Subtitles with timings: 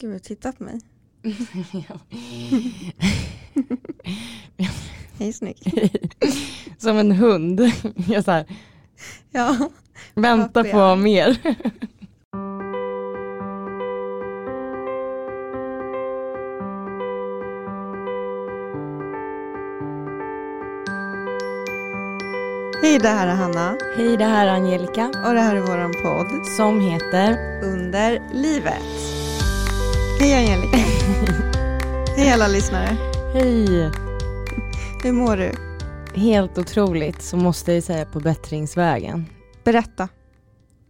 [0.00, 0.80] Gud, titta på mig.
[5.18, 5.56] Hej snygg.
[6.78, 7.60] Som en hund.
[8.08, 8.44] Jag så här,
[9.30, 9.70] Ja,
[10.14, 11.38] vänta Pappa, på mer.
[22.82, 25.92] hej det här är Hanna Hej det här är Angelica och det här är våran
[26.02, 29.19] podd som heter Under livet.
[30.20, 30.76] Hej Angelica.
[32.16, 32.96] hej alla lyssnare.
[33.32, 33.90] Hej.
[35.02, 35.52] Hur mår du?
[36.20, 39.26] Helt otroligt så måste jag säga på bättringsvägen.
[39.64, 40.08] Berätta.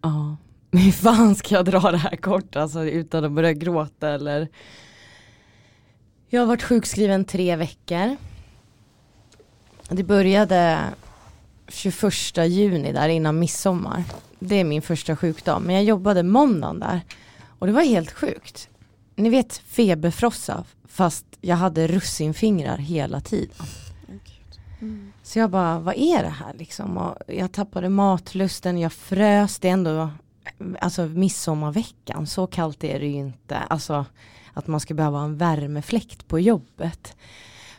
[0.03, 0.37] Ja,
[0.71, 4.49] men hur fan ska jag dra det här kort alltså utan att börja gråta eller
[6.29, 8.17] Jag har varit sjukskriven tre veckor
[9.89, 10.79] Det började
[11.69, 14.05] 21 juni där innan midsommar
[14.39, 17.01] Det är min första sjukdag men jag jobbade måndagen där
[17.59, 18.70] Och det var helt sjukt
[19.21, 23.67] Ni vet feberfrossa fast jag hade russinfingrar hela tiden
[25.23, 26.99] så jag bara, vad är det här liksom?
[26.99, 30.11] Och jag tappade matlusten, jag frös, det är ändå
[30.81, 33.57] Alltså midsommarveckan, så kallt är det ju inte.
[33.57, 34.05] Alltså
[34.53, 37.17] att man ska behöva en värmefläkt på jobbet.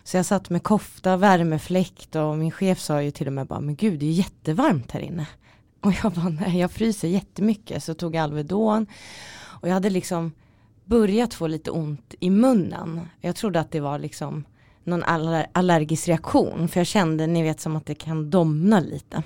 [0.03, 3.59] Så jag satt med kofta, värmefläkt och min chef sa ju till och med bara,
[3.59, 5.27] men gud det är jättevarmt här inne.
[5.81, 7.83] Och jag bara, nej jag fryser jättemycket.
[7.83, 8.88] Så tog jag Alvedon
[9.44, 10.31] och jag hade liksom
[10.92, 13.02] börjat få lite ont i munnen.
[13.22, 14.44] Jag trodde att det var liksom
[14.84, 16.67] någon aller allergisk reaktion.
[16.67, 19.23] För jag kände, ni vet som att det kan domna lite.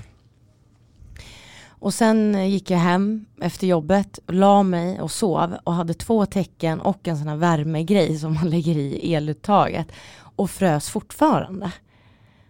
[1.67, 6.81] Och sen gick jag hem efter jobbet, la mig och sov och hade två tecken
[6.81, 9.87] och en sån här värmegrej som man lägger i eluttaget.
[10.17, 11.71] Och frös fortfarande.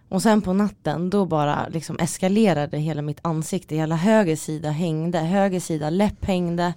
[0.10, 5.20] Och sen på natten då bara liksom eskalerade hela mitt ansikte, hela höger sida hängde,
[5.20, 6.74] höger sida läpp hängde.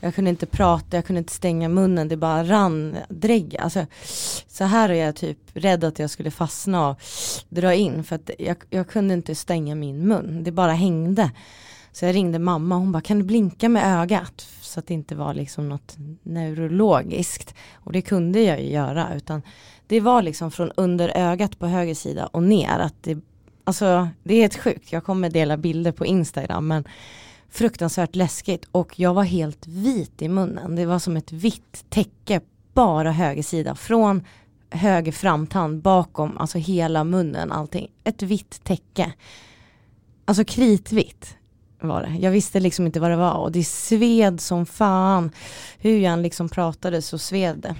[0.00, 3.56] Jag kunde inte prata, jag kunde inte stänga munnen, det bara rann drägg.
[3.58, 3.86] Alltså,
[4.48, 7.00] så här är jag typ rädd att jag skulle fastna och
[7.48, 11.30] dra in för att jag, jag kunde inte stänga min mun, det bara hängde.
[11.92, 14.48] Så jag ringde mamma, hon bara kan du blinka med ögat?
[14.60, 17.54] Så att det inte var liksom något neurologiskt.
[17.72, 19.42] Och det kunde jag ju göra utan
[19.86, 22.78] det var liksom från under ögat på höger sida och ner.
[22.78, 23.18] Att det,
[23.64, 26.84] alltså det är helt sjukt, jag kommer dela bilder på Instagram men
[27.54, 30.76] fruktansvärt läskigt och jag var helt vit i munnen.
[30.76, 32.40] Det var som ett vitt täcke,
[32.72, 33.74] bara höger sida.
[33.74, 34.24] Från
[34.70, 37.90] höger framtand bakom, alltså hela munnen, allting.
[38.04, 39.12] Ett vitt täcke.
[40.24, 41.36] Alltså kritvitt
[41.80, 42.16] var det.
[42.20, 45.30] Jag visste liksom inte vad det var och det sved som fan.
[45.78, 47.74] Hur jag än liksom pratade så sved det.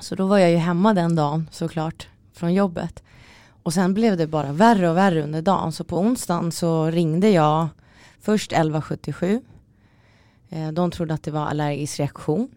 [0.00, 3.02] Så då var jag ju hemma den dagen såklart från jobbet.
[3.62, 5.72] Och sen blev det bara värre och värre under dagen.
[5.72, 7.68] Så på onsdagen så ringde jag
[8.24, 9.40] först 1177.
[10.50, 12.48] Eh, De trodde att det var allergisk reaktion.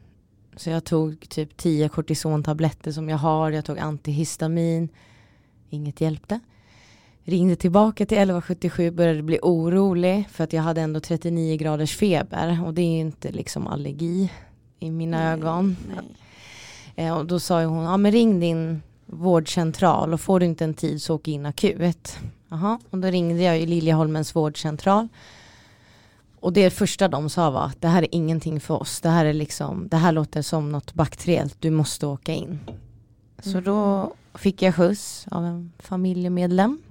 [0.56, 3.52] Så jag tog typ 10 kortisontabletter som jag har.
[3.52, 4.90] Jag tog antihistamin.
[5.70, 6.40] Inget hjälpte.
[7.24, 12.64] Ringde tillbaka till 1177, började bli orolig för att jag hade ändå 39 graders feber
[12.66, 14.32] och det är inte liksom allergi
[14.80, 15.78] i mina Nej, ögon.
[16.96, 17.06] nej.
[17.08, 20.64] Eh, och då sa ju hon, ja men ring din vårdcentral och får du inte
[20.64, 22.18] en tid så åk in akut.
[22.50, 25.08] Jaha, och då ringde jag ju Liljeholmens vårdcentral.
[26.40, 29.02] Och det första de sa var att det här är ingenting för oss.
[29.02, 32.60] Det här är liksom, det här låter som något bakteriellt, du måste åka in.
[33.40, 36.82] Så då fick jag skjuts av en familjemedlem.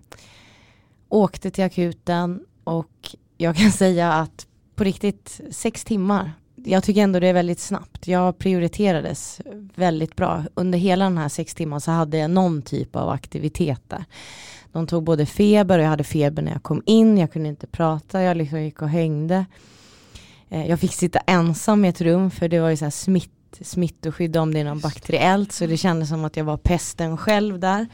[1.09, 6.33] Åkte till akuten och jag kan säga att på riktigt sex timmar.
[6.69, 8.09] Jag tycker ändå det är väldigt snabbt.
[8.09, 9.41] Jag prioriterades
[9.75, 10.45] väldigt bra.
[10.55, 14.05] Under hela den här sex timmar så hade jag någon typ av aktivitet där.
[14.73, 17.19] De tog både feber och jag hade feber när jag kom in.
[17.19, 19.47] Jag kunde inte prata, jag liksom gick och hängde.
[20.49, 23.36] Eh, jag fick sitta ensam i ett rum för det var ju så här smitt,
[23.63, 25.53] smittoskydd om det är något bakteriellt.
[25.53, 27.87] Så det kändes som att jag var pesten själv där.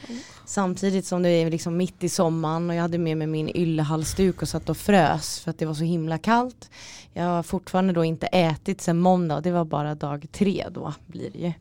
[0.45, 4.43] Samtidigt som det är liksom mitt i sommaren och jag hade med mig min yllehalsduk
[4.43, 6.71] och satt och frös för att det var så himla kallt.
[7.13, 10.95] Jag har fortfarande då inte ätit sen måndag och det var bara dag tre då
[11.07, 11.53] blir det ju.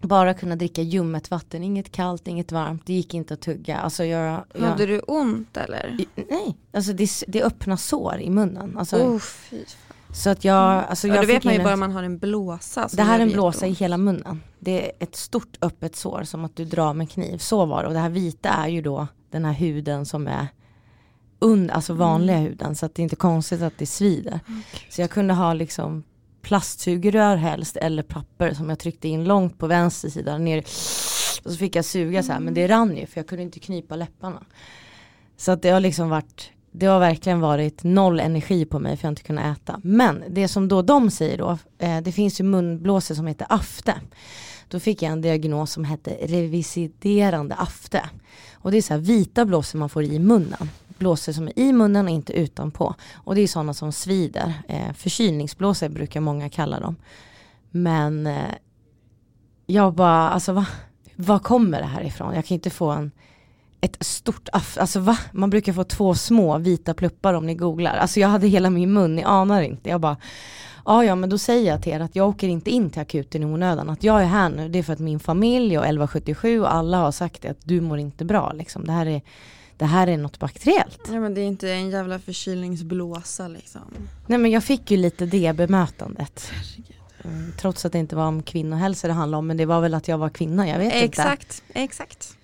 [0.00, 3.78] Bara kunna dricka ljummet vatten, inget kallt, inget varmt, det gick inte att tugga.
[3.78, 5.98] Alltså jag, jag, Hade du ont eller?
[6.14, 8.78] Nej, alltså det, det öppna sår i munnen.
[8.78, 9.64] Alltså, Oh, fy.
[10.14, 12.18] Så att jag, alltså Ja, jag det vet man ju bara om man har en
[12.18, 12.88] blåsa.
[12.92, 14.42] Det här är en blåsa i hela munnen.
[14.58, 17.38] Det är ett stort öppet sår som att du drar med kniv.
[17.38, 17.88] Så var det.
[17.88, 20.48] Och det här vita är ju då den här huden som är
[21.38, 22.76] under, alltså vanliga huden.
[22.76, 24.40] Så att det är inte konstigt att det svider.
[24.90, 26.02] Så jag kunde ha liksom
[26.42, 30.58] plastsugrör helst eller papper som jag tryckte in långt på vänster sida ner.
[31.44, 33.60] Och så fick jag suga så här men det rann ju för jag kunde inte
[33.60, 34.44] knypa läpparna.
[35.36, 39.04] Så att det har liksom varit det har verkligen varit noll energi på mig för
[39.04, 39.80] jag har inte kunnat äta.
[39.82, 43.94] Men det som då de säger då, eh, det finns ju munblåsor som heter afte.
[44.68, 48.02] Då fick jag en diagnos som hette revisiderande afte.
[48.52, 50.70] Och det är så här vita blåsor man får i munnen.
[50.98, 52.94] Blåsor som är i munnen och inte utanpå.
[53.14, 54.52] Och det är sådana som svider.
[54.68, 56.96] Eh, förkylningsblåsor brukar många kalla dem.
[57.70, 58.54] Men eh,
[59.66, 60.66] jag bara, alltså va?
[61.16, 62.34] Var kommer det här ifrån?
[62.34, 63.10] Jag kan inte få en
[63.84, 65.18] ett stort aff, alltså va?
[65.32, 67.96] Man brukar få två små vita pluppar om ni googlar.
[67.96, 69.90] Alltså jag hade hela min mun, ni anar inte.
[69.90, 70.16] Jag bara,
[70.84, 73.42] ja ja men då säger jag till er att jag åker inte in till akuten
[73.42, 73.90] i onödan.
[73.90, 76.98] Att jag är här nu, det är för att min familj och 1177 och alla
[76.98, 78.84] har sagt det, att du mår inte bra liksom.
[78.84, 79.22] Det här är,
[79.76, 81.00] det här är något bakteriellt.
[81.12, 83.82] Ja men det är inte en jävla förkylningsblåsa liksom.
[84.26, 86.50] Nej men jag fick ju lite det bemötandet.
[87.24, 89.94] Mm, trots att det inte var om kvinnohälsa det handlade om, men det var väl
[89.94, 91.80] att jag var kvinna, jag vet exakt, inte.
[91.80, 92.36] Exakt, exakt.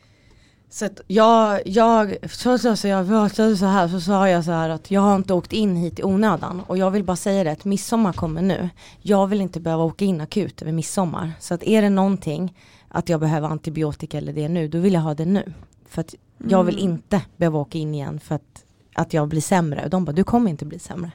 [0.72, 4.69] Så att jag, jag, så, så jag pratade så här så sa jag så här
[4.69, 7.52] att jag har inte åkt in hit i onödan och jag vill bara säga det
[7.52, 8.69] att midsommar kommer nu.
[9.02, 11.32] Jag vill inte behöva åka in akut över midsommar.
[11.40, 12.56] Så att är det någonting
[12.88, 15.52] att jag behöver antibiotika eller det nu, då vill jag ha det nu.
[15.88, 16.14] För att
[16.49, 16.90] jag vill Mm.
[16.90, 18.64] inte behöva åka in igen för att,
[18.94, 19.84] att jag blir sämre.
[19.84, 21.11] Och de bara, du kommer inte bli sämre.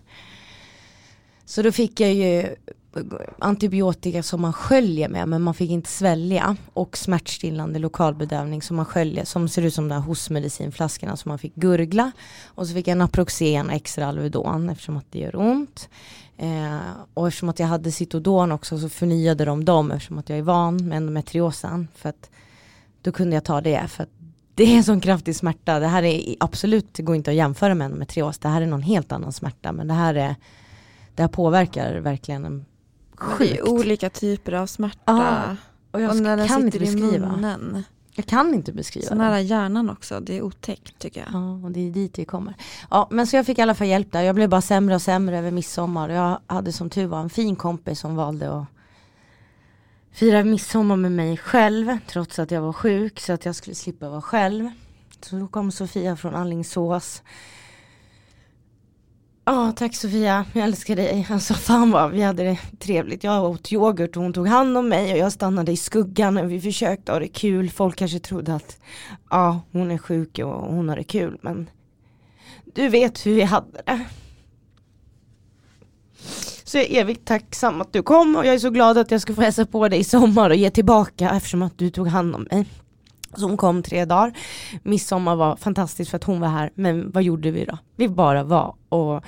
[1.46, 2.56] Så då fick jag ju
[3.40, 8.86] antibiotika som man sköljer med men man fick inte svälja och smärtstillande lokalbedövning som man
[8.86, 12.12] sköljer som ser ut som de här hostmedicinflaskorna som man fick gurgla
[12.46, 15.90] och så fick jag Naproxen och extra Alvedon eftersom att det gör ont
[16.38, 16.78] eh,
[17.14, 20.44] och eftersom att jag hade Citodon också så förnyade de dem eftersom att jag är
[20.44, 22.30] van med endometriosen för att
[23.02, 24.10] då kunde jag ta det för att
[24.56, 25.80] det är en sån kraftig smärta.
[25.80, 28.38] Det här är absolut, det går inte att jämföra med endometrios.
[28.38, 30.36] Det här är någon helt annan smärta men det här är
[31.16, 32.66] det här påverkar verkligen
[33.18, 33.62] sjukt.
[33.62, 35.00] olika typer av smärta.
[35.06, 35.56] Ja,
[35.92, 37.30] och jag och när den kan inte sitter i beskriva.
[37.30, 37.84] munnen.
[38.18, 41.30] Jag kan inte beskriva Så nära hjärnan också, det är otäckt tycker jag.
[41.34, 42.54] Ja, och det är dit vi kommer.
[42.90, 44.22] Ja, men så jag fick i alla fall hjälp där.
[44.22, 46.10] Jag blev bara sämre och sämre över midsommar.
[46.10, 48.66] Jag hade som tur var en fin kompis som valde att
[50.12, 51.98] fira midsommar med mig själv.
[52.08, 54.70] Trots att jag var sjuk så att jag skulle slippa vara själv.
[55.22, 57.22] Så då kom Sofia från Allingsås.
[59.48, 60.46] Ja, tack Sofia.
[60.54, 61.28] Jag älskar dig.
[61.30, 63.24] Alltså fan vad vi hade det trevligt.
[63.24, 66.52] Jag åt yoghurt och hon tog hand om mig och jag stannade i skuggan och
[66.52, 67.70] vi försökte ha det kul.
[67.70, 68.80] Folk kanske trodde att
[69.30, 71.70] ja, hon är sjuk och hon har det kul men
[72.76, 74.06] du vet hur vi hade det.
[76.64, 79.22] Så jag är evigt tacksam att du kom och jag är så glad att jag
[79.22, 82.36] ska få hälsa på dig i sommar och ge tillbaka eftersom att du tog hand
[82.36, 82.66] om mig.
[83.38, 84.34] Så hon kom tre dagar.
[84.84, 86.72] Midsommar var fantastiskt för att hon var här.
[86.76, 87.78] Men vad gjorde vi då?
[87.96, 88.76] Vi bara var.
[88.90, 89.24] Och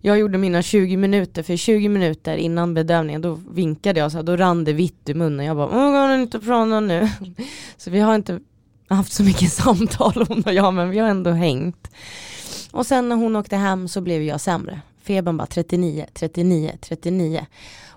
[0.00, 1.42] jag gjorde mina 20 minuter.
[1.42, 5.14] För 20 minuter innan bedövningen då vinkade jag så här, då rann det vitt i
[5.14, 5.46] munnen.
[5.46, 7.08] Jag bara, åh går inte prata nu?
[7.76, 8.40] Så vi har inte
[8.88, 11.90] haft så mycket samtal hon och jag men vi har ändå hängt.
[12.70, 14.80] Och sen när hon åkte hem så blev jag sämre.
[15.02, 17.46] Febern bara 39, 39, 39.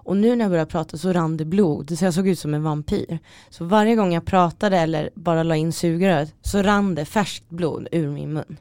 [0.03, 2.53] Och nu när jag började prata så rann det blod, så jag såg ut som
[2.53, 3.19] en vampyr.
[3.50, 7.88] Så varje gång jag pratade eller bara la in sugröret så rann det färskt blod
[7.92, 8.57] ur min mun.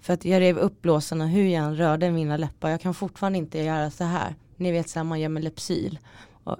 [0.00, 2.70] För att jag rev upp blåsorna hur jag än rörde mina läppar.
[2.70, 4.34] Jag kan fortfarande inte göra så här.
[4.56, 5.98] Ni vet så här man gör med Lypsyl.
[6.44, 6.56] Och,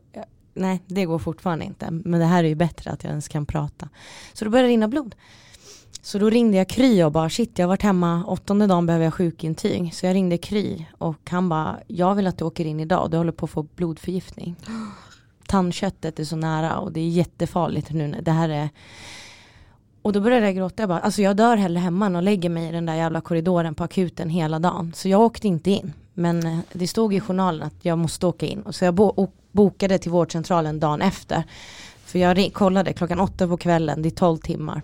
[0.55, 1.91] nej, det går fortfarande inte.
[1.91, 3.89] Men det här är ju bättre att jag ens kan prata.
[4.33, 5.15] Så då började det rinna blod.
[6.03, 9.05] Så då ringde jag Kry och bara shit jag har varit hemma åttonde dagen behöver
[9.05, 9.95] jag sjukintyg.
[9.95, 13.17] Så jag ringde Kry och han bara jag vill att du åker in idag, du
[13.17, 14.57] håller på att få blodförgiftning.
[15.49, 18.09] Tandköttet är så nära och det är jättefarligt nu.
[18.09, 18.69] när Det här är
[20.07, 22.49] och då började jag gråta, jag bara, alltså jag dör hellre hemma än och lägger
[22.49, 24.93] mig i den där jävla korridoren på akuten hela dagen.
[24.97, 25.93] Så jag åkte inte in.
[26.15, 28.63] Men eh, det stod i journalen att jag måste åka in.
[28.63, 31.45] Och så jag bo bokade till vårdcentralen dagen efter.
[32.05, 34.83] För jag kollade klockan åtta på kvällen, det är 12 timmar.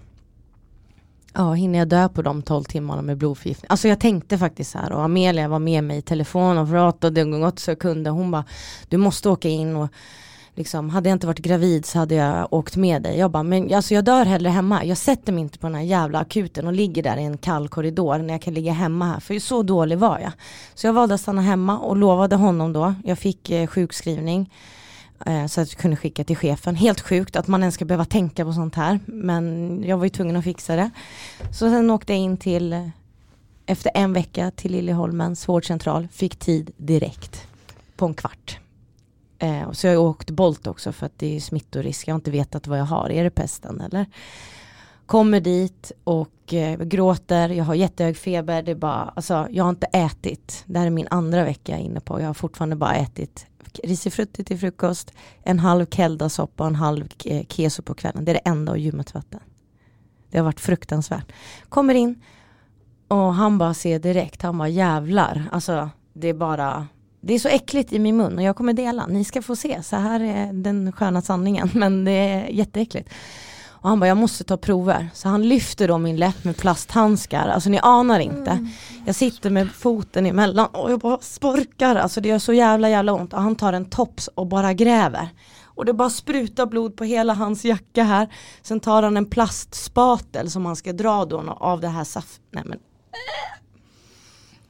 [1.35, 3.67] Ja, hinner jag dö på de 12 timmarna med blodförgiftning?
[3.71, 7.25] Alltså jag tänkte faktiskt så här och Amelia var med mig i telefon och pratade
[7.25, 8.11] gått så jag kunde.
[8.11, 8.45] Hon bara,
[8.89, 9.89] du måste åka in och
[10.55, 13.19] liksom, hade jag inte varit gravid så hade jag åkt med dig.
[13.19, 14.85] Jag bara, men alltså jag dör hellre hemma.
[14.85, 17.69] Jag sätter mig inte på den här jävla akuten och ligger där i en kall
[17.69, 19.21] korridor när jag kan ligga hemma här.
[19.21, 20.33] För så dålig var jag.
[20.75, 22.95] Så jag valde att stanna hemma och lovade honom då.
[23.05, 24.51] Jag fick eh, sjukskrivning.
[25.27, 26.77] Eh, så att jag kunde skicka till chefen.
[26.77, 29.01] Helt sjukt att man ens ska behöva tänka på sånt här.
[29.07, 30.91] Men jag var ju tvungen att fixa det.
[31.51, 32.89] Så sen åkte jag in till, eh,
[33.67, 36.09] efter en vecka till Liljeholmens vårdcentral.
[36.13, 37.47] Fick tid direkt.
[37.97, 38.59] På en kvart.
[39.39, 42.09] Eh, så jag så har jag åkt Bolt också för att det är smittorisk.
[42.09, 43.11] Jag har inte vetat vad jag har.
[43.11, 44.07] Är det pesten eller?
[45.07, 47.49] Kommer dit och gråter.
[47.49, 48.63] Jag har jättehög feber.
[48.63, 50.65] Det är bara, alltså, jag har inte ätit.
[50.67, 52.21] Det här är min andra vecka inne på.
[52.21, 53.47] Jag har fortfarande bara ätit
[53.85, 55.13] risifrutti till frukost.
[55.43, 58.25] En halv keldasoppa och en halv eh, keso på kvällen.
[58.25, 59.41] Det är det enda och ljummet vatten.
[60.31, 61.33] Det har varit fruktansvärt.
[61.69, 62.23] Kommer in
[63.09, 66.87] Och han bara ser direkt, han bara jävlar, alltså det är bara
[67.21, 69.83] det är så äckligt i min mun och jag kommer dela, ni ska få se,
[69.83, 73.09] så här är den sköna sanningen men det är jätteäckligt.
[73.83, 75.11] Och han bara, jag måste ta prover.
[75.15, 78.51] Så han lyfter då min läpp med plasthandskar, alltså ni anar inte.
[78.51, 78.69] Mm.
[79.07, 83.13] Jag sitter med foten emellan och jag bara sporkar, alltså det gör så jävla jävla
[83.13, 83.33] ont.
[83.33, 85.29] Och han tar en tops och bara gräver.
[85.75, 88.29] Och det bara sprutar blod på hela hans jacka här.
[88.63, 92.41] Sen tar han en plastspatel som han ska dra då av det här saft...
[92.51, 92.79] Nej men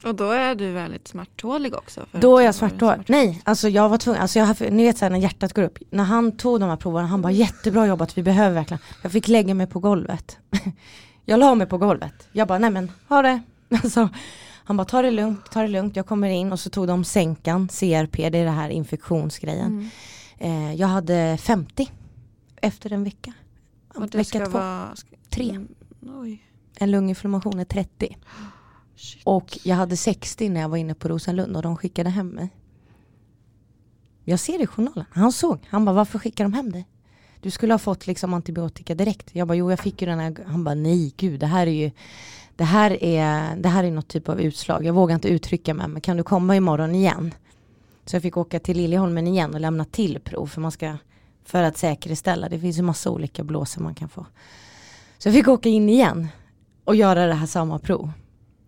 [0.03, 2.05] och då är du väldigt smärttålig också?
[2.11, 3.03] då är jag smärttålig.
[3.07, 5.79] Nej, alltså jag var tvungen, alltså jag, ni vet såhär när hjärtat går upp.
[5.89, 8.81] När han tog de här proverna, han bara jättebra jobbat, vi behöver verkligen.
[9.01, 10.37] Jag fick lägga mig på golvet.
[11.25, 12.27] jag la mig på golvet.
[12.31, 13.41] Jag bara, nej men ha det.
[13.83, 14.09] Alltså,
[14.65, 15.95] han bara, ta det lugnt, ta det lugnt.
[15.95, 19.67] Jag kommer in och så tog de sänkan, CRP, det är det här infektionsgrejen.
[19.67, 19.89] Mm.
[20.37, 21.91] Eh, jag hade 50
[22.61, 23.33] efter en vecka.
[23.95, 24.51] Och det vecka ska två.
[24.51, 24.95] Vara...
[25.29, 25.49] Tre.
[25.49, 26.37] Mm,
[26.77, 28.17] en lunginflammation är 30.
[29.03, 29.21] Shit.
[29.25, 32.49] Och jag hade 60 när jag var inne på Rosenlund och de skickade hem mig.
[34.23, 35.05] Jag ser det i journalen.
[35.11, 35.59] Han såg.
[35.69, 36.87] Han bara, varför skickar de hem dig?
[37.41, 39.35] Du skulle ha fått liksom antibiotika direkt.
[39.35, 40.35] Jag bara, jo jag fick ju den här.
[40.45, 41.91] Han bara, nej gud det här är ju
[42.55, 44.85] det här är, det här är något typ av utslag.
[44.85, 47.33] Jag vågar inte uttrycka mig men kan du komma imorgon igen?
[48.05, 50.97] Så jag fick åka till Liljeholmen igen och lämna till prov för man ska
[51.45, 52.49] för att säkerställa.
[52.49, 54.25] Det finns ju massa olika blåsor man kan få.
[55.17, 56.27] Så jag fick åka in igen
[56.83, 58.11] och göra det här samma prov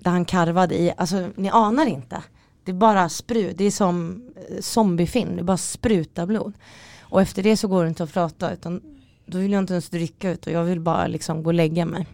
[0.06, 2.24] där han karvade i, alltså ni anar inte.
[2.64, 6.54] Det är bara sprut, det är som eh, zombiefilm, det bara sprutar blod.
[7.00, 8.82] Och efter det så går det inte att prata utan
[9.26, 11.86] då vill jag inte ens dricka ut och jag vill bara liksom gå och lägga
[11.86, 12.08] mig.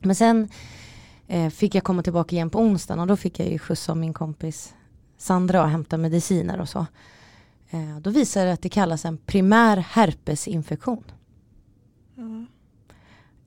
[0.00, 0.48] Men sen
[1.26, 3.96] eh, fick jag komma tillbaka igen på onsdagen och då fick jag ju skjuts av
[3.96, 4.74] min kompis
[5.16, 6.86] Sandra och hämta mediciner och så.
[7.70, 11.04] Eh, då visade det att det kallas en primär herpesinfektion.
[12.16, 12.46] Mm.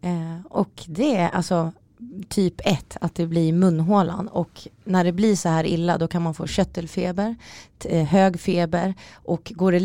[0.01, 1.71] Eh, och det är alltså
[2.29, 4.27] typ 1, att det blir munhålan.
[4.27, 7.35] Och när det blir så här illa då kan man få köttelfeber,
[7.85, 8.93] eh, hög feber.
[9.13, 9.79] Och går det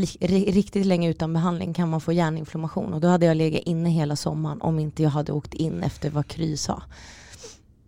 [0.53, 2.95] riktigt länge utan behandling kan man få hjärninflammation.
[2.95, 6.11] Och då hade jag legat inne hela sommaren om inte jag hade åkt in efter
[6.11, 6.83] vad Kry sa.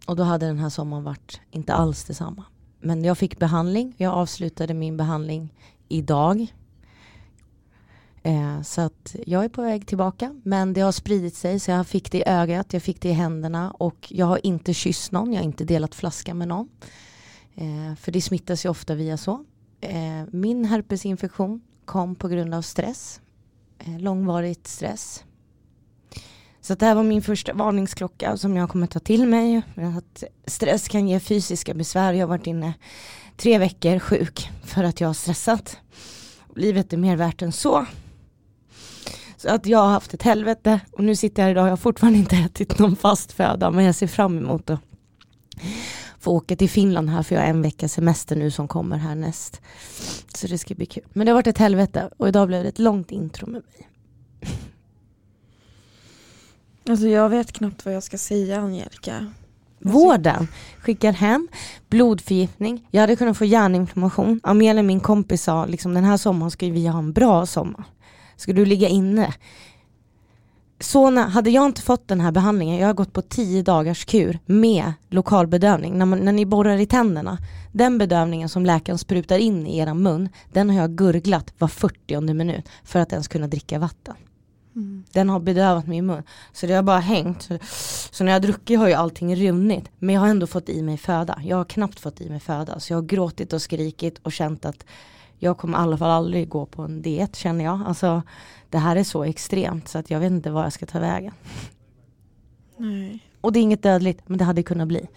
[0.06, 2.44] Och då hade den här sommaren varit inte alls detsamma.
[2.80, 5.52] Men jag fick behandling, jag avslutade min behandling
[5.88, 6.46] idag.
[8.26, 11.86] Eh, så att jag är på väg tillbaka men det har spridit sig så jag
[11.86, 15.32] fick det i ögat, jag fick det i händerna och jag har inte kysst någon,
[15.32, 16.68] jag har inte delat flaska med någon.
[17.54, 19.44] Eh, för det smittas ju ofta via så.
[19.80, 23.20] Eh, min herpesinfektion kom på grund av stress,
[23.78, 25.24] eh, långvarigt stress.
[26.60, 29.62] Så det här var min första varningsklocka som jag kommer ta till mig.
[29.98, 32.12] Att stress kan ge fysiska besvär.
[32.12, 32.74] Jag har varit inne
[33.36, 35.78] tre veckor sjuk för att jag har stressat.
[36.56, 37.86] Livet är mer värt än så.
[39.44, 41.76] Så att jag har haft ett helvete och nu sitter jag här idag jag har
[41.76, 44.80] fortfarande inte ätit någon fast föda men jag ser fram emot att
[46.18, 49.60] få åka till Finland här för jag har en vecka semester nu som kommer härnäst.
[50.34, 51.04] Så det ska bli kul.
[51.12, 53.88] Men det har varit ett helvete och idag blev det ett långt intro med mig.
[56.88, 59.32] Alltså jag vet knappt vad jag ska säga Angelica.
[59.78, 60.48] Vården
[60.78, 61.48] skickar hem
[61.88, 62.88] blodförgiftning.
[62.90, 64.40] Jag hade kunnat få hjärninflammation.
[64.42, 67.84] Amelia min kompis sa liksom den här sommaren ska vi ha en bra sommar.
[68.36, 69.34] Ska du ligga inne?
[70.80, 74.04] Så när, hade jag inte fått den här behandlingen, jag har gått på tio dagars
[74.04, 77.38] kur med lokalbedövning, när, man, när ni borrar i tänderna,
[77.72, 82.34] den bedövningen som läkaren sprutar in i er mun, den har jag gurglat var 40
[82.34, 84.14] minut för att ens kunna dricka vatten.
[84.76, 85.04] Mm.
[85.12, 86.22] Den har bedövat min mun.
[86.52, 87.42] Så det har bara hängt.
[87.42, 87.58] Så,
[88.10, 89.84] så när jag har druckit har ju allting runnit.
[89.98, 91.40] Men jag har ändå fått i mig föda.
[91.44, 92.80] Jag har knappt fått i mig föda.
[92.80, 94.84] Så jag har gråtit och skrikit och känt att
[95.44, 97.80] jag kommer i alla fall aldrig gå på en diet känner jag.
[97.86, 98.22] Alltså
[98.70, 101.32] det här är så extremt så att jag vet inte var jag ska ta vägen.
[102.76, 103.20] Nej.
[103.40, 105.08] Och det är inget dödligt men det hade kunnat bli.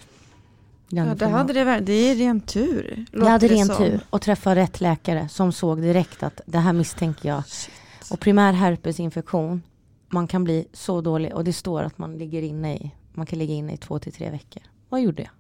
[0.90, 3.06] Ja, det hade det Det är ren tur.
[3.12, 7.30] Jag hade ren tur och träffa rätt läkare som såg direkt att det här misstänker
[7.30, 7.48] jag.
[7.48, 7.74] Shit.
[8.12, 9.62] Och primär herpesinfektion,
[10.10, 13.40] man kan bli så dålig och det står att man ligger inne i, man kan
[13.40, 14.64] ligga inne i två till tre veckor.
[14.90, 15.32] Vad gjorde jag?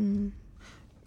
[0.00, 0.32] Mm.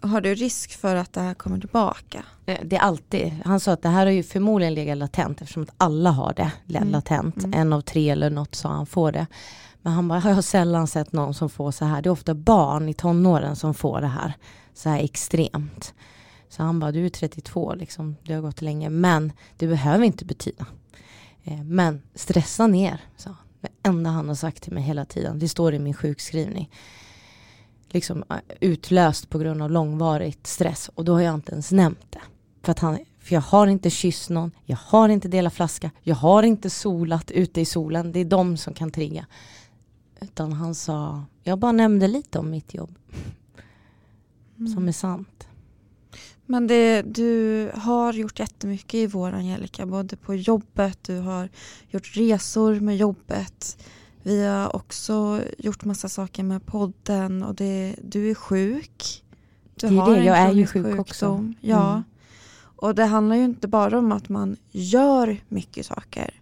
[0.00, 2.24] Har du risk för att det här kommer tillbaka?
[2.46, 3.32] Eh, det är alltid.
[3.44, 6.50] Han sa att det här har ju förmodligen legat latent eftersom att alla har det
[6.78, 6.88] mm.
[6.88, 7.44] latent.
[7.44, 7.60] Mm.
[7.60, 9.26] En av tre eller något sa han får det.
[9.82, 12.02] Men han bara, jag har sällan sett någon som får så här.
[12.02, 14.32] Det är ofta barn i tonåren som får det här.
[14.74, 15.94] Så här extremt.
[16.48, 18.16] Så han bara, du är 32 liksom.
[18.22, 18.90] Det har gått länge.
[18.90, 20.66] Men det behöver inte betyda.
[21.44, 23.00] Eh, men stressa ner.
[23.16, 23.36] Så.
[23.60, 25.38] Det enda han har sagt till mig hela tiden.
[25.38, 26.70] Det står i min sjukskrivning
[27.88, 32.06] liksom äh, utlöst på grund av långvarigt stress och då har jag inte ens nämnt
[32.10, 32.20] det.
[32.62, 36.16] För, att han, för jag har inte kysst någon, jag har inte delat flaska, jag
[36.16, 39.26] har inte solat ute i solen, det är de som kan trigga.
[40.20, 42.98] Utan han sa, jag bara nämnde lite om mitt jobb.
[44.58, 44.72] Mm.
[44.72, 45.48] som är sant.
[46.46, 51.48] Men det, du har gjort jättemycket i vår Angelica, både på jobbet, du har
[51.88, 53.84] gjort resor med jobbet.
[54.28, 59.24] Vi har också gjort massa saker med podden och det, du är sjuk.
[59.74, 61.26] Du Det är har det, en jag är ju sjuk också.
[61.26, 61.54] sjukdom.
[61.60, 61.90] Ja.
[61.90, 62.02] Mm.
[62.76, 66.34] Och det handlar ju inte bara om att man gör mycket saker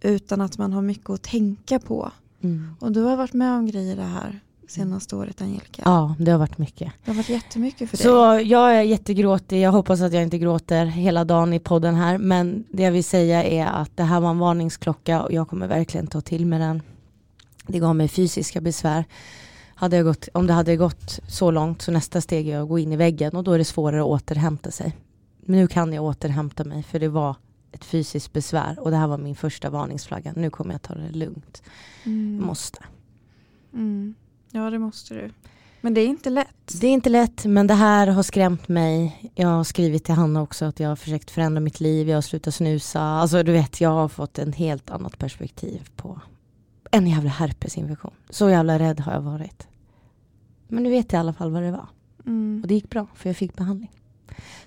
[0.00, 2.10] utan att man har mycket att tänka på.
[2.42, 2.76] Mm.
[2.80, 5.82] Och du har varit med om grejer det här senaste året Angelica.
[5.84, 6.92] Ja, det har varit mycket.
[7.04, 8.04] Det har varit jättemycket för dig.
[8.06, 12.18] Så jag är jättegråtig, jag hoppas att jag inte gråter hela dagen i podden här
[12.18, 15.66] men det jag vill säga är att det här var en varningsklocka och jag kommer
[15.66, 16.82] verkligen ta till mig den.
[17.66, 19.04] Det gav mig fysiska besvär.
[19.74, 22.78] Hade jag gått, om det hade gått så långt så nästa steg är att gå
[22.78, 24.96] in i väggen och då är det svårare att återhämta sig.
[25.40, 27.36] Men nu kan jag återhämta mig för det var
[27.72, 30.32] ett fysiskt besvär och det här var min första varningsflagga.
[30.36, 31.62] Nu kommer jag ta det lugnt.
[32.04, 32.46] Mm.
[32.46, 32.84] Måste.
[33.72, 34.14] Mm.
[34.50, 35.30] Ja det måste du.
[35.80, 36.80] Men det är inte lätt.
[36.80, 39.30] Det är inte lätt men det här har skrämt mig.
[39.34, 42.08] Jag har skrivit till Hanna också att jag har försökt förändra mitt liv.
[42.08, 43.00] Jag har slutat snusa.
[43.00, 46.20] Alltså du vet jag har fått en helt annat perspektiv på
[46.90, 48.12] en jävla herpesinfektion.
[48.30, 49.68] Så jävla rädd har jag varit.
[50.68, 51.88] Men nu vet jag i alla fall vad det var.
[52.26, 52.60] Mm.
[52.62, 53.90] Och det gick bra för jag fick behandling.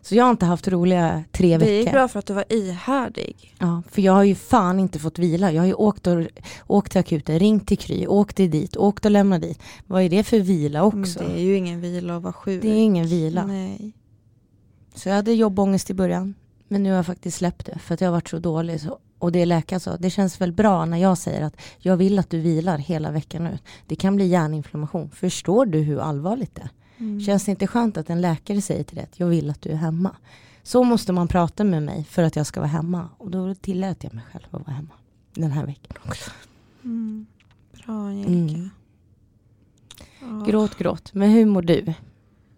[0.01, 1.97] Så jag har inte haft roliga tre Det gick veckor.
[1.97, 3.55] bra för att du var ihärdig.
[3.59, 5.51] Ja, för jag har ju fan inte fått vila.
[5.51, 6.21] Jag har ju åkt, och,
[6.67, 9.59] åkt till akuten, ringt till Kry, åkt dit, åkt och lämnat dit.
[9.87, 11.19] Vad är det för vila Men också?
[11.19, 12.61] det är ju ingen vila att vara sjuk.
[12.61, 13.45] Det är ingen vila.
[13.45, 13.93] Nej.
[14.95, 16.33] Så jag hade jobbångest i början.
[16.67, 18.81] Men nu har jag faktiskt släppt det för att jag har varit så dålig.
[18.81, 22.19] Så, och det läkaren sa, det känns väl bra när jag säger att jag vill
[22.19, 23.57] att du vilar hela veckan nu.
[23.87, 25.09] Det kan bli hjärninflammation.
[25.09, 26.69] Förstår du hur allvarligt det är?
[26.97, 27.21] Mm.
[27.21, 29.69] Känns det inte skönt att en läkare säger till dig att jag vill att du
[29.69, 30.15] är hemma?
[30.63, 33.09] Så måste man prata med mig för att jag ska vara hemma.
[33.17, 34.93] Och då tillät jag mig själv att vara hemma
[35.33, 36.31] den här veckan också.
[36.83, 37.25] Mm.
[37.85, 38.69] Bra Angelica.
[40.21, 40.43] Mm.
[40.45, 41.13] Gråt, gråt.
[41.13, 41.93] Men hur mår du?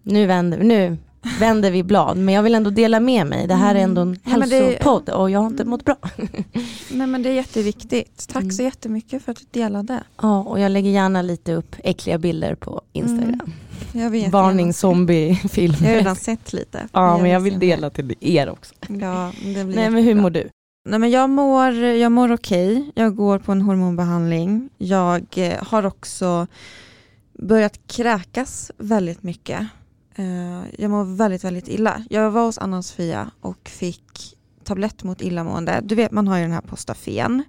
[0.03, 0.97] Nu vänder, nu
[1.39, 2.17] vänder vi blad.
[2.17, 3.47] Men jag vill ändå dela med mig.
[3.47, 4.41] Det här är ändå en Mm.
[4.41, 5.95] Hälsopodd och jag har inte mått bra.
[6.91, 8.27] Nej men det är jätteviktigt.
[8.27, 8.51] Tack Mm.
[8.51, 10.03] så jättemycket för att du delade.
[10.21, 13.51] Ja, och jag lägger gärna lite upp äckliga bilder på Instagram.
[13.91, 14.73] Vet Varning gärna.
[14.73, 15.77] zombiefilmer.
[15.81, 16.87] Jag har redan sett lite.
[16.91, 18.73] Ja, men jag vill dela till er också.
[18.87, 20.49] Ja, det blir Nej, men hur mår du?
[20.89, 22.91] Nej men jag mår, jag mår okej.
[22.95, 24.69] Jag går på en hormonbehandling.
[24.77, 26.47] Jag eh, har också
[27.39, 29.59] börjat kräkas väldigt mycket.
[30.15, 32.03] Eh, jag mår väldigt, väldigt illa.
[32.09, 35.81] Jag var hos Anna Sofia och fick tablett mot illamående.
[35.83, 37.43] Du vet man har ju den här Postafen,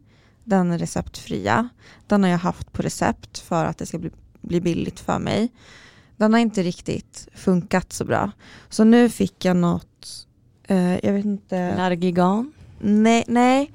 [0.45, 1.69] den receptfria.
[2.07, 5.53] Den har jag haft på recept för att det ska bli, bli billigt för mig.
[6.17, 8.31] Den har inte riktigt funkat så bra.
[8.69, 10.27] Så nu fick jag något,
[10.65, 11.77] eh, jag vet inte.
[11.77, 12.53] Largigan?
[12.79, 13.73] Nej, nej.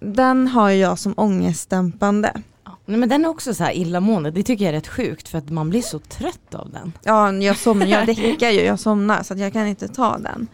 [0.00, 2.42] Den har jag som ångestdämpande.
[2.86, 4.30] Nej, men den är också så här illamående.
[4.30, 6.92] Det tycker jag är rätt sjukt för att man blir så trött av den.
[7.02, 10.46] Ja, jag, somnar, jag däckar ju, jag somnar så jag kan inte ta den.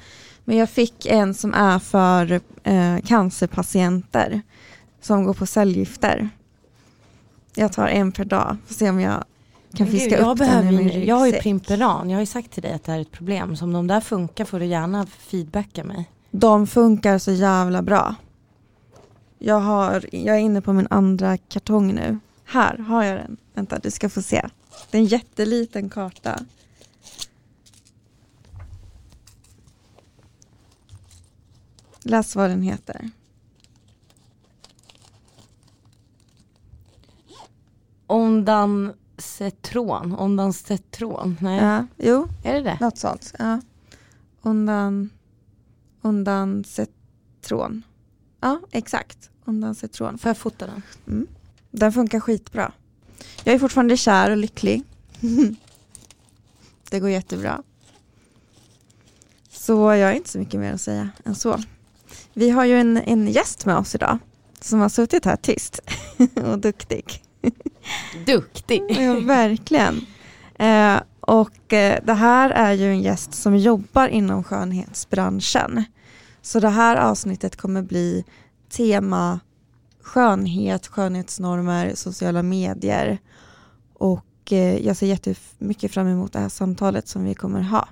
[0.45, 4.43] Men jag fick en som är för eh, cancerpatienter
[5.01, 6.29] som går på cellgifter.
[7.55, 9.25] Jag tar en per dag, får se om jag
[9.77, 11.43] kan Men gud, fiska jag upp den i min behöver, Jag har ju ryggsäck.
[11.43, 12.11] Primperan.
[12.11, 13.57] Jag har ju sagt till dig att det här är ett problem.
[13.57, 16.11] Så om de där funkar får du gärna feedbacka mig.
[16.31, 18.15] De funkar så jävla bra.
[19.45, 22.19] Jag, har, jag är inne på min andra kartong nu.
[22.45, 23.37] Här har jag den.
[23.55, 24.49] Vänta, du ska få se.
[24.91, 26.39] Det är en jätteliten karta.
[32.05, 33.11] Läs vad den heter.
[38.07, 40.13] Ondansetron.
[40.19, 41.37] Ondansetron.
[41.41, 42.79] Nej, Ja, jo, är det det?
[42.81, 43.35] något sånt.
[43.39, 43.61] Ja.
[46.03, 47.83] Undan citron.
[48.41, 49.31] Ja, exakt.
[49.45, 50.19] Undan citron.
[50.19, 51.27] Får jag fota den?
[51.71, 52.73] Den funkar skitbra.
[53.45, 54.83] Jag är fortfarande kär och lycklig.
[56.91, 57.63] det går jättebra.
[59.51, 61.59] Så jag har inte så mycket mer att säga än så.
[62.33, 64.19] Vi har ju en, en gäst med oss idag
[64.61, 65.81] som har suttit här tyst
[66.35, 67.23] och duktig.
[68.27, 68.83] Duktig.
[68.89, 70.07] Ja, verkligen.
[70.59, 75.85] Eh, och eh, det här är ju en gäst som jobbar inom skönhetsbranschen.
[76.43, 78.25] Så det här avsnittet kommer bli
[78.73, 79.41] tema
[80.03, 83.19] skönhet, skönhetsnormer, sociala medier.
[83.95, 87.89] Och eh, jag ser jättemycket fram emot det här samtalet som vi kommer ha.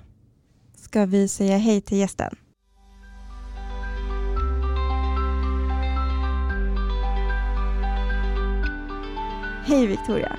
[0.75, 2.35] Ska vi säga hej till gästen?
[9.65, 10.37] Hej Victoria.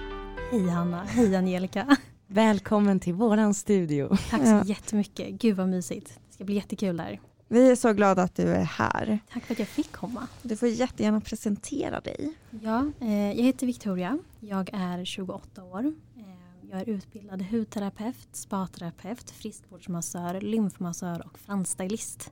[0.50, 1.96] Hej Hanna, hej Angelica.
[2.26, 4.16] Välkommen till våran studio.
[4.30, 4.64] Tack så Ja.
[4.64, 5.28] jättemycket.
[5.30, 6.18] Gud vad mysigt.
[6.28, 7.20] Det ska bli jättekul där.
[7.52, 9.18] Vi är så glada att du är här.
[9.32, 10.28] Tack för att jag fick komma.
[10.42, 12.34] Du får jättegärna presentera dig.
[12.62, 14.18] Ja, eh, jag heter Victoria.
[14.40, 15.94] Jag är 28 år.
[16.16, 16.22] Eh,
[16.70, 22.22] Jag är utbildad hudterapeut, spaterapeut, friskvårdsmassör, lymfmassör och fransstylist.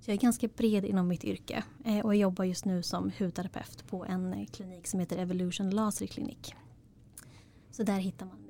[0.00, 3.10] Så jag är ganska bred inom mitt yrke eh, och jag jobbar just nu som
[3.18, 6.54] hudterapeut på en klinik som heter Evolution Laser Clinic.
[7.70, 8.47] Så där hittar man.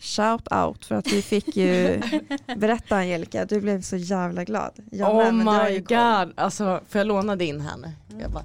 [0.00, 2.00] Shout out för att vi fick ju
[2.56, 4.72] berätta Angelica, du blev så jävla glad.
[4.90, 7.92] Jag oh med, men my god, alltså får jag låna din här nu?
[8.08, 8.20] Mm.
[8.20, 8.44] Jag bara,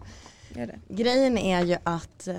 [0.56, 0.80] Gör det.
[0.88, 2.36] Grejen är ju att eh,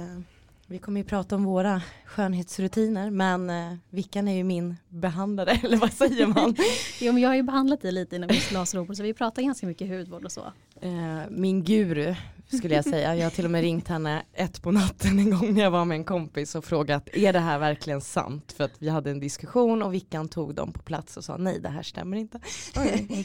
[0.66, 5.76] vi kommer ju prata om våra skönhetsrutiner men eh, Vickan är ju min behandlare eller
[5.76, 6.56] vad säger man?
[7.00, 9.66] Jo, men jag har ju behandlat dig lite inom just laserropor så vi pratar ganska
[9.66, 10.52] mycket hudvård och så.
[10.80, 12.14] eh, min guru
[12.48, 13.16] skulle jag säga.
[13.16, 15.84] Jag har till och med ringt henne ett på natten en gång när jag var
[15.84, 18.52] med en kompis och frågat är det här verkligen sant?
[18.56, 21.60] För att vi hade en diskussion och Vickan tog dem på plats och sa nej
[21.60, 22.40] det här stämmer inte.
[22.76, 23.24] Oj.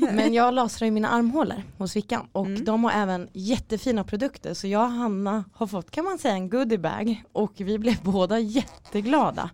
[0.12, 2.64] Men jag lasrar ju mina armhålor hos Vickan och Mm.
[2.64, 6.48] de har även jättefina produkter så jag och Hanna har fått kan man säga en
[6.48, 9.50] goodiebag och vi blev båda jätteglada.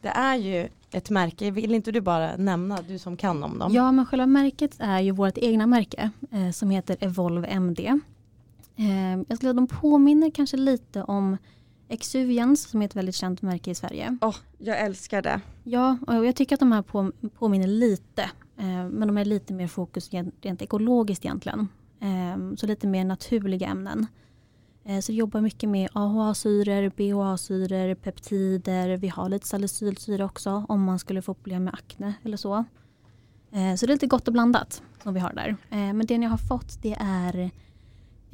[0.00, 3.74] Det är ju ett märke, vill inte du bara nämna, du som kan om dem?
[3.74, 8.00] Ja, men själva märket är ju vårt egna märke eh, som heter Evolve MD.
[8.76, 11.36] Eh, jag skulle de påminner kanske lite om
[11.88, 14.18] Exuvians som är ett väldigt känt märke i Sverige.
[14.20, 15.40] Åh, jag älskar det.
[15.64, 18.22] Ja, och jag tycker att de här på, påminner lite.
[18.56, 21.68] Eh, men de är lite mer fokus rent, rent ekologiskt egentligen.
[22.00, 24.06] Eh, så lite mer naturliga ämnen.
[24.84, 28.96] Eh, så vi jobbar mycket med AHA-syror, BHA-syror, peptider.
[28.96, 32.64] Vi har lite salicylsyra också om man skulle få problem med akne eller så.
[33.52, 35.56] Eh, så det är lite gott och blandat som vi har där.
[35.70, 37.50] Men det ni har fått det är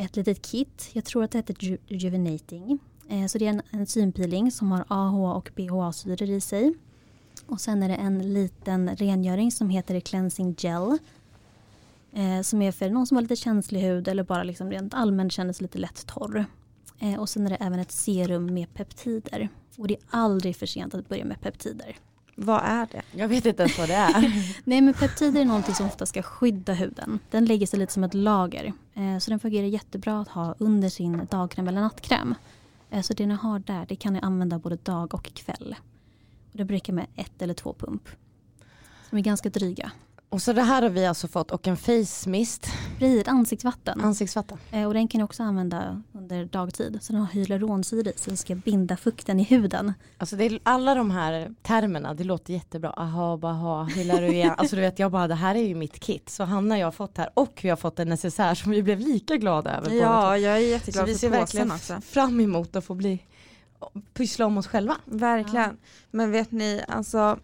[0.04, 0.90] ett litet kit.
[0.92, 2.78] Jag tror att det heter Ju- Rejuvenating.
[3.08, 6.74] Eh, så det är en enzympeeling som har AHA och BHA-syror i sig.
[7.46, 10.98] Och sen är det en liten rengöring som heter Cleansing Gel.
[12.12, 15.32] Eh, som är för någon som har lite känslig hud eller bara liksom rent allmänt
[15.32, 16.44] känner sig lite lätt torr.
[16.98, 19.48] Eh, och sen är det även ett serum med peptider.
[19.76, 21.96] Och det är aldrig för sent att börja med peptider.
[22.42, 23.02] Vad är det?
[23.12, 24.32] Jag vet inte ens vad det är.
[24.64, 27.18] Nej men peptider är någonting som ofta ska skydda huden.
[27.30, 28.72] Den lägger sig lite som ett lager.
[28.94, 32.34] Eh, så den fungerar jättebra att ha under sin dagkräm eller nattkräm.
[32.90, 35.76] Eh, så det ni har där det kan ni använda både dag och kväll.
[36.52, 38.08] Och det brukar med ett eller två pump.
[39.08, 39.92] Som är ganska dryga.
[40.30, 42.66] Och så det här har vi alltså fått och en face mist,
[42.98, 44.00] Precis, ansiktsvatten.
[44.00, 44.58] ansiktsvatten.
[44.70, 46.98] Eh, och den kan ni också använda under dagtid.
[47.02, 49.92] Så den har hyaluronsyra i som ska binda fukten i huden.
[50.18, 52.90] Alltså det är, alla de här termerna, det låter jättebra.
[52.90, 54.54] Aha, baha, du igen.
[54.56, 56.28] Alltså du vet jag bara det här är ju mitt kit.
[56.28, 58.82] Så Hanna och jag har fått här och vi har fått en necessär som vi
[58.82, 59.90] blev lika glada över.
[59.90, 62.00] Ja, jag är så jätteglad vi för ser påsen verkligen också.
[62.00, 63.22] fram emot att få bli
[64.14, 64.96] pyssla om oss själva.
[65.04, 65.78] Verkligen.
[66.10, 67.38] Men vet ni, alltså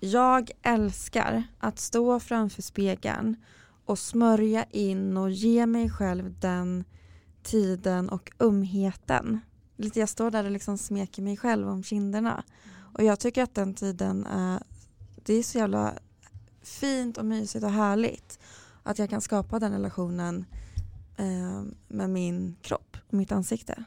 [0.00, 3.36] jag älskar att stå framför spegeln
[3.84, 6.84] och smörja in och ge mig själv den
[7.42, 9.40] tiden och umheten.
[9.76, 12.44] Lite jag står där och liksom smeker mig själv om kinderna.
[12.94, 14.62] Och jag tycker att den tiden är,
[15.24, 15.94] det är så jävla
[16.62, 18.38] fint och mysigt och härligt.
[18.82, 20.44] Att jag kan skapa den relationen
[21.16, 23.84] eh, med min kropp och mitt ansikte.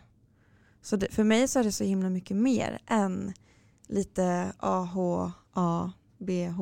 [0.81, 3.33] Så det, för mig så är det så himla mycket mer än
[3.87, 5.91] lite AHA A,
[6.21, 6.61] BH,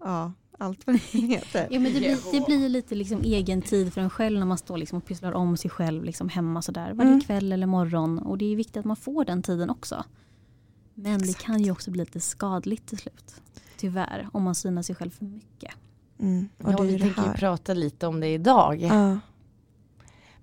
[0.00, 1.68] A, allt vad det heter.
[1.70, 4.58] Ja, men det, blir, det blir lite liksom egen tid för en själv när man
[4.58, 7.20] står liksom och pysslar om sig själv liksom hemma sådär varje Mm.
[7.20, 8.18] kväll eller morgon.
[8.18, 10.04] Och det är viktigt att man får den tiden också.
[10.94, 11.44] Men det Exakt.
[11.44, 13.34] kan ju också bli lite skadligt till slut.
[13.76, 15.74] Tyvärr, om man synar sig själv för mycket.
[16.20, 16.48] Mm.
[16.62, 18.80] Och Ja, det vi det tänker prata lite om det idag.
[18.82, 19.18] Ja.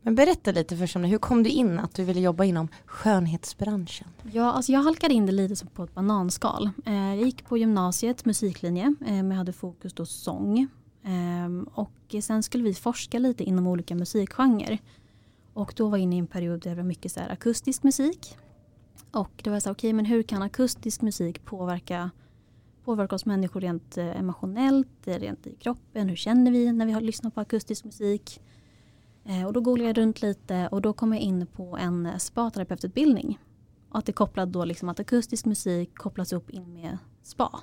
[0.06, 1.08] Men berätta lite först om det.
[1.08, 4.08] Hur kom du in att du ville jobba inom skönhetsbranschen?
[4.32, 6.70] Ja, alltså jag halkade in det lite som på ett bananskal.
[6.86, 10.68] Eh, jag gick på gymnasiet, musiklinje, eh, men jag hade fokus då sång.
[11.04, 14.80] Ehm, och sen skulle vi forska lite inom olika musikgenrer.
[15.54, 17.84] Och då var jag inne i en period där det var mycket så här akustisk
[17.84, 18.38] musik.
[19.12, 22.12] Och det var så här, okej men hur kan akustisk musik påverka,
[22.84, 27.02] påverka oss människor rent eh, emotionellt, rent i kroppen, hur känner vi när vi har
[27.02, 28.42] lyssnat på akustisk musik?
[29.26, 33.40] Eh, och då googlade jag runt lite och då kom jag in på en spa-terapeututbildning.
[33.90, 37.60] Och att det kopplade då liksom att akustisk musik kopplas upp in med spa.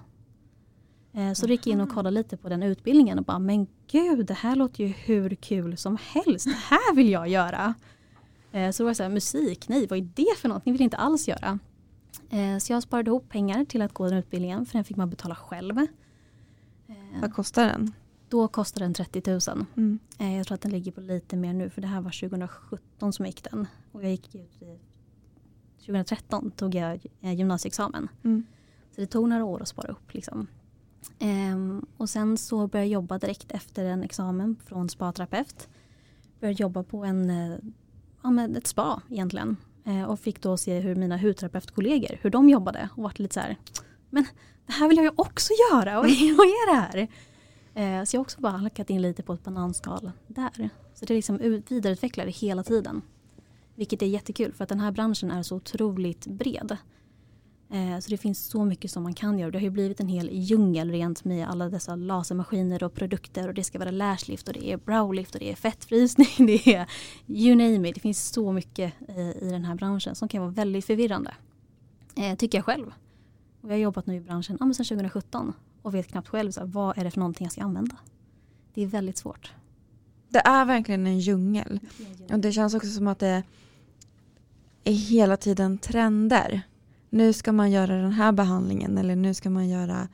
[1.12, 3.66] Eh, Så då gick jag in och kollade lite på den utbildningen och bara men
[3.90, 6.44] gud det här låter ju hur kul som helst.
[6.46, 7.74] Det här vill jag göra.
[8.52, 10.66] Eh, Så då var jag så här, musik, nej vad är det för något?
[10.66, 11.58] Ni vill inte alls göra.
[12.60, 15.34] Så jag sparade ihop pengar till att gå den utbildningen för den fick man betala
[15.34, 15.74] själv.
[17.20, 17.92] Vad kostar den?
[18.32, 19.40] Då kostade den 30 000.
[19.76, 19.98] Mm.
[20.18, 23.12] Eh, Jag tror att den ligger på lite mer nu för det här var 2017
[23.12, 23.66] som jag gick den.
[23.92, 24.78] Och jag gick ut i
[25.78, 28.08] 2013 tog jag eh, gymnasieexamen.
[28.24, 28.44] Mm.
[28.94, 30.14] Så det tog några år att spara upp.
[30.14, 30.46] Liksom.
[31.18, 35.68] Ehm, och sen så började jag jobba direkt efter en examen från spa-terapeut.
[36.40, 37.58] Började jobba på en, eh,
[38.22, 39.56] ja, men ett spa egentligen.
[39.84, 42.88] Eh, och fick då se hur mina hudterapeutkollegor, hur de jobbade.
[42.96, 43.56] Och vart lite så här,
[44.10, 44.24] men
[44.66, 45.96] det här vill jag ju också göra.
[46.00, 47.08] Vad är det här?
[47.74, 50.70] Eh, så jag har också bara halkat in lite på ett bananskal där.
[50.94, 53.02] Så det är liksom vidareutvecklar det hela tiden.
[53.74, 56.76] Vilket är jättekul för att den här branschen är så otroligt bred.
[57.72, 59.50] Eh, så det finns så mycket som man kan göra.
[59.50, 63.54] Det har ju blivit en hel djungel rent med alla dessa lasermaskiner och produkter och
[63.54, 66.28] det ska vara lashlift och det är browlift och det är fettfrysning.
[66.46, 66.86] Det är
[67.26, 67.94] you name it.
[67.94, 71.34] Det finns så mycket eh, i den här branschen som kan vara väldigt förvirrande.
[72.16, 72.86] Eh, tycker jag själv.
[73.60, 76.60] Och jag har jobbat nu i branschen ja, sedan 2017 och vet knappt själv så
[76.60, 77.96] här, vad är det för någonting jag ska använda.
[78.74, 79.52] Det är väldigt svårt.
[80.28, 81.80] Det är verkligen en djungel.
[82.30, 83.42] Och det känns också som att det
[84.84, 86.62] är hela tiden trender.
[87.10, 90.08] Nu ska man göra den här behandlingen eller nu ska man göra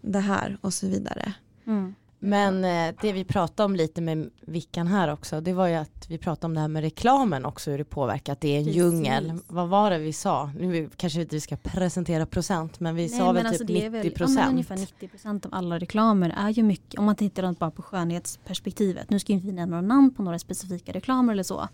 [0.00, 1.34] det här och så vidare.
[1.64, 1.94] Mm.
[2.24, 6.06] Men eh, det vi pratade om lite med Vickan här också, det var ju att
[6.08, 8.64] vi pratade om det här med reklamen också, hur det påverkar, att det är en
[8.64, 8.76] Precis.
[8.76, 9.32] djungel.
[9.46, 10.52] Vad var det vi sa?
[10.58, 14.10] Nu kanske inte vi ska presentera procent, men vi Nej, sa väl alltså typ 90
[14.10, 14.38] procent.
[14.40, 17.82] Ja, ungefär 90 procent av alla reklamer är ju mycket, om man tittar bara på
[17.82, 21.68] skönhetsperspektivet, nu ska inte vi nämna några namn på några specifika reklamer eller så,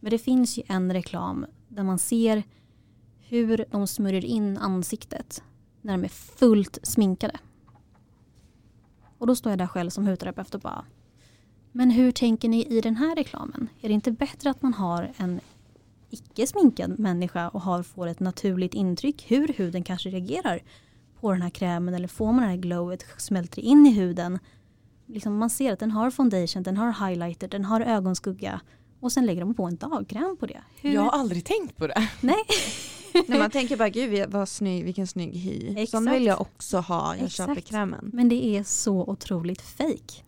[0.00, 2.42] men det finns ju en reklam där man ser
[3.20, 5.42] hur de smörjer in ansiktet
[5.80, 7.38] när de är fullt sminkade.
[9.18, 10.84] Och då står jag där själv som hudterapeut och bara
[11.72, 13.68] Men hur tänker ni i den här reklamen?
[13.80, 15.40] Är det inte bättre att man har en
[16.10, 20.62] icke sminkad människa och har, får ett naturligt intryck hur huden kanske reagerar
[21.20, 24.38] på den här krämen eller får man det här glowet, smälter in i huden.
[25.06, 28.60] Liksom man ser att den har foundation, den har highlighter, den har ögonskugga
[29.04, 30.62] och sen lägger de på en dagkräm på det.
[30.80, 30.94] Hur?
[30.94, 32.08] Jag har aldrig tänkt på det.
[32.20, 32.44] Nej.
[33.26, 35.68] När man tänker bara gud vad snygg, vilken snygg hy.
[35.68, 35.90] Exakt.
[35.90, 37.50] Sån vill jag också ha, jag Exakt.
[37.50, 38.10] köper krämen.
[38.12, 40.22] Men det är så otroligt fake.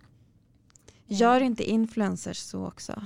[1.07, 3.03] Gör inte influencers så också?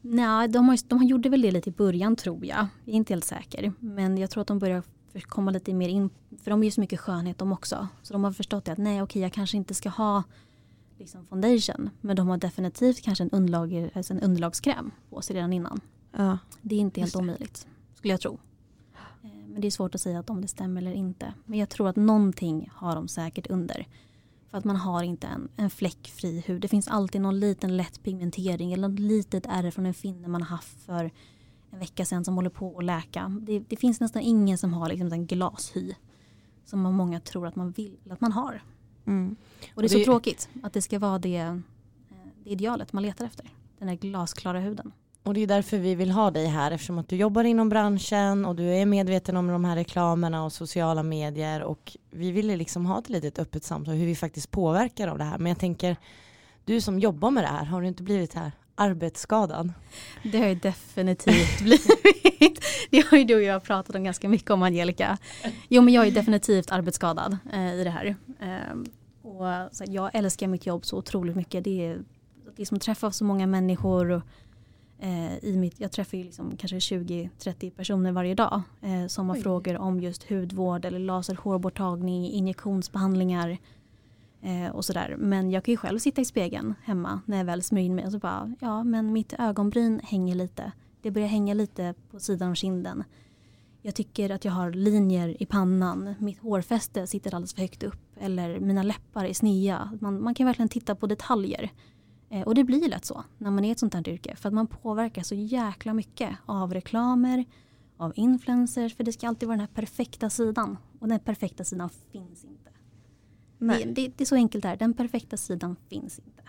[0.00, 2.66] Nej, de, har, de gjorde väl det lite i början tror jag.
[2.84, 3.72] Jag är inte helt säker.
[3.78, 4.82] Men jag tror att de börjar
[5.22, 6.10] komma lite mer in,
[6.42, 7.88] för de är ju så mycket skönhet de också.
[8.02, 10.22] Så de har förstått det att nej okej jag kanske inte ska ha
[10.98, 11.90] liksom foundation.
[12.00, 15.80] Men de har definitivt kanske en, underlag, alltså en underlagskräm på sig redan innan.
[16.12, 16.38] Ja.
[16.62, 18.38] Det är inte helt omöjligt, skulle jag tro.
[19.22, 21.34] Eh, men det är svårt att säga att om det stämmer eller inte.
[21.44, 23.86] Men jag tror att någonting har de säkert under.
[24.50, 26.62] För att man har inte en, en fläckfri hud.
[26.62, 30.42] Det finns alltid någon liten lätt pigmentering eller något litet ärr från en finne man
[30.42, 31.10] har haft för
[31.70, 33.38] en vecka sedan som håller på att läka.
[33.40, 35.94] Det, det finns nästan ingen som har liksom en glashy.
[36.64, 38.62] Som många tror att man vill, att man har.
[39.08, 39.36] Mm.
[39.74, 40.04] Och det är så det...
[40.04, 41.54] tråkigt att det ska vara det, eh,
[42.44, 43.46] det idealet man letar efter.
[43.78, 44.92] Den här glasklara huden.
[45.22, 48.44] Och det är därför vi vill ha dig här eftersom att du jobbar inom branschen
[48.44, 52.86] och du är medveten om de här reklamerna och sociala medier och vi ville liksom
[52.86, 55.38] ha ett litet öppet samtal hur vi faktiskt påverkar av det här.
[55.38, 55.96] Men jag tänker,
[56.64, 59.72] du som jobbar med det här, har du inte blivit här arbetsskadad?
[60.22, 62.64] Det har jag definitivt blivit.
[62.90, 65.18] Det har ju du och jag pratat om ganska mycket om Angelica.
[65.68, 68.16] Jo men jag är definitivt arbetsskadad eh, i det här.
[68.40, 68.76] Eh,
[69.40, 71.64] och, så jag älskar mitt jobb så otroligt mycket.
[71.64, 72.04] Det är,
[72.56, 74.10] det är som att träffa så många människor.
[74.10, 74.22] Och,
[74.98, 79.36] eh, i mitt, jag träffar ju liksom kanske 20-30 personer varje dag eh, som har
[79.36, 79.42] Oj.
[79.42, 83.58] frågor om just hudvård eller laserhårborttagning, injektionsbehandlingar
[84.42, 85.16] eh, och sådär.
[85.18, 88.06] Men jag kan ju själv sitta i spegeln hemma när jag väl smörjer in mig
[88.06, 90.72] och så bara, ja men mitt ögonbryn hänger lite.
[91.02, 93.04] Det börjar hänga lite på sidan av kinden.
[93.88, 96.14] Jag tycker att jag har linjer i pannan.
[96.18, 98.00] Mitt hårfäste sitter alldeles för högt upp.
[98.20, 99.98] Eller mina läppar är snea.
[100.00, 101.70] Man, man kan verkligen titta på detaljer.
[102.30, 104.36] Eh, och det blir lätt så när man är ett sånt här yrke.
[104.36, 107.44] För att man påverkas så jäkla mycket av reklamer,
[107.96, 108.96] av influencers.
[108.96, 110.78] För det ska alltid vara den här perfekta sidan.
[110.98, 112.70] Och den perfekta sidan finns inte.
[113.58, 114.76] Det, det, det, är så enkelt där.
[114.76, 116.42] Den perfekta sidan finns inte.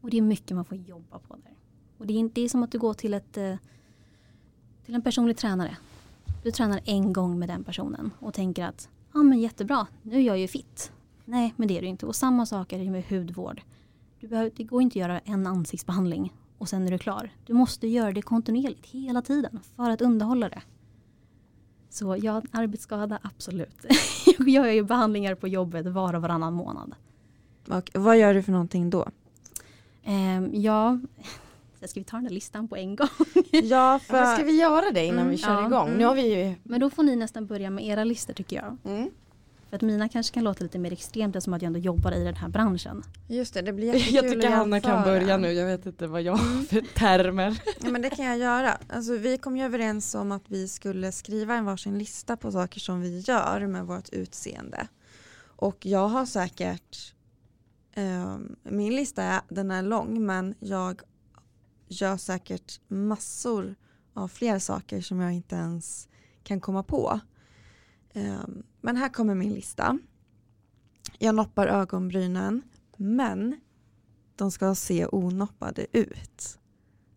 [0.00, 1.56] Och det är mycket man får jobba på där.
[1.98, 3.56] Och det är, det är som att du går till, ett, eh,
[4.84, 5.76] till en personlig tränare.
[6.46, 10.16] Du tränar en gång med den personen och tänker att ja ah, men jättebra, nu
[10.16, 10.92] är jag ju fit.
[11.24, 12.06] Nej, men det är du inte.
[12.06, 13.62] Och samma sak är det med hudvård.
[14.20, 17.30] Du behöver, det går inte att göra en ansiktsbehandling och sen är du klar.
[17.46, 20.62] Du måste göra det kontinuerligt hela tiden för att underhålla det.
[21.90, 23.86] Så ja, arbetsskada, absolut.
[24.38, 26.94] jag gör ju behandlingar på jobbet var och varannan månad.
[27.68, 29.08] Och vad gör du för någonting då?
[30.06, 30.98] Um, ja,
[31.88, 33.08] ska vi ta den där listan på en gång?
[33.50, 34.34] ja, för...
[34.34, 35.86] ska vi göra det innan mm, vi kör ja, igång?
[35.86, 35.98] Mm.
[35.98, 36.54] Nu har vi ju...
[36.62, 38.76] Men då får ni nästan börja med era listor tycker jag.
[38.84, 39.10] Mm.
[39.70, 42.24] För att mina kanske kan låta lite mer extremt eftersom att jag ändå jobbar i
[42.24, 43.02] den här branschen.
[43.28, 46.22] Just det, det blir jättekul Jag tycker Hanna kan börja nu, jag vet inte vad
[46.22, 47.62] jag har för termer.
[47.80, 48.78] Ja men det kan jag göra.
[48.88, 52.80] Alltså, vi kom ju överens om att vi skulle skriva en varsin lista på saker
[52.80, 54.88] som vi gör med vårt utseende.
[55.56, 57.14] Och jag har säkert,
[57.92, 61.00] eh, min lista är, den är lång men jag
[61.88, 63.74] gör säkert massor
[64.14, 66.08] av fler saker som jag inte ens
[66.42, 67.20] kan komma på.
[68.12, 69.98] Ehm, men här kommer min lista.
[71.18, 72.62] Jag noppar ögonbrynen
[72.96, 73.60] men
[74.36, 76.58] de ska se onoppade ut.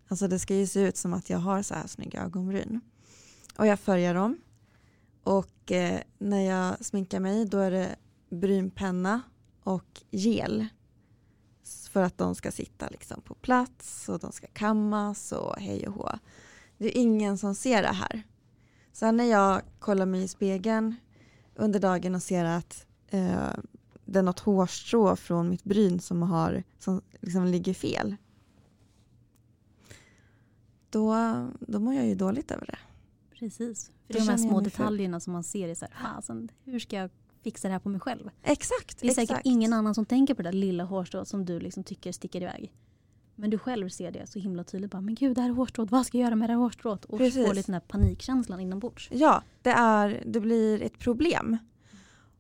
[0.08, 2.82] Alltså det ska ju se ut som att jag har så här snygga ögonbryn.
[3.58, 4.38] Och jag färgar dem.
[5.24, 7.96] Och eh, när jag sminkar mig då är det
[8.30, 9.22] brynpenna
[9.64, 10.68] och gel.
[11.92, 15.94] För att de ska sitta liksom på plats och de ska kammas och hej och
[15.94, 16.10] hå.
[16.78, 18.24] Det är ingen som ser det här.
[18.92, 20.96] Sen när jag kollar mig i spegeln
[21.56, 23.54] under dagen och ser att eh,
[24.06, 28.16] det är något hårstrå från mitt bryn som, har, som liksom ligger fel.
[30.90, 31.16] Då,
[31.60, 32.80] då mår jag ju dåligt över det.
[33.40, 33.92] Precis.
[34.08, 36.80] För det är de här små detaljerna som man ser i så här, fasen, hur
[36.80, 37.10] ska jag
[37.44, 38.30] fixa det här på mig själv?
[38.44, 39.00] Exakt.
[39.02, 39.46] Det är säkert exakt.
[39.46, 42.74] ingen annan som tänker på det där lilla hårstrået som du liksom tycker sticker iväg.
[43.40, 44.92] Men du själv ser det så himla tydligt.
[44.92, 45.92] Bara, men gud, det här är hårstrået.
[45.92, 47.06] Vad ska jag göra med det här hårstrået?
[47.06, 47.48] Och Precis.
[47.48, 49.10] får lite den här panikkänslan inombords.
[49.12, 51.58] Ja, det, är, det blir ett problem.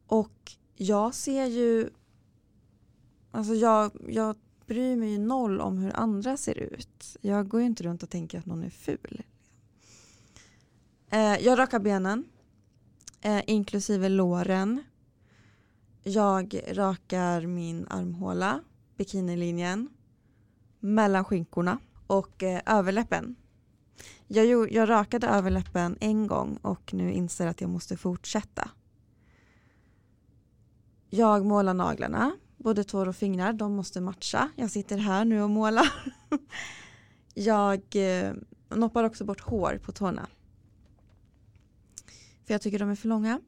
[0.07, 1.89] Och jag ser ju...
[3.31, 4.35] Alltså jag, jag
[4.65, 7.17] bryr mig ju noll om hur andra ser ut.
[7.21, 9.23] Jag går ju inte runt och tänker att någon är ful.
[11.09, 12.25] Eh, jag rakar benen,
[13.21, 14.83] eh, inklusive låren.
[16.03, 18.63] Jag rakar min armhåla,
[18.97, 19.89] bikinilinjen,
[20.79, 23.35] mellan skinkorna och eh, överläppen.
[24.27, 28.69] Jag, jag rakade överläppen en gång och nu inser att jag måste fortsätta.
[31.09, 34.49] Jag målar naglarna, både tår och fingrar, de måste matcha.
[34.55, 35.93] Jag sitter här nu och målar.
[37.33, 38.33] jag eh,
[38.69, 40.27] noppar också bort hår på tårna.
[42.45, 43.39] För jag tycker de är för långa.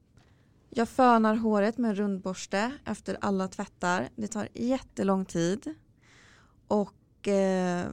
[0.74, 4.10] Jag fönar håret med en rundborste efter alla tvättar.
[4.16, 5.74] Det tar jättelång tid.
[6.68, 7.92] Och eh,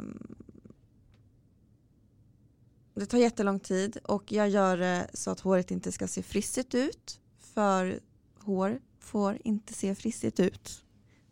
[2.94, 6.74] det tar jättelång tid och jag gör det så att håret inte ska se frissigt
[6.74, 7.20] ut.
[7.38, 8.00] För
[8.38, 10.84] hår får inte se frissigt ut.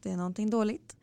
[0.02, 0.96] Det är någonting dåligt.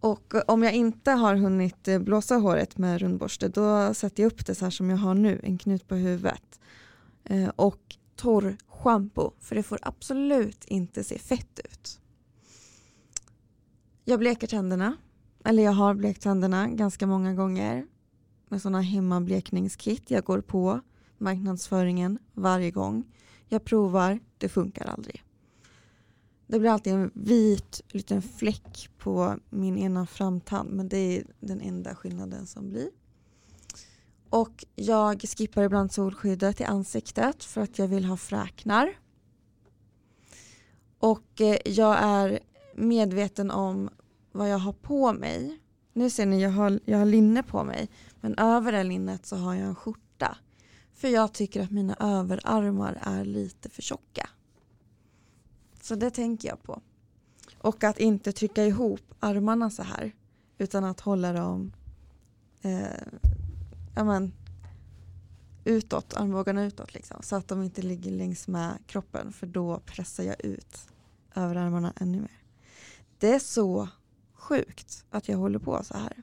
[0.00, 4.46] Och om jag inte har hunnit eh, blåsa håret med rundborste då sätter jag upp
[4.46, 6.60] det så här som jag har nu, en knut på huvudet.
[7.24, 12.00] Eh, och torr shampoo, för det får absolut inte se fett ut.
[14.04, 14.96] Jag bleker tänderna,
[15.44, 17.86] eller jag har blekt tänderna ganska många gånger
[18.48, 20.10] med sådana hemmablekningskit.
[20.10, 20.80] Jag går på
[21.18, 23.04] marknadsföringen varje gång.
[23.48, 25.24] Jag provar, det funkar aldrig.
[26.46, 31.60] Det blir alltid en vit liten fläck på min ena framtand men det är den
[31.60, 32.88] enda skillnaden som blir.
[34.32, 38.98] Och jag skippar ibland solskyddet i ansiktet för att jag vill ha fräknar.
[40.98, 42.38] Och eh, jag är
[42.74, 43.90] medveten om
[44.32, 45.58] vad jag har på mig.
[45.92, 47.90] Nu ser ni, jag har, jag har linne på mig.
[48.20, 50.36] Men över det linnet så har jag en skjorta.
[50.94, 54.28] För jag tycker att mina överarmar är lite för tjocka.
[55.82, 56.82] Så det tänker jag på.
[57.58, 60.12] Och att inte trycka ihop armarna så här.
[60.58, 61.72] Utan att hålla dem
[62.62, 63.30] eh,
[63.94, 64.32] ja, men,
[65.64, 66.94] utåt, armbågarna utåt.
[66.94, 69.32] Liksom, så att de inte ligger längs med kroppen.
[69.32, 70.78] För då pressar jag ut
[71.34, 72.42] överarmarna ännu mer.
[73.18, 73.88] Det är så
[74.34, 76.22] sjukt att jag håller på så här.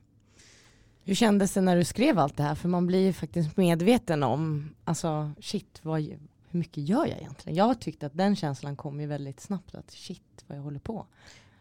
[1.03, 2.55] Hur kändes det när du skrev allt det här?
[2.55, 7.57] För man blir ju faktiskt medveten om, alltså shit, vad, hur mycket gör jag egentligen?
[7.57, 11.05] Jag tyckte att den känslan kom ju väldigt snabbt, att shit vad jag håller på.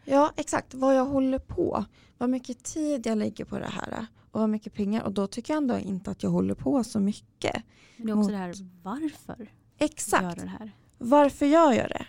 [0.09, 0.73] Ja, exakt.
[0.73, 1.85] Vad jag håller på.
[2.17, 4.07] Vad mycket tid jag lägger på det här.
[4.31, 5.03] Och vad mycket pengar.
[5.03, 7.63] Och då tycker jag ändå inte att jag håller på så mycket.
[7.97, 10.23] Men det är också Mot- det här, varför Exakt.
[10.23, 10.71] gör det här?
[10.97, 12.05] Varför gör jag det?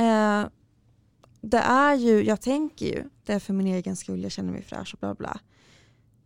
[0.00, 0.46] Eh,
[1.40, 4.62] det är ju, jag tänker ju, det är för min egen skull, jag känner mig
[4.62, 5.40] fräsch och bla bla.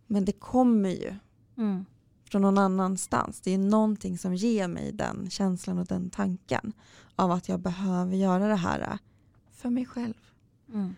[0.07, 1.15] Men det kommer ju
[1.57, 1.85] Mm.
[2.31, 3.41] från någon annanstans.
[3.41, 6.73] Det är någonting som ger mig den känslan och den tanken
[7.17, 8.99] av att jag behöver göra det här
[9.53, 10.15] för mig själv.
[10.73, 10.95] Mm.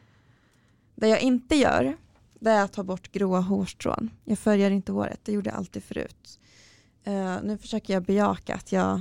[0.97, 1.97] Det jag inte gör,
[2.41, 4.11] det är att ta bort gråa hårstrån.
[4.25, 6.41] Jag färgar inte håret, det gjorde jag alltid förut.
[7.05, 9.01] Eh, nu försöker jag bejaka att jag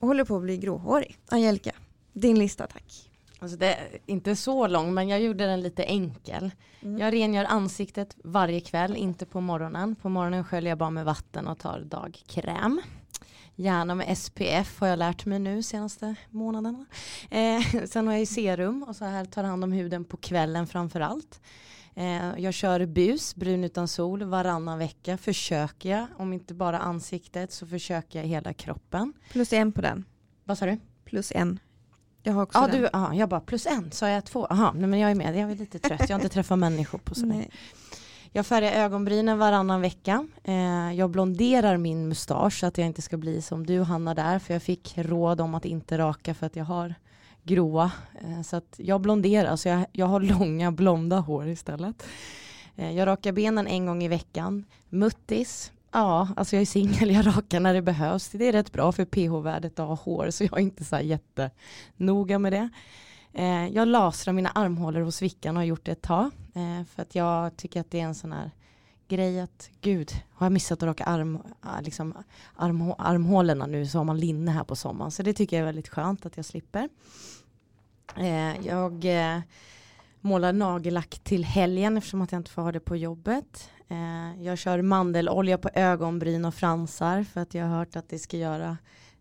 [0.00, 1.18] håller på att bli gråhårig.
[1.28, 1.72] Angelica,
[2.12, 3.10] din lista tack.
[3.38, 6.50] Alltså det är inte så lång men jag gjorde den lite enkel.
[6.82, 6.98] Mm.
[6.98, 9.94] Jag rengör ansiktet varje kväll, inte på morgonen.
[9.94, 12.82] På morgonen sköljer jag bara med vatten och tar dagkräm.
[13.56, 16.86] Gärna med SPF har jag lärt mig nu senaste månaderna.
[17.30, 20.66] Eh, sen har jag ju serum och så här tar hand om huden på kvällen
[20.66, 21.40] framför allt.
[21.94, 26.06] Eh, jag kör bus, brun utan sol, varannan vecka försöker jag.
[26.16, 29.12] Om inte bara ansiktet så försöker jag hela kroppen.
[29.32, 30.04] Plus en på den.
[30.44, 30.78] Vad sa du?
[31.04, 31.58] Plus en.
[32.22, 32.80] Jag har också Ja, den.
[32.82, 34.46] du, aha, jag bara plus en, sa jag två?
[34.50, 36.98] Jaha, nej men jag är med, jag är lite trött, jag har inte träffat människor
[36.98, 37.48] på så länge.
[38.36, 40.26] Jag färgar ögonbrynen varannan vecka.
[40.44, 44.38] Eh, jag blonderar min mustasch så att jag inte ska bli som du Hanna där.
[44.38, 46.94] För jag fick råd om att inte raka för att jag har
[47.42, 47.92] gråa.
[48.20, 52.06] Eh, så att jag blonderar, så jag, jag har långa blonda hår istället.
[52.76, 54.64] Eh, jag rakar benen en gång i veckan.
[54.88, 58.28] Muttis, ja, alltså jag är singel, jag rakar när det behövs.
[58.28, 62.38] Det är rätt bra för pH-värdet att ha hår, så jag är inte så jättenoga
[62.38, 62.68] med det.
[63.34, 66.30] Eh, jag lasrar mina armhålor hos Vickan och har gjort det ett tag.
[66.54, 68.50] Eh, för att jag tycker att det är en sån här
[69.08, 72.14] grej att gud, har jag missat att raka arm, ah, liksom,
[72.56, 75.10] arm, armhålorna nu så har man linne här på sommaren.
[75.10, 76.88] Så det tycker jag är väldigt skönt att jag slipper.
[78.16, 79.40] Eh, jag eh,
[80.20, 83.70] målar nagellack till helgen eftersom att jag inte får ha det på jobbet.
[83.88, 88.18] Eh, jag kör mandelolja på ögonbryn och fransar för att jag har hört att det
[88.18, 88.78] ska göra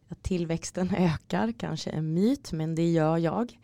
[0.10, 1.54] att tillväxten ökar.
[1.60, 3.58] Kanske en myt men det gör jag.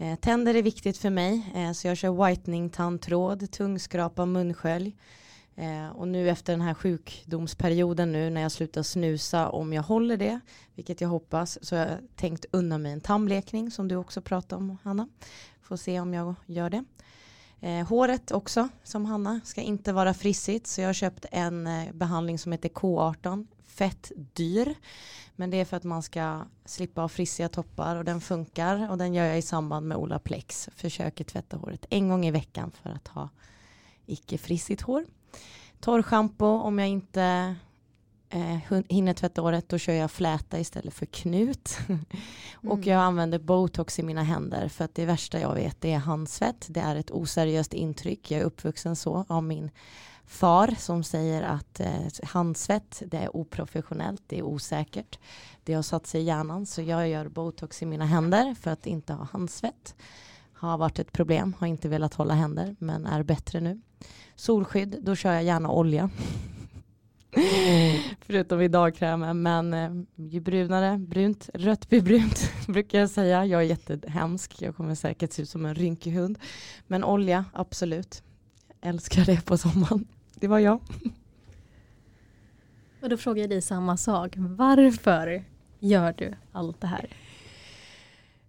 [0.00, 4.96] Eh, tänder är viktigt för mig eh, så jag kör whitening tandtråd, tungskrapa, munskölj.
[5.56, 10.16] Eh, och nu efter den här sjukdomsperioden nu när jag slutar snusa om jag håller
[10.16, 10.40] det,
[10.74, 14.62] vilket jag hoppas, så har jag tänkt unna mig en tandblekning som du också pratade
[14.62, 15.08] om Hanna.
[15.62, 16.84] Får se om jag gör det.
[17.60, 21.92] Eh, håret också, som Hanna, ska inte vara frissigt så jag har köpt en eh,
[21.92, 24.74] behandling som heter K18, fett dyr.
[25.36, 28.98] Men det är för att man ska slippa ha frissiga toppar och den funkar och
[28.98, 30.68] den gör jag i samband med Olaplex.
[30.76, 33.28] Försöker tvätta håret en gång i veckan för att ha
[34.06, 35.06] icke frissigt hår.
[35.80, 37.54] Torrschampo om jag inte
[38.30, 41.78] eh, hinner tvätta håret då kör jag fläta istället för knut.
[42.62, 42.72] Mm.
[42.72, 45.98] och jag använder botox i mina händer för att det värsta jag vet det är
[45.98, 46.66] handsvett.
[46.70, 48.30] Det är ett oseriöst intryck.
[48.30, 49.70] Jag är uppvuxen så av min
[50.30, 55.18] far som säger att eh, handsvett det är oprofessionellt, det är osäkert.
[55.64, 58.86] Det har satt sig i hjärnan så jag gör botox i mina händer för att
[58.86, 59.94] inte ha handsvett.
[60.52, 63.80] Har varit ett problem, har inte velat hålla händer men är bättre nu.
[64.34, 66.10] Solskydd, då kör jag gärna olja.
[68.20, 69.42] Förutom i dagkrämen.
[69.42, 73.46] Men eh, ju brunare, brunt, rött blir brunt brukar jag säga.
[73.46, 74.62] Jag är jättehemsk.
[74.62, 76.38] Jag kommer säkert se ut som en rynkig hund.
[76.86, 78.22] Men olja, absolut.
[78.80, 80.06] älskar det på sommaren.
[80.40, 80.80] Det var jag.
[83.02, 84.34] Och då frågar jag dig samma sak.
[84.36, 85.44] Varför
[85.78, 87.06] gör du allt det här?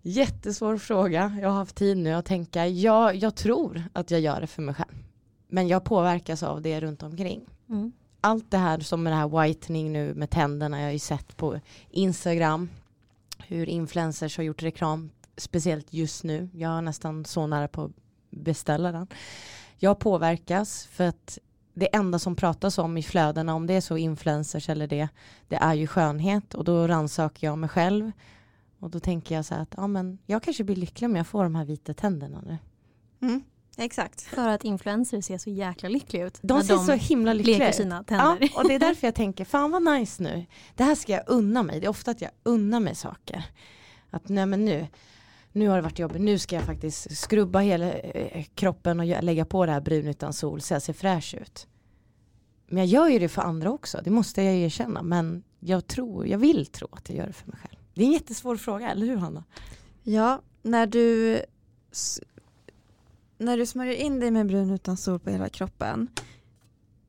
[0.02, 1.38] Jättesvår fråga.
[1.42, 2.68] Jag har haft tid nu att tänka.
[2.68, 5.04] Ja, jag tror att jag gör det för mig själv.
[5.48, 7.42] Men jag påverkas av det runt omkring.
[7.70, 7.92] Mm.
[8.22, 10.80] Allt det här som med det här whitening nu med tänderna.
[10.80, 12.70] Jag har ju sett på Instagram
[13.48, 15.10] hur influencers har gjort reklam.
[15.38, 16.50] Speciellt just nu.
[16.54, 17.92] Jag är nästan så nära på att
[18.30, 19.08] beställa den.
[19.78, 21.40] Jag påverkas för att
[21.74, 25.10] det enda som pratas om i flödena, om det är så influencers eller det,
[25.48, 28.12] det är ju skönhet och då rannsakar jag mig själv.
[28.80, 31.28] Och då tänker jag så här att ja, men jag kanske blir lycklig om jag
[31.28, 32.58] får de här vita tänderna nu.
[33.22, 33.44] Mm.
[33.78, 34.22] Exakt.
[34.22, 36.40] För att influencers ser så jäkla lyckliga ut.
[36.42, 37.76] De ser de så himla lyckliga ut.
[37.76, 38.38] sina tänder.
[38.42, 40.46] Ja, och det är därför jag tänker, fan vad nice nu.
[40.76, 41.80] Det här ska jag unna mig.
[41.80, 43.46] Det är ofta att jag unnar mig saker.
[44.10, 44.88] Att nej men nu,
[45.52, 49.46] nu har det varit jobbigt, nu ska jag faktiskt skrubba hela eh, kroppen och lägga
[49.46, 51.68] på det här brun utan sol så jag ser fräsch ut.
[52.68, 55.04] Men jag gör ju det för andra också, det måste jag erkänna.
[55.04, 57.80] Men jag tror, jag vill tro att jag gör det för mig själv.
[57.94, 59.44] Det är en jättesvår fråga, eller hur Hanna?
[60.04, 61.42] Ja, när du
[63.38, 66.10] när du smörjer in dig med brun utan sol på hela kroppen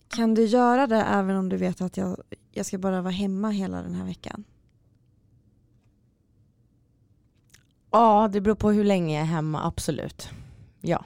[0.08, 3.50] kan du göra det även om du vet att jag, jag ska bara vara hemma
[3.50, 4.44] hela den här veckan?
[7.92, 10.30] Ja, det beror på hur länge jag är hemma, absolut.
[10.80, 11.04] Ja.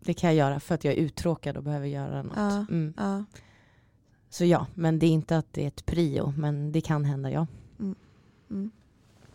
[0.00, 2.36] Det kan jag göra för att jag är uttråkad och behöver göra något.
[2.36, 2.94] Ja, mm.
[2.96, 3.24] ja.
[4.30, 7.30] Så ja, men det är inte att det är ett prio, men det kan hända
[7.30, 7.46] ja.
[7.80, 7.94] Mm.
[8.50, 8.70] Mm.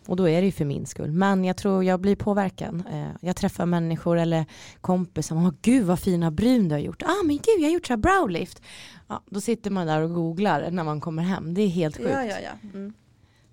[0.07, 1.11] Och då är det ju för min skull.
[1.11, 2.83] Men jag tror jag blir påverkad.
[2.91, 4.45] Eh, jag träffar människor eller
[4.81, 5.35] kompisar.
[5.35, 7.03] Oh, gud vad fina brun du har gjort.
[7.03, 8.61] Ah men gud jag har gjort så här browlift.
[9.07, 11.53] Ja, då sitter man där och googlar när man kommer hem.
[11.53, 12.09] Det är helt sjukt.
[12.09, 12.69] Ja, ja, ja.
[12.73, 12.93] Mm.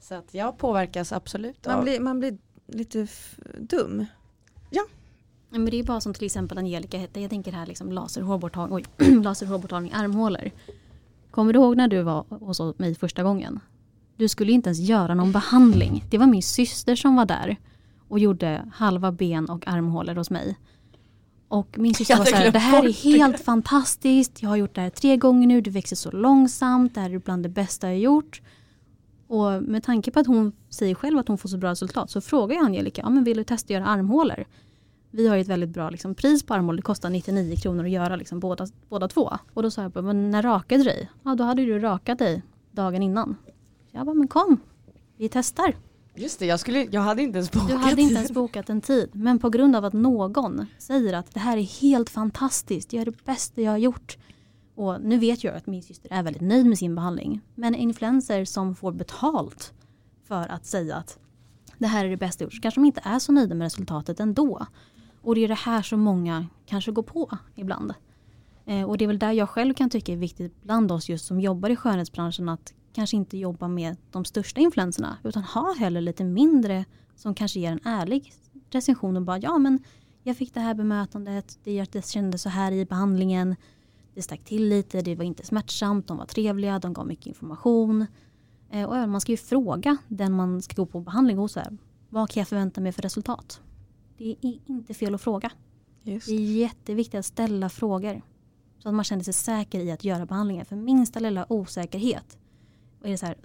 [0.01, 1.66] Så att jag påverkas absolut.
[1.66, 3.07] Man blir, man blir lite
[3.59, 4.07] dum.
[4.71, 4.83] Ja.
[5.51, 7.21] Men det är bara som till exempel Angelica hette.
[7.21, 8.85] Jag tänker här liksom laserhårborttagning,
[9.23, 10.51] laserhårborttagning armhålor.
[11.31, 13.61] Kommer du ihåg när du var hos mig första gången?
[14.17, 16.05] Du skulle inte ens göra någon behandling.
[16.11, 17.57] Det var min syster som var där
[18.09, 20.57] och gjorde halva ben och armhålor hos mig.
[21.49, 24.43] Och min syster var så här, det här är helt fantastiskt.
[24.43, 25.61] Jag har gjort det här tre gånger nu.
[25.61, 26.95] Du växer så långsamt.
[26.95, 28.43] Det här är bland det bästa jag gjort.
[29.27, 32.20] Och med tanke på att hon säger själv att hon får så bra resultat så
[32.20, 34.45] frågar jag Angelica, ja, men vill du testa att göra armhålor?
[35.11, 36.77] Vi har ett väldigt bra liksom, pris på armhålor.
[36.77, 39.33] Det kostar 99 kronor att göra liksom, båda, båda två.
[39.55, 41.11] Och då sa jag, men när rakade du dig?
[41.22, 43.37] Ja, då hade du rakat dig dagen innan.
[43.91, 44.61] Jag bara, men kom,
[45.16, 45.75] vi testar.
[46.14, 47.68] Just det, jag, skulle, jag hade inte ens bokat.
[47.68, 49.11] Du hade inte ens bokat en tid.
[49.12, 53.05] Men på grund av att någon säger att det här är helt fantastiskt, jag är
[53.05, 54.16] det bästa jag har gjort.
[54.75, 57.41] Och nu vet jag att min syster är väldigt nöjd med sin behandling.
[57.55, 59.72] Men influenser som får betalt
[60.25, 61.18] för att säga att
[61.79, 64.20] det här är det bästa gjort, så kanske de inte är så nöjda med resultatet
[64.20, 64.66] ändå.
[65.22, 67.95] Och det är det här som många kanske går på ibland.
[68.66, 71.27] Eh, och det är väl där jag själv kan tycka är viktigt bland oss just
[71.27, 76.01] som jobbar i skönhetsbranschen att kanske inte jobba med de största influenserna utan ha heller
[76.01, 76.85] lite mindre
[77.16, 78.33] som kanske ger en ärlig
[78.70, 79.79] recension och bara ja men
[80.22, 83.57] jag fick det här bemötandet, det, det kändes så här i behandlingen,
[84.15, 88.07] det stack till lite, det var inte smärtsamt, de var trevliga, de gav mycket information.
[88.71, 91.57] Eh, och man ska ju fråga den man ska gå på behandling hos.
[91.57, 93.61] Här, vad kan jag förvänta mig för resultat?
[94.19, 95.51] Det är inte fel att fråga.
[96.03, 96.27] Just.
[96.27, 98.23] Det är jätteviktigt att ställa frågor.
[98.79, 100.65] Så att man känner sig säker i att göra behandlingen.
[100.65, 102.39] För minsta lilla osäkerhet.
[103.01, 103.37] Och är det så här,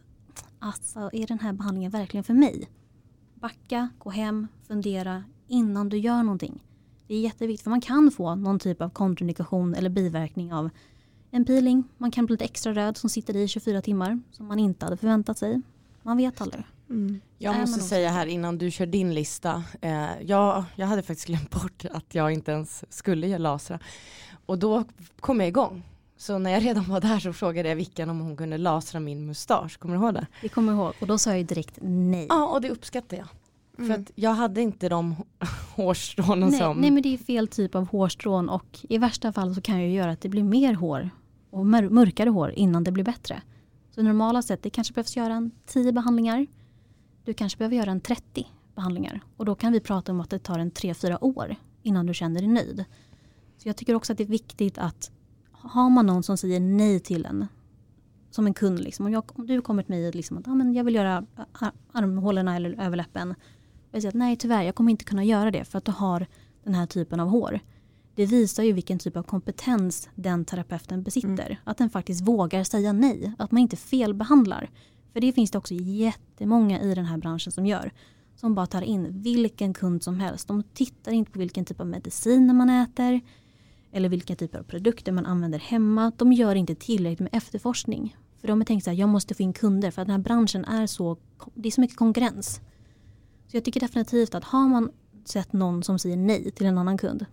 [0.59, 2.69] alltså, är den här behandlingen verkligen för mig?
[3.35, 6.63] Backa, gå hem, fundera innan du gör någonting.
[7.09, 10.69] Det är jätteviktigt för man kan få någon typ av kontraindikation eller biverkning av
[11.31, 11.83] en peeling.
[11.97, 14.97] Man kan bli lite extra röd som sitter i 24 timmar som man inte hade
[14.97, 15.61] förväntat sig.
[16.03, 16.63] Man vet aldrig.
[16.89, 17.21] Mm.
[17.37, 19.63] Jag måste säga här innan du kör din lista.
[19.81, 23.79] Eh, jag, jag hade faktiskt glömt bort att jag inte ens skulle göra lasra.
[24.45, 24.83] Och då
[25.19, 25.83] kom jag igång.
[26.17, 29.25] Så när jag redan var där så frågade jag Vickan om hon kunde lasra min
[29.25, 29.79] mustasch.
[29.79, 30.27] Kommer du ihåg det?
[30.41, 32.25] Det kommer ihåg och då sa jag direkt nej.
[32.29, 33.27] Ja och det uppskattar jag.
[33.79, 33.87] Mm.
[33.87, 35.15] För att jag hade inte de
[35.75, 36.77] hårstrån nej, som...
[36.77, 39.89] Nej men det är fel typ av hårstrån och i värsta fall så kan jag
[39.89, 41.09] göra att det blir mer hår
[41.49, 43.41] och mörkare hår innan det blir bättre.
[43.95, 46.47] Så normala sett det kanske behövs göra en 10 behandlingar.
[47.23, 50.39] Du kanske behöver göra en 30 behandlingar och då kan vi prata om att det
[50.39, 52.85] tar en 3-4 år innan du känner dig nöjd.
[53.57, 55.11] Så jag tycker också att det är viktigt att
[55.51, 57.47] har man någon som säger nej till en
[58.31, 60.73] som en kund, liksom, om, jag, om du kommer till mig liksom att ah, men
[60.73, 61.25] jag vill göra
[61.91, 63.35] armhålorna eller överläppen.
[63.91, 66.27] Jag säger att nej tyvärr, jag kommer inte kunna göra det för att du har
[66.63, 67.59] den här typen av hår.
[68.15, 71.45] Det visar ju vilken typ av kompetens den terapeuten besitter.
[71.45, 71.57] Mm.
[71.63, 74.69] Att den faktiskt vågar säga nej, att man inte felbehandlar.
[75.13, 77.91] För det finns det också jättemånga i den här branschen som gör.
[78.35, 80.47] Som bara tar in vilken kund som helst.
[80.47, 83.21] De tittar inte på vilken typ av mediciner man äter
[83.91, 86.11] eller vilka typer av produkter man använder hemma.
[86.17, 88.17] De gör inte tillräckligt med efterforskning.
[88.41, 90.23] För de har tänkt så här, jag måste få in kunder för att den här
[90.23, 91.17] branschen är så,
[91.53, 92.61] det är så mycket konkurrens.
[93.51, 94.91] Så jag tycker definitivt att har man
[95.25, 97.25] sett någon som säger nej till en annan kund,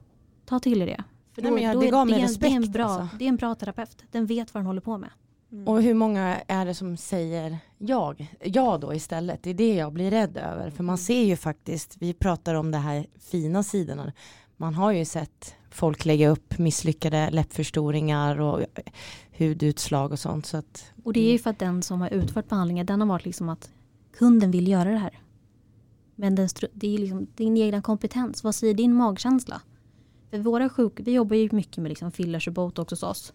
[0.44, 1.04] ta till er det.
[1.34, 3.16] För då, nej, jag, då det, gav mig respekt, det, är en bra, alltså.
[3.18, 5.10] det är en bra terapeut, den vet vad den håller på med.
[5.52, 5.68] Mm.
[5.68, 9.42] Och hur många är det som säger jag, ja då istället?
[9.42, 10.70] Det är det jag blir rädd över.
[10.70, 10.98] För man mm.
[10.98, 14.12] ser ju faktiskt, vi pratar om det här fina sidorna.
[14.56, 18.60] Man har ju sett folk lägga upp misslyckade läppförstoringar och
[19.38, 20.46] hudutslag och sånt.
[20.46, 23.08] Så att, och det är ju för att den som har utfört behandlingen, den har
[23.08, 23.70] varit liksom att
[24.18, 25.18] kunden vill göra det här.
[26.16, 28.44] Men den, det är liksom din egna kompetens.
[28.44, 29.62] Vad säger din magkänsla?
[30.30, 33.32] För våra sjuk, vi jobbar ju mycket med liksom fillers och botox hos oss.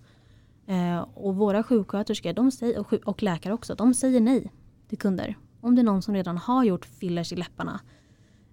[0.66, 4.52] Eh, och våra sjuksköterskor de säger, och, och läkare också, de säger nej
[4.88, 5.38] till kunder.
[5.62, 7.80] Om det är någon som redan har gjort fillers i läpparna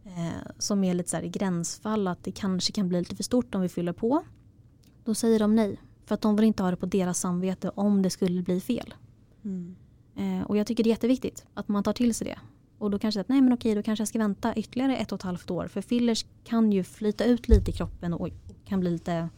[0.04, 3.54] eh, som är lite så i gränsfall att det kanske kan bli lite för stort
[3.54, 4.24] om vi fyller på.
[5.04, 5.80] Då säger de nej.
[6.04, 8.94] För att de vill inte ha det på deras samvete om det skulle bli fel.
[9.44, 9.76] Mm.
[10.16, 12.38] Eh, och jag tycker det är jätteviktigt att man tar till sig det.
[12.78, 15.16] Och då kanske att nej men okej då kanske jag ska vänta ytterligare ett och
[15.16, 15.68] ett halvt år.
[15.68, 18.28] För fillers kan ju flyta ut lite i kroppen och
[18.64, 19.28] kan bli lite,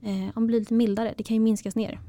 [0.00, 1.14] eh, bli lite mildare.
[1.16, 2.00] Det kan ju minskas ner.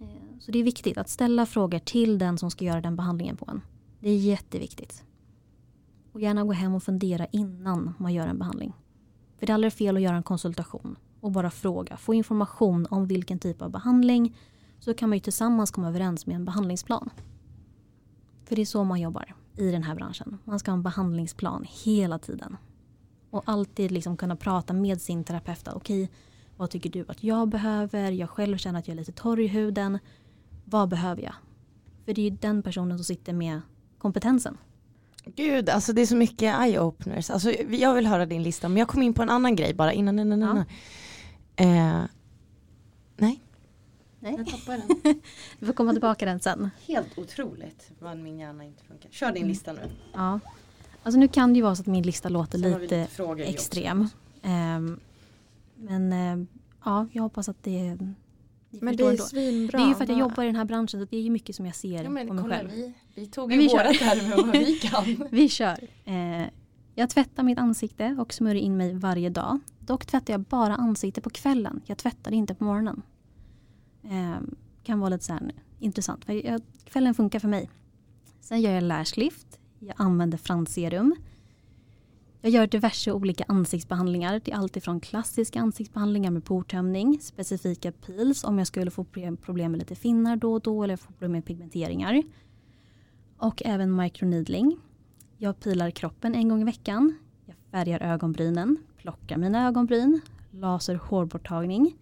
[0.00, 0.06] Eh,
[0.40, 3.46] så det är viktigt att ställa frågor till den som ska göra den behandlingen på
[3.50, 3.60] en.
[4.00, 5.04] Det är jätteviktigt.
[6.12, 8.72] Och gärna gå hem och fundera innan man gör en behandling.
[9.38, 11.96] För det är aldrig fel att göra en konsultation och bara fråga.
[11.96, 14.36] Få information om vilken typ av behandling
[14.78, 17.10] så kan man ju tillsammans komma överens med en behandlingsplan.
[18.44, 20.38] För det är så man jobbar i den här branschen.
[20.44, 22.56] Man ska ha en behandlingsplan hela tiden.
[23.30, 25.68] Och alltid liksom kunna prata med sin terapeut.
[25.68, 26.10] Okej,
[26.56, 28.10] vad tycker du att jag behöver?
[28.10, 29.98] Jag själv känner att jag är lite torr i huden.
[30.64, 31.34] Vad behöver jag?
[32.04, 33.60] För det är ju den personen som sitter med
[33.98, 34.58] kompetensen.
[35.24, 37.32] Gud, alltså det är så mycket eye-openers.
[37.32, 39.92] Alltså, jag vill höra din lista, men jag kom in på en annan grej bara
[39.92, 40.18] innan.
[40.18, 40.64] innan, innan.
[41.56, 41.64] Ja.
[41.64, 42.04] Eh,
[43.16, 43.40] nej.
[44.20, 44.34] Nej.
[44.36, 45.20] Jag tappade den.
[45.60, 46.70] du får komma tillbaka den sen.
[46.86, 49.10] Helt otroligt vad min hjärna inte funkar.
[49.10, 49.48] Kör din mm.
[49.48, 49.90] lista nu.
[50.12, 50.40] Ja.
[51.02, 54.08] Alltså nu kan det ju vara så att min lista låter lite, lite extrem.
[54.42, 55.00] Um,
[55.76, 56.46] men uh,
[56.84, 57.98] ja, jag hoppas att det
[58.70, 59.78] men det är svinbra.
[59.78, 61.30] Det är ju för att jag jobbar i den här branschen så det är ju
[61.30, 62.70] mycket som jag ser ja, men, på mig kolla, själv.
[62.70, 65.28] Vi, vi tog ju vi vårat här med vad vi kan.
[65.30, 65.78] vi kör.
[66.04, 66.46] Eh,
[66.94, 69.58] jag tvättar mitt ansikte och smörjer in mig varje dag.
[69.78, 71.80] Dock tvättar jag bara ansikte på kvällen.
[71.84, 73.02] Jag tvättar inte på morgonen.
[74.10, 74.40] Eh,
[74.82, 76.24] kan vara lite så här intressant.
[76.24, 77.70] För jag, kvällen funkar för mig.
[78.40, 81.14] Sen gör jag lashlift, Jag använder franserum.
[82.40, 84.40] Jag gör diverse olika ansiktsbehandlingar.
[84.44, 89.04] Det är alltifrån klassiska ansiktsbehandlingar med portömning, specifika peels om jag skulle få
[89.42, 92.22] problem med lite finnar då och då eller få problem med pigmenteringar.
[93.38, 94.78] Och även microneedling.
[95.38, 97.18] Jag pilar kroppen en gång i veckan.
[97.46, 101.96] Jag färgar ögonbrynen, plockar mina ögonbryn, laser hårborttagning.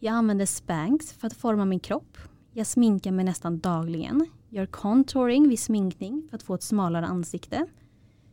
[0.00, 2.18] Jag använder Spanx för att forma min kropp.
[2.52, 4.26] Jag sminkar mig nästan dagligen.
[4.48, 7.66] Gör contouring vid sminkning för att få ett smalare ansikte.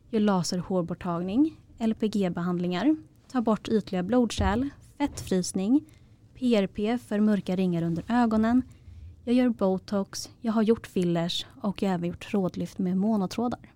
[0.09, 2.95] Gör laserhårborttagning, LPG-behandlingar,
[3.31, 5.85] tar bort ytliga blodkärl, fettfrysning,
[6.33, 8.61] PRP för mörka ringar under ögonen.
[9.23, 13.73] Jag gör botox, jag har gjort fillers och jag har även gjort trådlyft med monotrådar.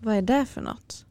[0.00, 1.06] Vad är det för något?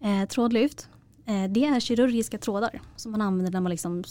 [0.00, 0.88] Eh, trådlyft,
[1.28, 4.04] Eh, det är kirurgiska trådar som man använder när man liksom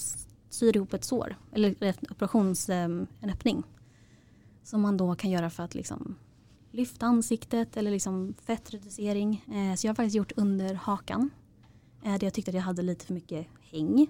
[0.50, 3.64] syr ihop ett sår eller en operations, ehm, en öppning.
[4.64, 6.16] Som man då kan göra för att liksom
[6.72, 9.46] lyfta ansiktet eller liksom fettreducering.
[9.48, 11.30] Eh, så jag har faktiskt gjort under hakan.
[12.04, 14.08] Eh, där jag tyckte att jag hade lite för mycket häng.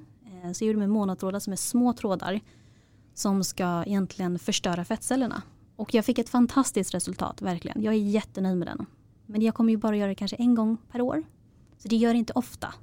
[0.54, 2.40] Så jag gjorde med monotrådar som är små trådar
[3.14, 5.42] som ska egentligen förstöra fettcellerna.
[5.76, 7.84] Och jag fick ett fantastiskt resultat, verkligen.
[7.84, 8.86] Jag är jättenöjd med den.
[9.26, 11.24] Men jag kommer ju bara göra det kanske en gång per år.
[11.78, 12.74] Så det gör det inte ofta.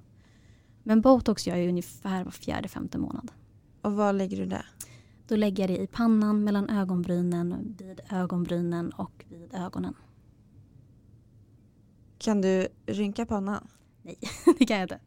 [0.86, 3.32] Men botox gör jag ungefär var fjärde, femte månad.
[3.82, 4.64] Och var lägger du det?
[5.28, 9.94] Då lägger jag det i pannan, mellan ögonbrynen, vid ögonbrynen och vid ögonen.
[12.18, 13.68] Kan du rynka pannan?
[14.02, 14.18] Nej,
[14.58, 15.00] det kan jag inte.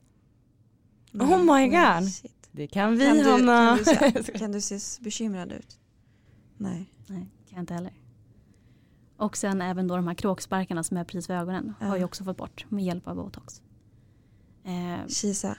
[1.13, 2.09] Oh my god.
[2.13, 2.33] Shit.
[2.51, 3.77] Det kan vi Kan du, Hanna.
[3.77, 5.79] kan, du se, kan du se bekymrad ut?
[6.57, 6.93] Nej.
[7.07, 7.93] Nej, det kan jag inte heller.
[9.17, 11.85] Och sen även då de här kråksparkarna som är precis vid ögonen Ja.
[11.87, 13.61] har jag också fått bort med hjälp av botox.
[14.63, 15.57] Eh, Kisa.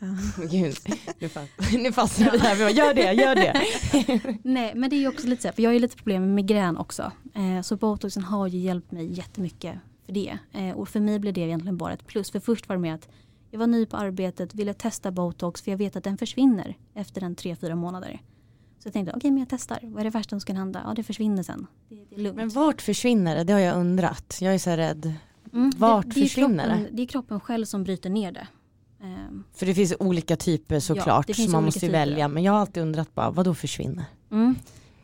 [0.00, 0.06] Ja.
[0.50, 0.76] Gud,
[1.18, 2.54] nu, fast, nu fastnar vi här.
[2.54, 3.60] Vi bara, Gör det, gör det.
[4.42, 6.22] nej, men det är ju också lite så här, för jag har ju lite problem
[6.22, 7.12] med migrän också.
[7.34, 9.74] Eh, så botoxen har ju hjälpt mig jättemycket
[10.06, 10.38] för det.
[10.52, 12.30] Eh, och för mig blev det egentligen bara ett plus.
[12.30, 13.08] För först var det med att
[13.50, 17.22] jag var ny på arbetet, ville testa botox för jag vet att den försvinner efter
[17.22, 18.20] en tre fyra månader.
[18.78, 19.78] Så jag tänkte, okej men jag testar.
[19.82, 20.82] Vad är det värsta som kan hända?
[20.86, 21.66] Ja det försvinner sen.
[21.88, 22.36] Det, det är lugnt.
[22.36, 23.44] Men vart försvinner det?
[23.44, 24.38] Det har jag undrat.
[24.40, 25.12] Jag är så rädd.
[25.52, 26.96] Mm, vart det, det försvinner kroppen, det?
[26.96, 28.46] det är kroppen själv som bryter ner det.
[29.02, 31.26] Ehm, För det finns olika typer såklart.
[31.26, 31.92] finns så man måste typer.
[31.92, 32.28] välja.
[32.28, 34.04] Men jag har alltid undrat bara, vad då försvinner?
[34.30, 34.54] Mm.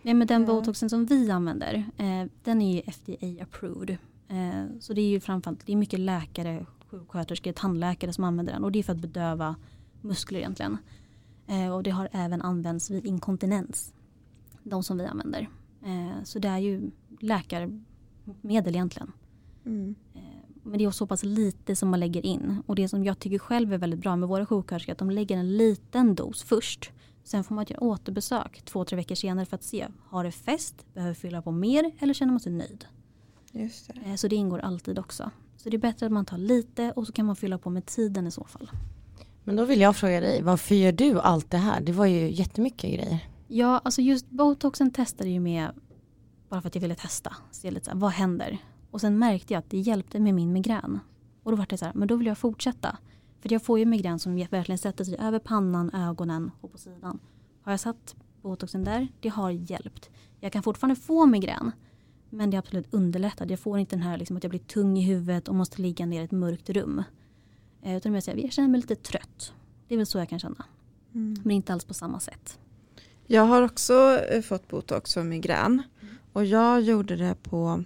[0.02, 0.46] Nej, men den Ja.
[0.46, 3.90] botoxen som vi använder, eh, den är ju FDA approved.
[4.28, 8.64] Eh, så det är ju framförallt, det är mycket läkare, sjuksköterskor, tandläkare som använder den
[8.64, 9.56] och det är för att bedöva
[10.00, 10.78] muskler egentligen.
[11.46, 13.92] Eh, och det har även använts vid inkontinens,
[14.62, 15.48] de som vi använder.
[15.84, 16.90] Eh, så det är ju
[17.20, 19.12] läkarmedel egentligen.
[19.66, 19.94] Mm.
[20.66, 22.62] Men det är så pass lite som man lägger in.
[22.66, 25.10] Och det som jag tycker själv är väldigt bra med våra sjuksköterskor är att de
[25.10, 26.90] lägger en liten dos först.
[27.24, 29.86] Sen får man göra återbesök två, tre veckor senare för att se.
[30.08, 30.94] Har det fäst?
[30.94, 31.90] Behöver fylla på mer?
[31.98, 32.84] Eller känner man sig nöjd?
[33.52, 34.00] Just det.
[34.10, 35.30] Eh, Så det ingår alltid också.
[35.56, 37.86] Så det är bättre att man tar lite och så kan man fylla på med
[37.86, 38.70] tiden i så fall.
[39.44, 41.80] Men då vill jag fråga dig, varför gör du allt det här?
[41.80, 43.18] Det var ju jättemycket grejer.
[43.48, 45.70] Ja, alltså just botoxen testade jag med
[46.48, 47.36] bara för att jag ville testa.
[47.50, 48.58] Se lite så här, vad händer?
[48.96, 51.00] Och sen märkte jag att det hjälpte med min migrän.
[51.42, 52.98] Och då var det så här, men då vill jag fortsätta.
[53.40, 57.18] För jag får ju migrän som verkligen sätter sig över pannan, ögonen och på sidan.
[57.62, 60.10] Har jag satt botoxen där, det har hjälpt.
[60.40, 61.72] Jag kan fortfarande få migrän.
[62.30, 63.50] Men det är absolut underlättat.
[63.50, 66.06] Jag får inte den här liksom, att jag blir tung i huvudet och måste ligga
[66.06, 67.02] ner i ett mörkt rum.
[67.82, 69.52] Eh, utan jag, säger, jag känner mig lite trött.
[69.88, 70.64] Det är väl så jag kan känna.
[71.14, 71.36] Mm.
[71.44, 72.58] Men inte alls på samma sätt.
[73.26, 75.82] Jag har också eh, fått botox för migrän.
[76.32, 77.84] Och jag gjorde det på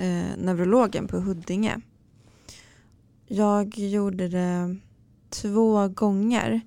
[0.00, 1.80] eh, neurologen på Huddinge.
[3.26, 4.76] Jag gjorde det
[5.30, 6.60] två gånger.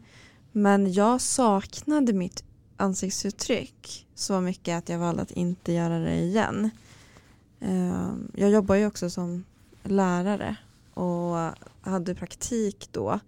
[0.51, 2.43] Men jag saknade mitt
[2.77, 6.69] ansiktsuttryck så mycket att jag valde att inte göra det igen.
[7.59, 9.43] Eh, jag jobbar ju också som
[9.83, 10.55] lärare
[10.93, 11.35] och
[11.81, 13.19] hade praktik då.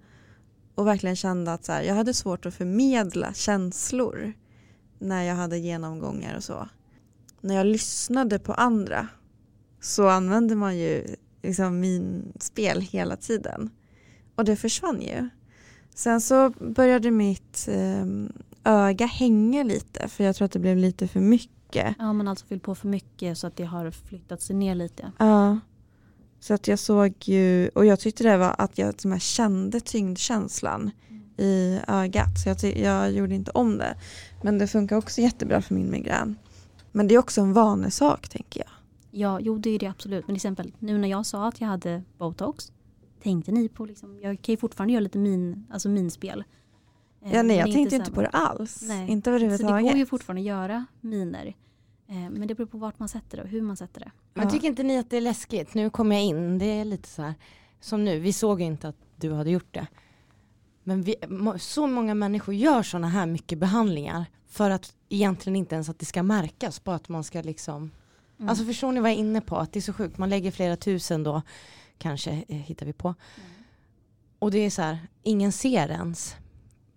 [0.76, 4.34] Och verkligen kände att så här, jag hade svårt att förmedla känslor
[5.00, 6.70] när jag hade genomgångar och så.
[7.42, 9.08] När jag lyssnade på andra
[9.86, 13.70] så använde man ju liksom min spel hela tiden.
[14.36, 15.30] Och det försvann ju.
[15.96, 18.06] Sen så började mitt eh,
[18.64, 21.96] öga hänga lite för jag tror att det blev lite för mycket.
[22.00, 24.76] Ja, man har alltså fyllt på för mycket så att det har flyttat sig ner
[24.76, 25.12] lite.
[25.18, 25.60] Ja.
[26.40, 30.92] Så att jag såg ju, och jag tyckte det var att jag jag kände tyngdkänslan
[31.38, 32.40] i ögat.
[32.44, 33.96] Så jag, jag gjorde inte om det.
[34.44, 36.36] Men det funkar också jättebra för min migrän.
[36.92, 38.75] Men det är också en vanesak tänker jag.
[39.18, 40.28] Ja, jo det är det absolut.
[40.28, 42.72] Men till exempel nu när jag sa att jag hade botox.
[43.24, 46.44] Tänkte ni på liksom, jag kan ju fortfarande göra lite min, alltså minspel.
[47.26, 48.82] Eh, Ja, nej, jag tänkte inte på det alls.
[48.88, 49.12] Nej.
[49.12, 49.92] Inte Så det överhuvudtaget.
[49.92, 51.46] går ju fortfarande att göra miner.
[52.08, 54.12] Eh, men det beror på vart man sätter det och hur man sätter det.
[54.34, 55.74] Men tycker inte ni att det är läskigt?
[55.74, 57.34] Nu kommer jag in, det är lite så här
[57.80, 59.88] som nu, vi såg inte att du hade gjort det.
[60.84, 61.16] Men vi,
[61.60, 66.06] så många människor gör sådana här mycket behandlingar för att egentligen inte ens att det
[66.06, 67.92] ska märkas, bara att man ska liksom
[68.38, 68.50] mm.
[68.50, 69.58] Alltså förstår ni vad jag är inne på?
[69.58, 71.42] Att det är så sjukt, man lägger flera tusen då,
[71.98, 73.08] kanske eh, hittar vi på.
[73.08, 73.50] Mm.
[74.40, 76.36] Och det är så här, ingen ser ens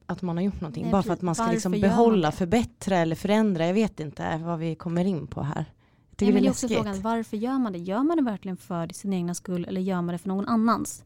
[0.07, 0.83] att man har gjort någonting.
[0.83, 3.67] Nej, bara för att man ska liksom behålla, förbättra eller förändra.
[3.67, 5.65] Jag vet inte vad vi kommer in på här.
[6.21, 7.79] Nej, men det är också frågan, varför gör man det?
[7.79, 11.05] Gör man det verkligen för sin egna skull eller gör man det för någon annans?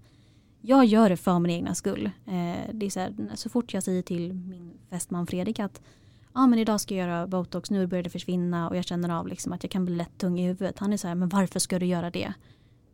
[0.60, 2.10] Jag gör det för min egna skull.
[2.26, 5.80] Eh, det är så, här, så fort jag säger till min fästman Fredrik att
[6.32, 9.28] ah, men idag ska jag göra botox, nu börjar det försvinna och jag känner av
[9.28, 10.78] liksom att jag kan bli lätt tung i huvudet.
[10.78, 12.34] Han är så här, men varför ska du göra det?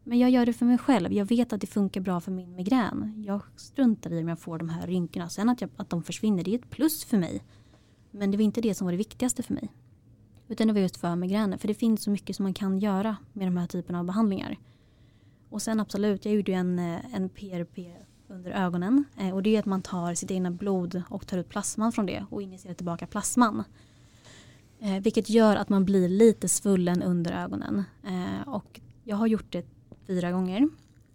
[0.04, 1.12] Men jag gör det för mig själv.
[1.12, 3.24] Jag vet att det funkar bra för min migrän.
[3.26, 5.28] Jag struntar i om jag får de här rynkorna.
[5.28, 7.42] Sen att, jag, att de försvinner, det är ett plus för mig.
[8.10, 9.68] Men det var inte det som var det viktigaste för mig.
[10.48, 11.58] Utan det var just för migränen.
[11.58, 14.56] För det finns så mycket som man kan göra med de här typerna av behandlingar.
[15.50, 17.78] Och sen absolut, jag gjorde en, eh, en PRP
[18.28, 19.04] under ögonen.
[19.18, 22.06] Eh, och det är att man tar sitt egna blod och tar ut plasman från
[22.06, 23.64] det och injicerar tillbaka plasman.
[24.80, 27.84] Eh, vilket gör att man blir lite svullen under ögonen.
[28.04, 29.66] Eh, och jag har gjort det
[30.06, 30.68] fyra gånger.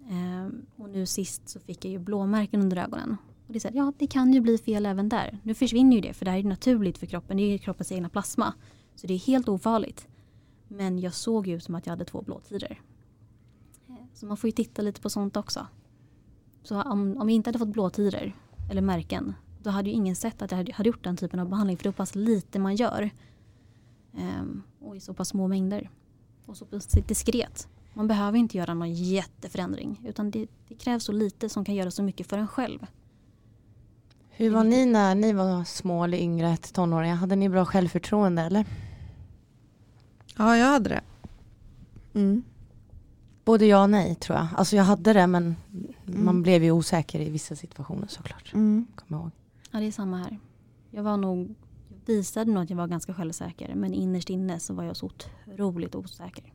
[0.10, 3.18] Eh, och nu sist så fick jag ju blåmärken under ögonen.
[3.48, 5.40] Och det, är så här, ja, det kan ju bli fel även där.
[5.44, 7.38] Nu försvinner ju det för det här är naturligt för kroppen.
[7.38, 8.54] Det är kroppens egna plasma.
[8.96, 10.08] Så det är helt ofarligt.
[10.68, 12.82] Men jag såg ju ut som att jag hade två blåtiror.
[13.90, 15.68] Eh, så man får ju titta lite på sånt också.
[16.64, 18.34] Så om, om jag inte hade fått blåtiror
[18.70, 19.34] eller märken
[19.64, 21.90] då hade ju ingen sett att jag hade gjort den typen av behandling för det
[21.90, 23.10] är pass lite man gör.
[24.12, 25.90] Um, och i så pass små mängder.
[26.46, 27.68] Och så pass diskret.
[27.94, 31.92] Man behöver inte göra någon jätteförändring utan det, det, krävs så lite som kan göra
[31.92, 32.86] så mycket för en själv.
[34.30, 37.16] Hur var ni när ni var små eller yngre, tonåringar?
[37.16, 38.66] Hade ni bra självförtroende eller?
[40.38, 41.02] Ja, jag hade det.
[42.14, 42.44] Mm.
[43.46, 44.48] Både ja och nej tror jag.
[44.58, 45.56] Alltså jag hade det men
[46.08, 46.26] mm.
[46.26, 48.54] man blev ju osäker i vissa situationer såklart.
[48.54, 48.88] Mm.
[48.96, 49.32] Kom ihåg.
[49.72, 50.40] Ja det är samma här.
[50.92, 51.56] Jag var nog,
[51.90, 55.06] jag visade nog att jag var ganska självsäker men innerst inne så var jag så
[55.06, 56.54] otroligt osäker.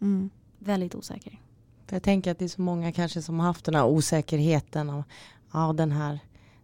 [0.00, 0.30] Mm.
[0.58, 1.40] Väldigt osäker.
[1.86, 4.90] För jag tänker att det är så många kanske som har haft den här osäkerheten
[4.90, 5.04] och
[5.52, 6.18] ja, den här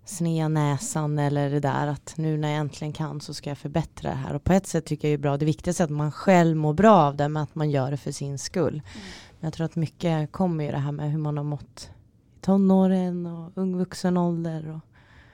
[0.04, 4.10] snea näsan eller det där att nu när jag äntligen kan så ska jag förbättra
[4.10, 4.34] det här.
[4.34, 5.36] Och på ett sätt tycker jag är bra.
[5.36, 7.96] Det viktigaste är att man själv mår bra av det men att man gör det
[7.96, 8.82] för sin skull.
[8.94, 9.06] Mm.
[9.40, 11.90] Jag tror att mycket kommer ju det här med hur man har mått
[12.36, 14.68] i tonåren och ung vuxen ålder.
[14.68, 14.80] Och...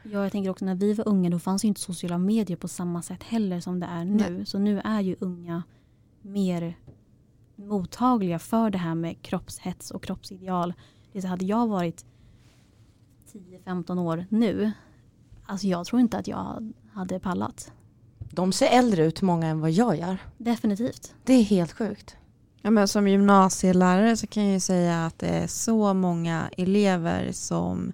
[0.03, 2.69] Ja, jag tänker också när vi var unga då fanns ju inte sociala medier på
[2.69, 4.31] samma sätt heller som det är nu.
[4.31, 4.47] Nej.
[4.47, 5.63] Så nu är ju unga
[6.23, 6.75] mer
[7.57, 10.75] mottagliga för det här med kroppshets och kroppsideal.
[11.13, 12.05] Det så hade jag varit
[13.33, 14.73] 10-15 år nu,
[15.47, 17.73] alltså jag tror inte att jag hade pallat.
[18.19, 20.19] De ser äldre ut många än vad jag gör.
[20.39, 21.15] Definitivt.
[21.25, 22.17] Det är helt sjukt.
[22.67, 27.33] Ja, men som gymnasielärare så kan jag ju säga att det är så många elever
[27.33, 27.93] som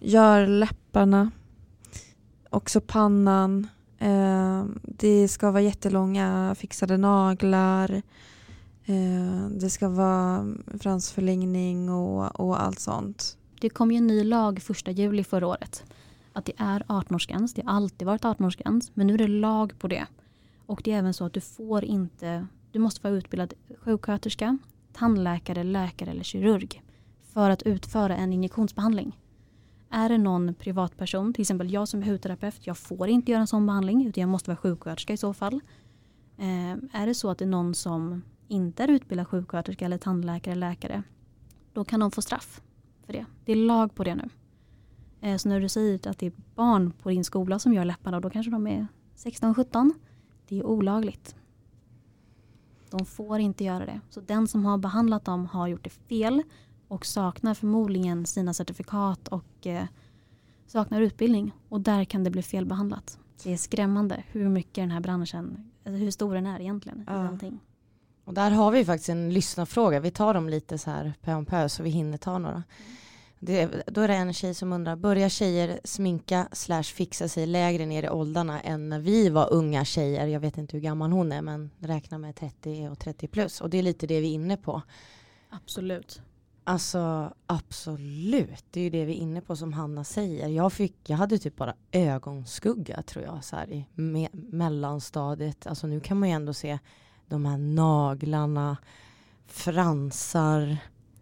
[0.00, 1.30] gör läpparna,
[2.50, 3.68] också pannan.
[3.98, 8.02] Eh, det ska vara jättelånga fixade naglar.
[8.84, 13.36] Eh, det ska vara fransförlängning och, och allt sånt.
[13.60, 15.84] Det kom ju en ny lag första juli förra året.
[16.32, 17.52] Att det är 18-årsgräns.
[17.54, 18.90] Det har alltid varit 18-årsgräns.
[18.94, 20.06] Men nu är det lag på det.
[20.66, 22.46] Och det är även så att du får inte
[22.76, 24.58] du måste vara utbildad sjuksköterska,
[24.92, 26.82] tandläkare, läkare eller kirurg
[27.22, 29.20] för att utföra en injektionsbehandling.
[29.90, 33.46] Är det någon privatperson, till exempel jag som är hudterapeut, jag får inte göra en
[33.46, 35.60] sån behandling utan jag måste vara sjuksköterska i så fall.
[36.38, 40.52] Eh, är det så att det är någon som inte är utbildad sjuksköterska eller tandläkare
[40.52, 41.02] eller läkare,
[41.72, 42.62] då kan de få straff
[43.06, 43.26] för det.
[43.44, 44.28] Det är lag på det nu.
[45.20, 48.20] Eh, så när du säger att det är barn på din skola som gör läpparna,
[48.20, 48.86] då kanske de är
[49.16, 49.92] 16-17.
[50.48, 51.36] Det är olagligt.
[52.90, 54.00] De får inte göra det.
[54.10, 56.42] Så den som har behandlat dem har gjort det fel
[56.88, 59.84] och saknar förmodligen sina certifikat och eh,
[60.66, 61.52] saknar utbildning.
[61.68, 63.18] Och där kan det bli felbehandlat.
[63.42, 67.04] Det är skrämmande hur mycket den här branschen, alltså hur stor den är egentligen.
[67.06, 67.38] Ja.
[68.24, 70.00] Och där har vi faktiskt en lyssnarfråga.
[70.00, 72.54] Vi tar dem lite så här pö om pö så vi hinner ta några.
[72.54, 72.96] Mm.
[73.38, 77.86] Det, då är det en tjej som undrar, börjar tjejer sminka slash fixa sig lägre
[77.86, 80.26] ner i åldrarna än när vi var unga tjejer?
[80.26, 83.60] Jag vet inte hur gammal hon är men räkna med 30 och 30 plus.
[83.60, 84.82] Och det är lite det vi är inne på.
[85.50, 86.22] Absolut.
[86.68, 90.48] Alltså absolut, det är ju det vi är inne på som Hanna säger.
[90.48, 95.66] Jag, fick, jag hade typ bara ögonskugga tror jag så här i me mellanstadiet.
[95.66, 96.78] Alltså nu kan man ju ändå se
[97.26, 98.76] de här naglarna,
[99.46, 100.78] fransar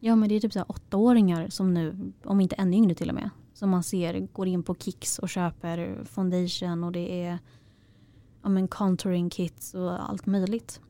[0.06, 3.08] Ja men det är typ så här åttaåringar som nu, om inte ännu yngre till
[3.08, 7.38] och med, som man ser går in på Kicks och köper foundation och det är
[8.42, 10.80] ja, men contouring kits och allt möjligt.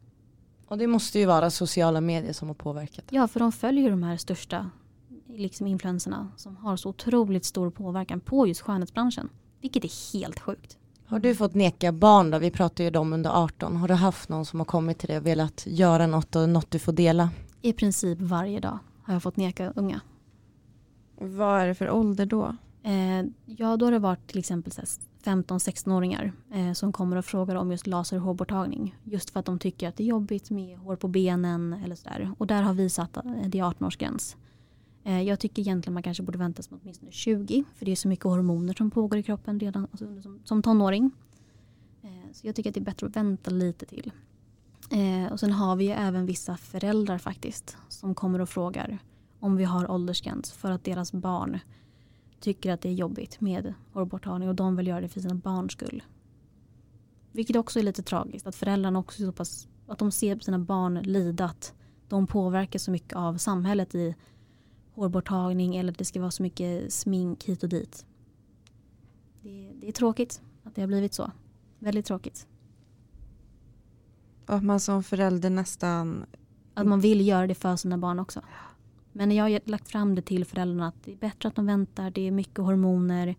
[0.67, 3.05] Och det måste ju vara sociala medier som har påverkat.
[3.11, 4.71] Ja, för de följer de här största
[5.27, 9.29] liksom influenserna som har så otroligt stor påverkan på just skönhetsbranschen.
[9.61, 10.79] Vilket är helt sjukt.
[11.07, 12.39] Har du fått neka barn då?
[12.39, 13.77] Vi pratar ju om under 18.
[13.77, 16.71] Har du haft någon som har kommit till dig och velat göra något och något
[16.71, 17.31] du får dela?
[17.63, 20.01] I princip varje dag har jag fått neka unga.
[21.17, 22.57] Vad är det för ålder då?
[22.83, 24.73] Eh, ja, då har det varit till exempel
[25.25, 28.97] 15-16-åringar eh, som kommer och frågar om just laser och hårborttagning.
[29.05, 32.35] Just för att de tycker att det är jobbigt med hår på benen eller sådär.
[32.39, 34.37] Och där har vi satt eh, det 18-årsgräns.
[35.05, 38.09] Eh, jag tycker egentligen man kanske borde vänta sig åtminstone 20 för det är så
[38.09, 41.11] mycket hormoner som pågår i kroppen redan alltså, som, som tonåring.
[42.03, 44.13] Eh, så jag tycker att det är bättre att vänta lite till.
[44.91, 48.99] Eh, och sen har vi ju även vissa föräldrar faktiskt som kommer och frågar
[49.41, 51.59] om vi har åldersgräns för att deras barn
[52.41, 55.73] tycker att det är jobbigt med hårborttagning och de vill göra det för sina barns
[55.73, 56.03] skull.
[57.33, 60.59] Vilket också är lite tragiskt att föräldrarna också är så pass att de ser sina
[60.59, 61.75] barn lida att
[62.09, 64.15] de påverkas så mycket av samhället i
[64.95, 68.07] hårborttagning eller att det ska vara så mycket smink hit och dit.
[69.43, 71.31] Det, det är tråkigt att det har blivit så.
[71.79, 72.47] Väldigt tråkigt.
[74.47, 76.27] Och att man som förälder nästan...
[76.75, 78.41] Att man vill göra det för sina barn också.
[79.13, 82.11] Men jag har lagt fram det till föräldrarna att det är bättre att de väntar.
[82.11, 83.37] Det är mycket hormoner.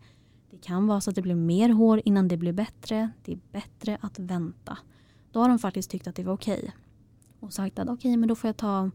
[0.51, 3.09] Det kan vara så att det blir mer hår innan det blir bättre.
[3.25, 4.77] Det är bättre att vänta.
[5.31, 6.57] Då har de faktiskt tyckt att det var okej.
[6.57, 6.71] Okay.
[7.39, 8.91] Och sagt att okej, okay, men då får jag ta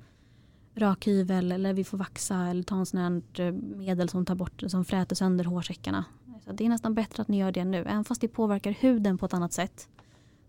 [0.74, 4.62] rakhyvel eller vi får vaxa eller ta en sån här eh, medel som tar bort,
[4.66, 6.04] som fräter sönder hårsäckarna.
[6.44, 7.78] Så det är nästan bättre att ni gör det nu.
[7.78, 9.88] Även fast det påverkar huden på ett annat sätt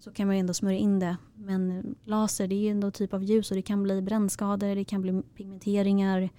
[0.04, 1.18] så kan man ändå smörja in det.
[1.36, 5.02] Men laser det är ändå typ av ljus och det kan bli brännskador, det kan
[5.02, 6.30] bli pigmenteringar.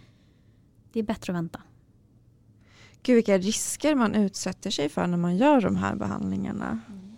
[0.93, 1.63] Det är bättre att vänta.
[3.03, 6.81] Gud vilka risker man utsätter sig för när man gör de här behandlingarna.
[6.89, 7.17] Mm.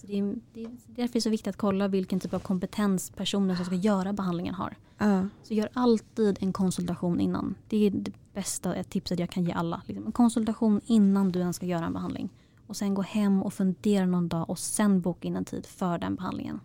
[0.00, 3.10] Det är, det är därför det är så viktigt att kolla vilken typ av kompetens
[3.10, 4.76] personen som ska göra behandlingen har.
[5.02, 5.26] Uh.
[5.42, 7.54] Så gör alltid en konsultation innan.
[7.68, 9.82] Det är det bästa tipset jag kan ge alla.
[9.86, 12.28] Liksom en konsultation innan du ens ska göra en behandling.
[12.66, 15.98] Och sen gå hem och fundera någon dag och sen boka in en tid för
[15.98, 16.60] den behandlingen.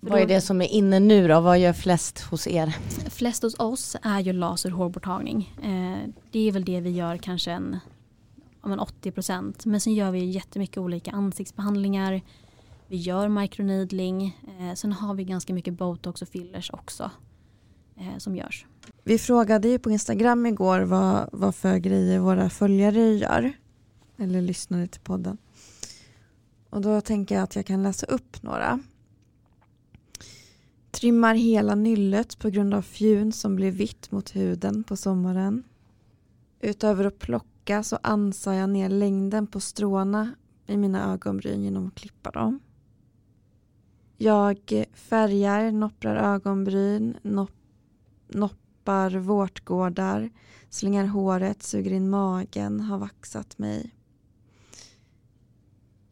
[0.00, 1.40] För Vad är det som är inne nu då?
[1.40, 2.76] Vad gör flest hos er?
[3.10, 5.54] Flest hos oss är ju laser hårborttagning.
[5.62, 7.78] Eh, det är väl det vi gör kanske en,
[8.64, 9.66] en 80 procent.
[9.66, 12.20] Men sen gör vi jättemycket olika ansiktsbehandlingar.
[12.88, 14.40] Vi gör microneedling.
[14.58, 17.10] Eh, sen har vi ganska mycket botox och fillers också
[17.96, 18.66] eh, som görs.
[19.02, 23.52] Vi frågade ju på Instagram igår vad, vad för grejer våra följare gör.
[24.16, 25.38] Eller lyssnade till podden.
[26.70, 28.80] Och då tänker jag att jag kan läsa upp några.
[30.90, 35.62] Trimmar hela nyllet på grund av fjun som blir vitt mot huden på sommaren.
[36.60, 40.34] Utöver att plocka så ansar jag ner längden på stråna
[40.66, 42.60] i mina ögonbryn genom att klippa dem.
[44.16, 47.50] Jag färgar, nopprar ögonbryn, nopp,
[48.28, 50.30] noppar vårtgårdar,
[50.70, 53.94] slingar håret, suger in magen, har vaxat mig.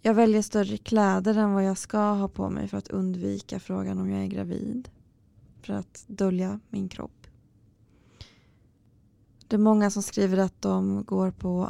[0.04, 3.98] Jag väljer större kläder än vad jag ska ha på mig för att undvika frågan
[3.98, 4.88] om jag är gravid.
[5.62, 7.26] För att dölja min kropp.
[9.48, 11.68] Det är många som skriver att de går på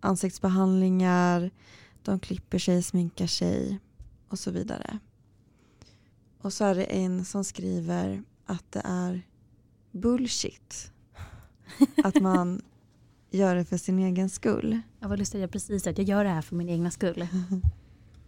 [0.00, 1.50] ansiktsbehandlingar,
[2.02, 3.80] de klipper sig, sminkar sig
[4.28, 4.98] och så vidare.
[6.40, 9.22] Och så är det en som skriver att det är
[9.90, 10.92] bullshit.
[12.04, 12.62] Att man
[13.38, 14.80] gör det för sin egen skull.
[15.00, 17.26] Jag var lustigt, precis att jag gör det här för min egna skull.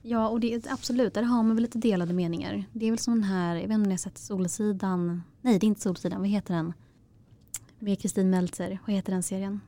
[0.07, 2.65] Ja, och det är absolut, där har man väl lite delade meningar.
[2.73, 5.59] Det är väl som den här, jag vet inte om ni har sett Solsidan, nej
[5.59, 6.73] det är inte Solsidan, vad heter den?
[7.79, 9.61] Med Kristin Meltzer, vad heter den serien?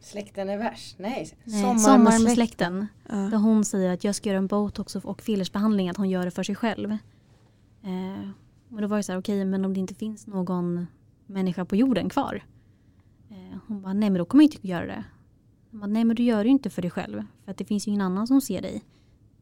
[0.00, 1.36] Släkten är värst, nej.
[1.44, 2.34] nej Sommar, Sommar med släkten.
[2.34, 2.86] släkten.
[3.08, 3.14] Ja.
[3.14, 6.30] Där hon säger att jag ska göra en botox och fillersbehandling, att hon gör det
[6.30, 6.90] för sig själv.
[7.82, 8.28] Eh,
[8.70, 10.86] och då var det så här, okej okay, men om det inte finns någon
[11.26, 12.42] människa på jorden kvar.
[13.66, 15.04] Hon bara, nej men då kommer jag inte göra det.
[15.70, 17.22] Hon bara, nej men du gör det ju inte för dig själv.
[17.44, 18.84] För att det finns ju ingen annan som ser dig.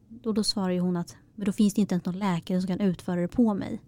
[0.09, 2.69] Då, då svarar ju hon att, men då finns det inte ens någon läkare som
[2.69, 3.81] kan utföra det på mig.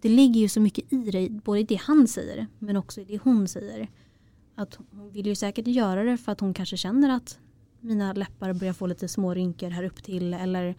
[0.00, 3.04] Det ligger ju så mycket i det, både i det han säger men också i
[3.04, 3.90] det hon säger.
[4.54, 7.38] Att hon vill ju säkert göra det för att hon kanske känner att
[7.80, 10.74] mina läppar börjar få lite små rynkor här upp till eller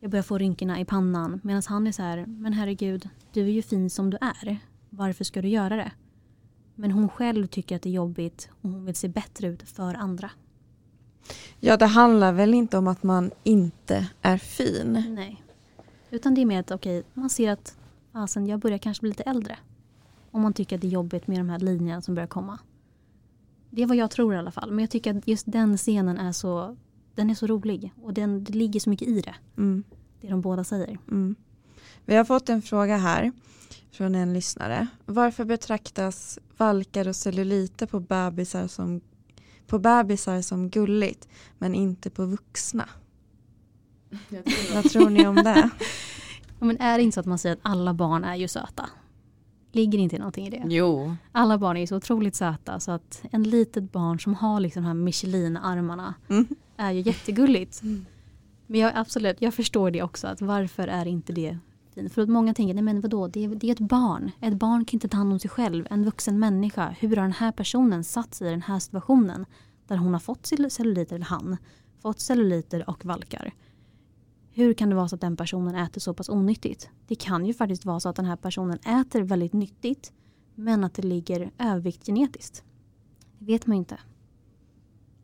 [0.00, 1.40] jag börjar få rynkorna i pannan.
[1.42, 4.58] Medan han är så här, men herregud, du är ju fin som du är.
[4.90, 5.92] Varför ska du göra det?
[6.74, 9.94] Men hon själv tycker att det är jobbigt och hon vill se bättre ut för
[9.94, 10.30] andra.
[11.60, 15.04] Ja, det handlar väl inte om att man inte är fin.
[15.08, 15.42] Nej.
[16.10, 17.76] Utan det är mer att okej, okay, man ser att
[18.12, 19.58] alltså, jag börjar kanske bli lite äldre.
[20.30, 22.58] Om man tycker att det är jobbigt med de här linjerna som börjar komma.
[23.70, 24.70] Det är vad jag tror i alla fall.
[24.70, 26.76] Men jag tycker att just den scenen är så
[27.14, 29.34] den är så rolig och den, det ligger så mycket i det.
[29.56, 29.84] Mm.
[30.20, 30.98] Det de båda säger.
[31.10, 31.34] Mm.
[32.04, 33.32] Vi har fått en fråga här
[33.92, 34.86] från en lyssnare.
[35.06, 39.00] Varför betraktas valkar och celluliter på bebisar som,
[39.66, 41.28] på bebisar som gulligt
[41.58, 42.88] men inte på vuxna?
[44.74, 45.70] Vad tror ni om det?
[46.58, 48.88] Ja, men är det inte så att man säger att alla barn är ju söta?
[49.72, 50.62] Ligger inte någonting i det?
[50.66, 51.16] Jo.
[51.32, 54.82] Alla barn är ju så otroligt söta så att en litet barn som har liksom
[54.82, 56.46] de här Michelin-armarna Mm.
[56.76, 57.82] är ju jättegulligt.
[58.66, 60.26] Men jag, absolut, jag förstår det också.
[60.26, 61.58] att Varför är inte det
[61.94, 62.12] fint?
[62.12, 64.30] För att många tänker, nej men vadå, det är, det är ett barn.
[64.40, 65.86] Ett barn kan inte ta hand om sig själv.
[65.90, 66.96] En vuxen människa.
[66.98, 69.46] Hur har den här personen satt sig i den här situationen?
[69.86, 71.56] Där hon har fått celluliter, eller han,
[72.02, 73.54] fått celluliter och valkar.
[74.54, 76.88] Hur kan det vara så att den personen äter så pass onyttigt?
[77.06, 80.12] Det kan ju faktiskt vara så att den här personen äter väldigt nyttigt
[80.54, 82.64] men att det ligger övervikt genetiskt.
[83.38, 83.98] Det vet man ju inte.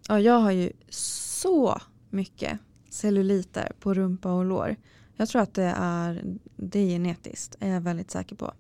[0.08, 2.58] Ja, jag har ju så mycket
[2.90, 4.76] celluliter på rumpa och lår.
[5.18, 6.24] Jag tror att det är,
[6.56, 8.52] det är genetiskt, är jag väldigt säker på.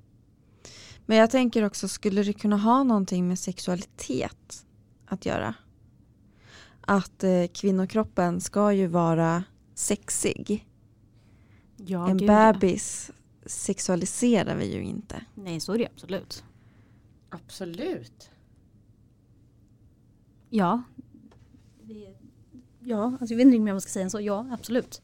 [1.06, 4.66] Men jag tänker också, skulle det kunna ha någonting med sexualitet
[5.06, 5.54] att göra?
[6.80, 9.44] Att eh, kvinnokroppen ska ju vara
[9.74, 10.66] sexig.
[11.76, 12.52] Ja, en gud, ja.
[12.52, 13.10] bebis
[13.46, 15.24] sexualiserar vi ju inte.
[15.34, 16.44] Nej, så är det absolut.
[17.28, 18.30] Absolut.
[20.50, 20.82] Ja.
[21.82, 22.14] Det,
[22.80, 24.20] ja, alltså jag vet inte om jag ska säga än så.
[24.20, 25.02] Ja, absolut.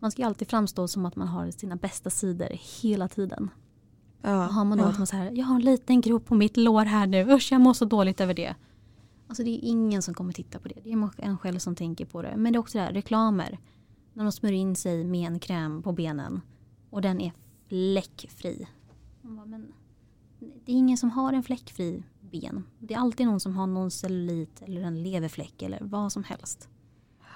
[0.00, 2.48] Man ska ju alltid framstå som att man har sina bästa sidor
[2.82, 3.50] hela tiden.
[4.22, 4.88] Ja, har man då ja.
[4.88, 7.52] att man så här, jag har en liten grop på mitt lår här nu, usch
[7.52, 8.54] jag mår så dåligt över det.
[9.26, 10.74] Alltså det är ingen som kommer titta på det.
[10.84, 12.36] Det är en själv som tänker på det.
[12.36, 13.58] Men det är också det här, reklamer.
[14.12, 16.40] När de smörjer in sig med en kräm på benen
[16.90, 17.32] och den är
[17.68, 18.66] fläckfri.
[19.22, 19.72] Bara, Men
[20.40, 22.64] det är ingen som har en fläckfri ben.
[22.78, 26.68] Det är alltid någon som har någon cellulit eller en leverfläck eller vad som helst.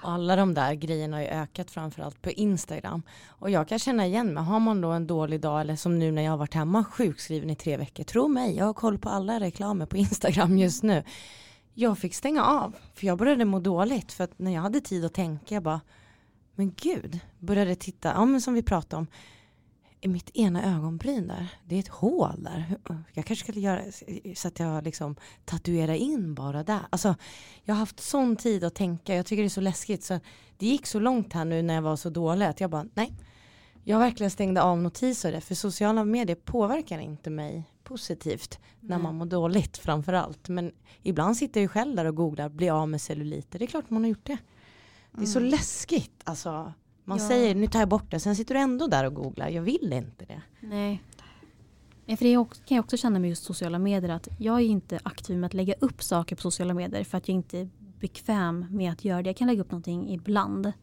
[0.05, 3.01] Och alla de där grejerna har ju ökat framförallt på Instagram.
[3.27, 6.11] Och jag kan känna igen mig, har man då en dålig dag eller som nu
[6.11, 9.09] när jag har varit hemma sjukskriven i tre veckor, tro mig, jag har koll på
[9.09, 11.03] alla reklamer på Instagram just nu.
[11.73, 15.05] Jag fick stänga av, för jag började må dåligt, för att när jag hade tid
[15.05, 15.81] att tänka, jag bara,
[16.55, 19.07] men gud, började titta, ja men som vi pratade om,
[20.05, 22.77] i mitt ena ögonbryn där, det är ett hål där.
[23.13, 23.81] Jag kanske skulle göra
[24.35, 26.79] så att jag liksom tatuerar in bara där.
[26.89, 27.15] Alltså,
[27.63, 30.03] jag har haft sån tid att tänka, jag tycker det är så läskigt.
[30.03, 30.19] Så
[30.57, 33.13] det gick så långt här nu när jag var så dålig att jag bara, nej.
[33.83, 39.15] Jag verkligen stängde av notiser där, för sociala medier påverkar inte mig positivt när man
[39.15, 40.49] mår dåligt framförallt.
[40.49, 40.71] Men
[41.03, 43.59] ibland sitter jag ju själv där och googlar, bli av med celluliter.
[43.59, 44.37] Det är klart man har gjort det.
[45.11, 45.51] Det är så Mm.
[45.51, 46.21] läskigt.
[46.23, 46.73] Alltså,
[47.05, 47.27] man Ja.
[47.27, 49.49] säger nu tar jag bort det, sen sitter du ändå där och googlar.
[49.49, 50.41] Jag vill inte det.
[50.59, 51.01] Nej.
[52.07, 52.33] För det
[52.65, 55.53] kan jag också känna med just sociala medier att jag är inte aktiv med att
[55.53, 59.21] lägga upp saker på sociala medier för att jag inte är bekväm med att göra
[59.21, 59.29] det.
[59.29, 60.73] Jag kan lägga upp någonting ibland.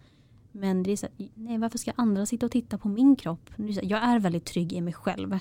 [0.52, 3.50] Men det är så här, nej varför ska andra sitta och titta på min kropp?
[3.56, 5.38] Är här, Jag är väldigt trygg i mig själv.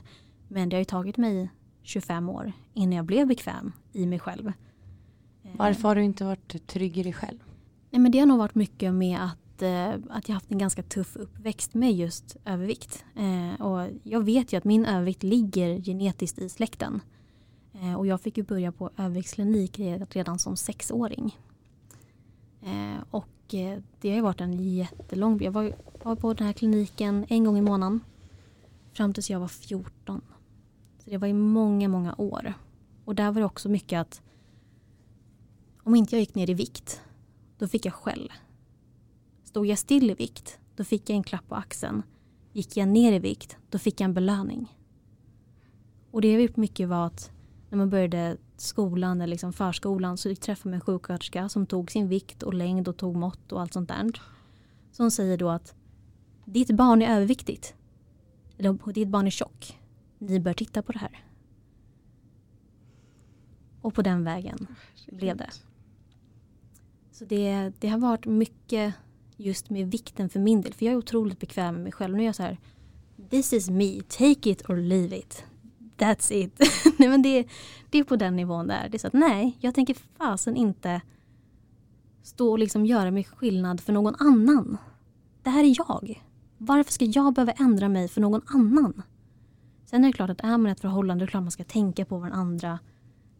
[0.48, 1.50] Men det har ju tagit mig
[1.84, 4.52] 25 år innan jag blev bekväm i mig själv.
[5.58, 7.38] Varför har du inte varit trygg i dig själv?
[7.90, 10.84] Nej, men det har nog varit mycket med att, eh, att jag haft en ganska
[10.84, 13.06] tuff uppväxt med just övervikt.
[13.16, 17.02] Eh, och jag vet ju att min övervikt ligger genetiskt i släkten.
[17.74, 21.38] Eh, och jag fick ju börja på överviktsklinik redan som sexåring.
[22.62, 25.42] Eh, och eh, det har ju varit en jättelång...
[25.42, 28.00] Jag var, var på den här kliniken en gång i månaden.
[28.94, 30.22] Fram tills jag var 14.
[31.00, 32.54] Så det var i många, många år.
[33.06, 34.22] Och där var det också mycket att
[35.84, 37.02] om inte jag gick ner i vikt
[37.58, 38.32] då fick jag skäll.
[39.52, 42.04] Stod jag still i vikt, då fick jag en klapp på axeln.
[42.54, 44.78] Gick jag ner i vikt, då fick jag en belöning.
[46.12, 47.32] Och det jag gjort mycket var att
[47.70, 52.08] när man började skolan eller liksom förskolan så träffade man en sjuksköterska som tog sin
[52.08, 54.12] vikt och längd och tog mått och allt sånt där.
[54.92, 55.76] Som säger då att
[56.46, 57.76] ditt barn är överviktigt.
[58.58, 59.80] Eller ditt barn är tjock.
[60.18, 61.26] Ni bör titta på det här.
[63.82, 64.68] Och på den vägen
[65.08, 65.50] blev det.
[67.12, 68.96] Så det, det har varit mycket
[69.38, 70.74] just med vikten för min del.
[70.74, 72.16] För jag är otroligt bekväm med mig själv.
[72.16, 72.58] Nu är jag så här,
[73.30, 75.44] this is me, take it or leave it.
[75.98, 76.60] That's it.
[77.00, 77.48] nej, men det,
[77.90, 78.90] det är på den nivån där.
[78.90, 81.02] Det är så att nej, jag tänker fasen inte
[82.24, 84.78] stå och liksom göra mig skillnad för någon annan.
[85.44, 86.24] Det här är jag.
[86.58, 89.02] Varför ska jag behöva ändra mig för någon annan?
[89.86, 91.64] Sen är det klart att är man i ett förhållande, det är klart man ska
[91.64, 92.80] tänka på vad den andra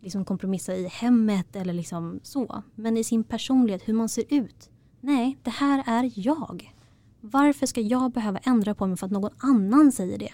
[0.02, 2.64] liksom kompromissa i hemmet eller liksom så.
[2.76, 4.70] Men i sin personlighet, hur man ser ut.
[5.02, 6.76] Nej, det här är jag.
[7.22, 10.34] Varför ska jag behöva ändra på mig för att någon annan säger det?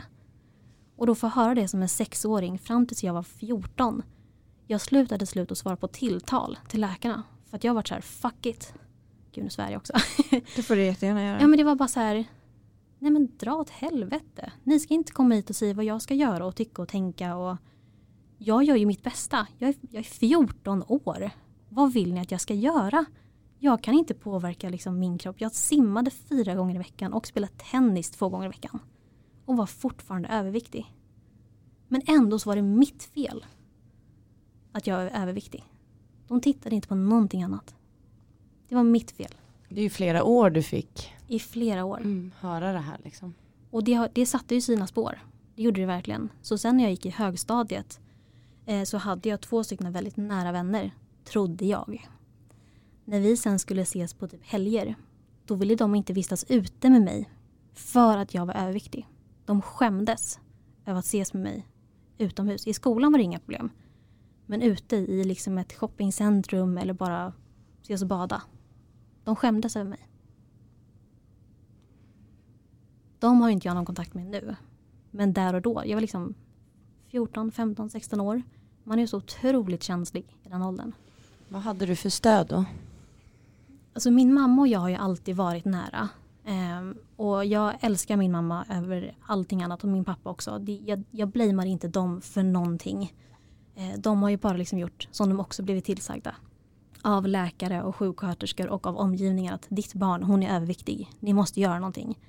[0.95, 4.03] Och då få höra det som en sexåring fram tills jag var 14.
[4.67, 7.23] Jag slutade slut och svara på tilltal till läkarna.
[7.49, 8.73] För att jag var så här, fuck it.
[9.31, 9.93] Gud nu svär jag också.
[10.55, 11.41] Det får du jättegärna göra.
[11.41, 12.25] Ja men det var bara så här.
[12.99, 14.51] Nej men dra åt helvete.
[14.63, 17.35] Ni ska inte komma hit och säga vad jag ska göra och tycka och tänka.
[17.35, 17.57] Och
[18.37, 19.47] jag gör ju mitt bästa.
[19.57, 21.31] Jag är, jag är 14 år.
[21.69, 23.05] Vad vill ni att jag ska göra?
[23.59, 25.41] Jag kan inte påverka liksom min kropp.
[25.41, 28.79] Jag simmade fyra gånger i veckan och spelade tennis två gånger i veckan.
[29.45, 30.93] Och var fortfarande överviktig.
[31.87, 33.45] Men ändå så var det mitt fel.
[34.71, 35.63] Att jag är överviktig.
[36.27, 37.75] De tittade inte på någonting annat.
[38.69, 39.35] Det var mitt fel.
[39.69, 41.97] Det är ju flera år du fick I flera år.
[41.97, 43.33] mm, höra det här liksom.
[43.71, 45.19] Och det, det satte ju sina spår.
[45.55, 46.29] Det gjorde det verkligen.
[46.41, 47.99] Så sen när jag gick i högstadiet
[48.65, 50.91] eh, så hade jag två stycken väldigt nära vänner,
[51.23, 52.07] trodde jag.
[53.09, 54.95] När vi sen skulle ses på typ helger,
[55.45, 57.29] då ville de inte vistas ute med mig
[57.73, 59.07] för att jag var överviktig.
[59.45, 60.39] De skämdes
[60.85, 61.67] över att ses med mig
[62.17, 62.67] utomhus.
[62.67, 63.69] I skolan var det inga problem.
[64.45, 67.33] Men ute i liksom ett shoppingcentrum eller bara
[67.81, 68.41] ses och bada.
[69.23, 70.09] De skämdes över mig.
[73.19, 74.55] De har inte jag någon kontakt med nu.
[75.11, 76.33] Men där och då, jag var liksom
[77.07, 78.41] 14, 15, 16 år.
[78.83, 80.91] Man är ju så otroligt känslig i den åldern.
[81.49, 82.65] Vad hade du för stöd då?
[83.97, 86.09] Alltså min mamma och jag har ju alltid varit nära.
[86.45, 90.59] Ehm, och jag älskar min mamma över allting annat och min pappa också.
[90.59, 93.13] Det, jag, jag blamear inte dem för någonting.
[93.75, 96.35] Eh, de har ju bara liksom gjort som de också blivit tillsagda.
[97.01, 101.11] Av läkare och sjuksköterskor och av omgivningen att ditt barn, hon är överviktig.
[101.19, 102.19] Ni måste göra någonting.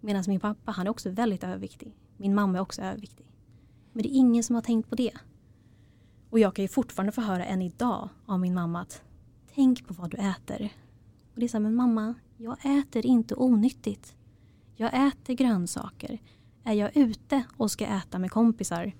[0.00, 1.96] Medan min pappa, han är också väldigt överviktig.
[2.16, 3.26] Min mamma är också överviktig.
[3.92, 5.12] Men det är ingen som har tänkt på det.
[6.30, 9.02] Och jag kan ju fortfarande få höra än idag av min mamma att
[9.54, 10.72] tänk på vad du äter.
[11.34, 14.16] Och det är så här, men mamma, jag äter inte onyttigt.
[14.76, 16.18] Jag äter grönsaker.
[16.64, 18.92] Är jag ute och ska äta med kompisar,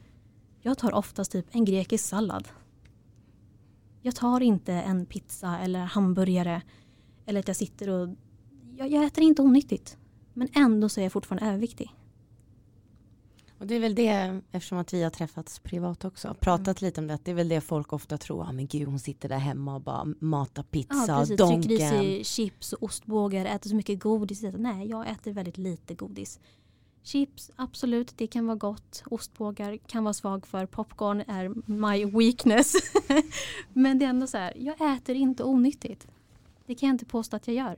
[0.66, 2.48] jag tar oftast typ en grekisk sallad.
[4.02, 6.62] Jag tar inte en pizza eller hamburgare
[7.26, 8.08] eller att jag sitter och...
[8.76, 9.98] Jag, jag äter inte onyttigt.
[10.32, 11.94] Men ändå så är jag fortfarande överviktig.
[13.58, 17.06] Och det är väl det, eftersom att vi har träffats privat också, pratat lite om
[17.06, 19.38] det, att det är väl det folk ofta tror, ja men gud hon sitter där
[19.38, 21.36] hemma och bara matar pizza, Ja, precis.
[21.36, 21.90] Trycker i donken.
[21.90, 24.42] sig chips och ostbågar, äter så mycket godis.
[24.42, 26.40] Nej, jag äter väldigt lite godis.
[27.02, 29.02] Chips, absolut, det kan vara gott.
[29.06, 30.66] Ostbågar kan vara svag för.
[30.66, 32.72] Popcorn är my weakness.
[33.72, 36.06] Men det är ändå så här, jag äter inte onyttigt.
[36.66, 37.76] Det kan jag inte påstå att jag gör.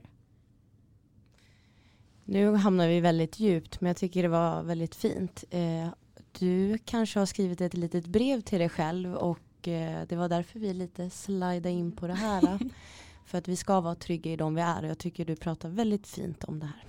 [2.29, 5.43] Nu hamnar vi väldigt djupt, men jag tycker det var väldigt fint.
[5.49, 5.89] Eh,
[6.39, 10.59] du kanske har skrivit ett litet brev till dig själv och eh, det var därför
[10.59, 12.59] vi lite slida in på det här.
[13.25, 15.69] för att vi ska vara trygga i de vi är och jag tycker du pratar
[15.69, 16.85] väldigt fint om det här.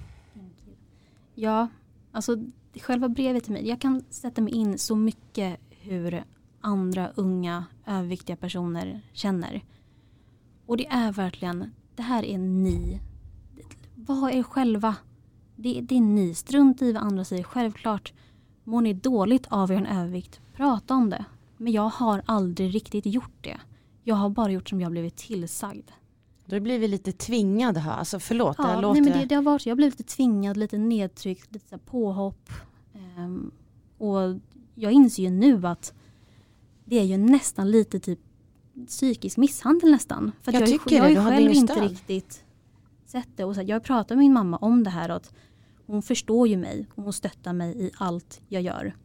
[1.34, 1.68] Ja,
[2.12, 2.36] alltså
[2.80, 3.68] själva brevet till mig.
[3.68, 6.24] Jag kan sätta mig in så mycket hur
[6.60, 9.64] andra unga överviktiga personer känner.
[10.66, 13.00] Och det är verkligen, det här är ni.
[13.94, 14.96] Var er själva.
[15.60, 16.34] Det, det är ni.
[16.34, 17.42] Strunt i vad andra säger.
[17.42, 18.12] Självklart
[18.64, 20.40] mår ni dåligt av er övervikt.
[20.54, 21.24] Prata om det.
[21.56, 23.60] Men jag har aldrig riktigt gjort det.
[24.04, 25.90] Jag har bara gjort som jag blivit tillsagd.
[26.46, 29.00] Då blir vi lite tvingade här, alltså förlåt, det Ja, låter...
[29.00, 32.50] nej, men det, det har varit, jag blev lite tvingad, lite nedtryckt, lite så påhopp.
[32.94, 33.50] Ehm,
[33.98, 34.18] och
[34.74, 35.92] jag inser ju nu att
[36.84, 38.18] det är ju nästan lite typ
[38.86, 40.32] psykisk misshandel nästan.
[40.42, 42.44] För Jag jag, tycker jag har det, ju du hade själv inte riktigt
[43.06, 43.44] sett det.
[43.44, 45.32] Och så jag pratar med min mamma om det här och att
[45.92, 48.96] hon förstår ju mig och hon stöttar mig i allt jag gör.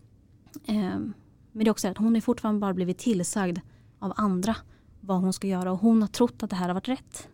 [0.65, 1.13] Ehm,
[1.51, 3.59] men det är också att hon är fortfarande bara blivit tillsagd
[3.99, 4.55] av andra
[5.01, 7.29] vad hon ska göra och hon har trott att det här har varit rätt.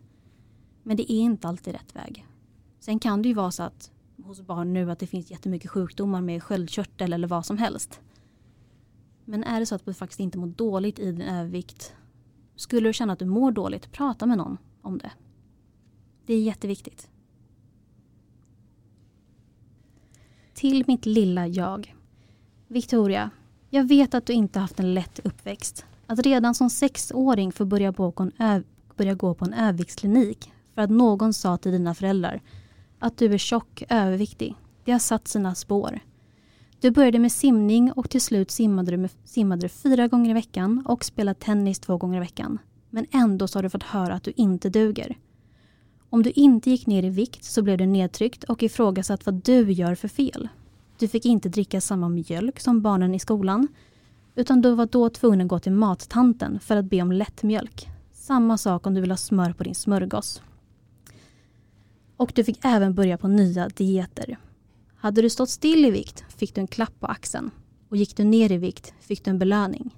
[0.82, 2.26] Men det är inte alltid rätt väg.
[2.80, 3.90] Sen kan det ju vara så att
[4.24, 8.00] hos barn nu att det finns jättemycket sjukdomar med sköldkörtel eller vad som helst.
[9.24, 11.94] Men är det så att du faktiskt inte mår dåligt i din övervikt.
[12.56, 15.12] Skulle du känna att du mår dåligt, prata med någon om det.
[16.26, 17.08] Det är jätteviktigt.
[20.60, 21.94] Till mitt lilla jag.
[22.68, 23.30] Victoria,
[23.70, 25.84] jag vet att du inte haft en lätt uppväxt.
[26.06, 28.64] Att redan som sexåring få börja gå på en,
[28.96, 32.40] börja gå på en överviktsklinik för att någon sa till dina föräldrar
[32.98, 34.54] att du är tjock överviktig.
[34.84, 36.00] Det har satt sina spår.
[36.80, 40.34] Du började med simning och till slut simmade du, med, simmade du fyra gånger i
[40.34, 42.58] veckan och spelade tennis två gånger i veckan.
[42.90, 45.16] Men ändå så har du fått höra att du inte duger.
[46.10, 49.72] Om du inte gick ner i vikt så blev du nedtryckt och ifrågasatt vad du
[49.72, 50.48] gör för fel.
[50.98, 53.68] Du fick inte dricka samma mjölk som barnen i skolan
[54.34, 57.88] utan du var då tvungen att gå till mattanten för att be om lättmjölk.
[58.12, 60.42] Samma sak om du vill ha smör på din smörgås.
[62.16, 64.38] Och du fick även börja på nya dieter.
[64.96, 67.50] Hade du stått still i vikt fick du en klapp på axeln
[67.88, 69.96] och gick du ner i vikt fick du en belöning.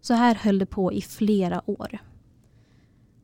[0.00, 1.98] Så här höll det på i flera år.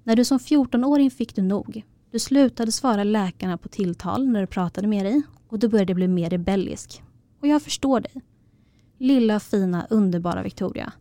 [0.02, 1.84] När du som 14-åring fick du nog.
[2.14, 6.08] Du slutade svara läkarna på tilltal när du pratade med dig Och du började bli
[6.08, 7.02] mer rebellisk.
[7.40, 8.22] Och jag förstår dig.
[8.98, 10.92] Lilla fina underbara Victoria.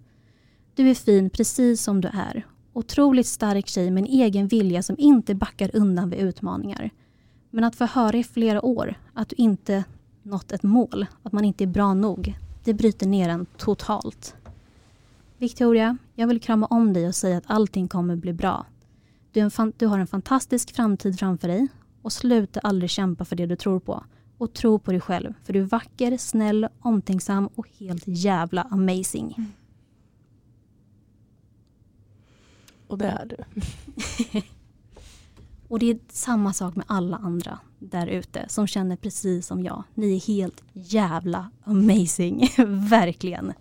[0.76, 2.46] Du är fin precis som du är.
[2.74, 6.90] Otroligt stark tjej med en egen vilja som inte backar undan vid utmaningar.
[7.50, 9.84] Men att få höra i flera år att du inte
[10.24, 14.36] nått ett mål, att man inte är bra nog, det bryter ner en totalt.
[15.38, 18.66] Victoria, jag vill krama om dig och säga att allting kommer bli bra.
[19.34, 21.68] Du, du, har en fantastisk framtid framför dig
[22.02, 24.04] och sluta aldrig kämpa för det du tror på.
[24.38, 29.36] Och tro på dig själv, för du är vacker, snäll, omtänksam och helt jävla amazing.
[29.38, 29.52] Mm.
[32.88, 33.38] Och det är du.
[35.68, 39.84] och det är samma sak med alla andra där ute som känner precis som jag.
[39.94, 42.50] Ni är helt jävla amazing.
[42.90, 43.54] Verkligen.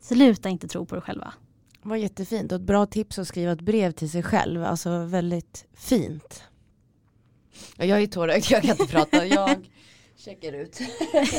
[0.00, 1.32] Sluta inte tro på er själva.
[1.86, 4.64] Var jättefint och ett bra tips att skriva ett brev till sig själv.
[4.64, 6.42] Alltså väldigt fint.
[7.76, 9.26] Jag är tårögd, jag kan inte prata.
[9.36, 9.68] Jag
[10.16, 10.80] checkar ut.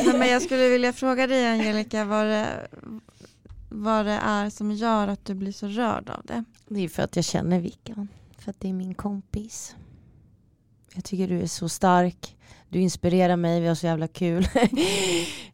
[0.05, 2.67] Men jag skulle vilja fråga dig Angelica vad det,
[3.69, 6.43] vad det är som gör att du blir så rörd av det.
[6.67, 8.07] Det är för att jag känner Vickan.
[8.37, 9.75] För att det är min kompis.
[10.93, 12.37] Jag tycker du är så stark.
[12.69, 14.47] Du inspirerar mig, vi har så jävla kul.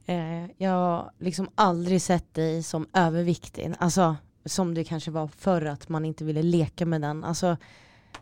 [0.05, 3.73] Eh, jag har liksom aldrig sett dig som överviktig.
[3.79, 4.15] Alltså
[4.45, 7.23] som det kanske var förr att man inte ville leka med den.
[7.23, 7.57] Alltså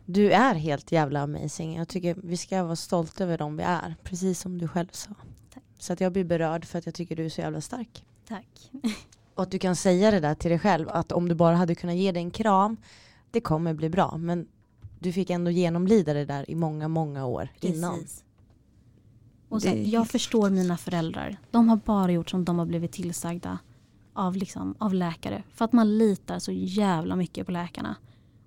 [0.05, 1.75] du är helt jävla amazing.
[1.77, 3.95] Jag tycker vi ska vara stolta över dem vi är.
[4.03, 5.09] Precis som du själv sa.
[5.53, 5.63] Tack.
[5.79, 8.05] Så att jag blir berörd för att jag tycker du är så jävla stark.
[8.27, 8.71] Tack.
[9.35, 10.89] Och att du kan säga det där till dig själv.
[10.89, 12.77] Att om du bara hade kunnat ge dig en kram.
[13.31, 14.17] Det kommer bli bra.
[14.17, 14.47] Men
[14.99, 17.77] du fick ändå genomlida det där i många, många år Precis.
[17.77, 18.05] innan.
[19.49, 21.37] Och så, jag förstår mina föräldrar.
[21.51, 23.59] De har bara gjort som de har blivit tillsagda
[24.13, 25.43] av, liksom, av läkare.
[25.53, 27.95] För att man litar så jävla mycket på läkarna.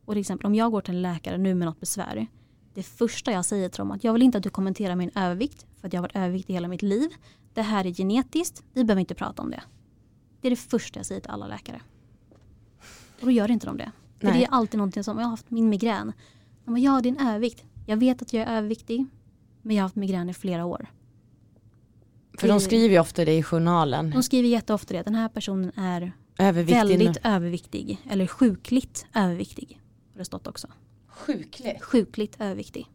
[0.04, 2.26] Och till exempel om jag går till en läkare nu med något besvär.
[2.74, 5.10] Det första jag säger till dem är att jag vill inte att du kommenterar min
[5.14, 5.66] övervikt.
[5.80, 7.10] För att jag har varit överviktig hela mitt liv.
[7.54, 8.62] Det här är genetiskt.
[8.72, 9.62] Vi behöver inte prata om det.
[10.40, 11.80] Det är det första jag säger till alla läkare.
[13.20, 13.92] Och då gör inte de det.
[14.18, 16.12] För det är alltid någonting som, jag har haft min migrän.
[16.64, 17.64] De bara, ja en övervikt.
[17.86, 19.06] Jag vet att jag är överviktig.
[19.62, 20.86] Men jag har haft migrän i flera år.
[22.38, 24.10] För de skriver ju ofta det i journalen.
[24.10, 25.02] De skriver jätteofta det.
[25.02, 27.30] Den här personen är överviktig väldigt nu.
[27.30, 27.98] överviktig.
[28.10, 29.80] Eller sjukligt överviktig.
[30.12, 30.68] Har det stått också.
[31.08, 31.82] Sjukligt?
[31.82, 32.86] Sjukligt överviktig.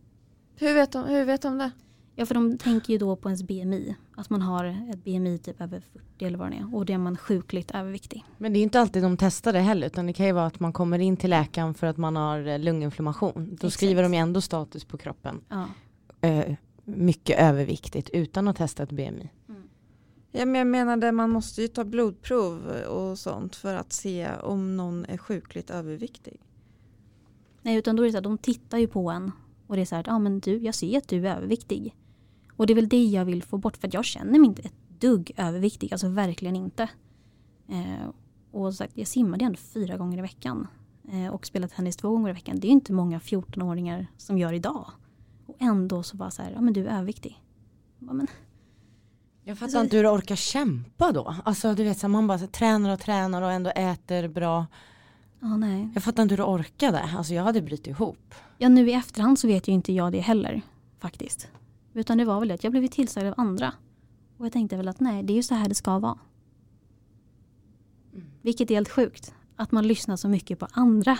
[0.55, 1.71] Hur vet de, hur vet de det?
[2.15, 3.95] Ja för de tänker ju då på ens BMI.
[4.15, 6.75] Att man har ett BMI typ över 40 eller vad det är.
[6.75, 8.25] Och det är man sjukligt överviktig.
[8.37, 9.87] Men det är inte alltid de testar det heller.
[9.87, 12.57] Utan det kan ju vara att man kommer in till läkaren för att man har
[12.57, 13.45] lunginflammation.
[13.45, 13.73] Då Exakt.
[13.73, 15.41] skriver de ju ändå status på kroppen.
[15.49, 15.65] Ja.
[16.29, 16.55] Uh,
[16.97, 19.29] mycket överviktigt utan att testa ett BMI.
[19.49, 19.63] Mm.
[20.31, 24.77] Ja, men jag menade man måste ju ta blodprov och sånt för att se om
[24.77, 26.41] någon är sjukligt överviktig.
[27.61, 29.31] Nej utan då är det så här, de tittar ju på en
[29.67, 31.95] och det är så här, ja ah, men du, jag ser att du är överviktig.
[32.55, 34.61] Och det är väl det jag vill få bort för att jag känner mig inte
[34.61, 36.89] ett dugg överviktig, alltså verkligen inte.
[37.67, 38.09] Eh,
[38.51, 40.67] och sagt, jag simmade ändå fyra gånger i veckan
[41.11, 42.59] eh, och spelade tennis två gånger i veckan.
[42.59, 44.91] Det är inte många 14-åringar som gör idag.
[45.59, 47.43] Ändå så var så här, ja men du är överviktig.
[47.99, 48.27] Bara, men,
[49.43, 51.35] jag fattar alltså, inte hur du orkar kämpa då.
[51.45, 54.67] Alltså du vet så man bara så, tränar och tränar och ändå äter bra.
[55.39, 55.89] Ja, nej.
[55.93, 57.01] Jag fattar inte hur du orkade.
[57.01, 58.35] Alltså jag hade brutit ihop.
[58.57, 60.61] Ja nu i efterhand så vet ju inte jag det heller.
[60.99, 61.47] Faktiskt.
[61.93, 63.73] Utan det var väl det att jag blev tillsagd av andra.
[64.37, 66.19] Och jag tänkte väl att nej, det är ju så här det ska vara.
[68.13, 68.27] Mm.
[68.41, 69.33] Vilket är helt sjukt.
[69.55, 71.17] Att man lyssnar så mycket på andra.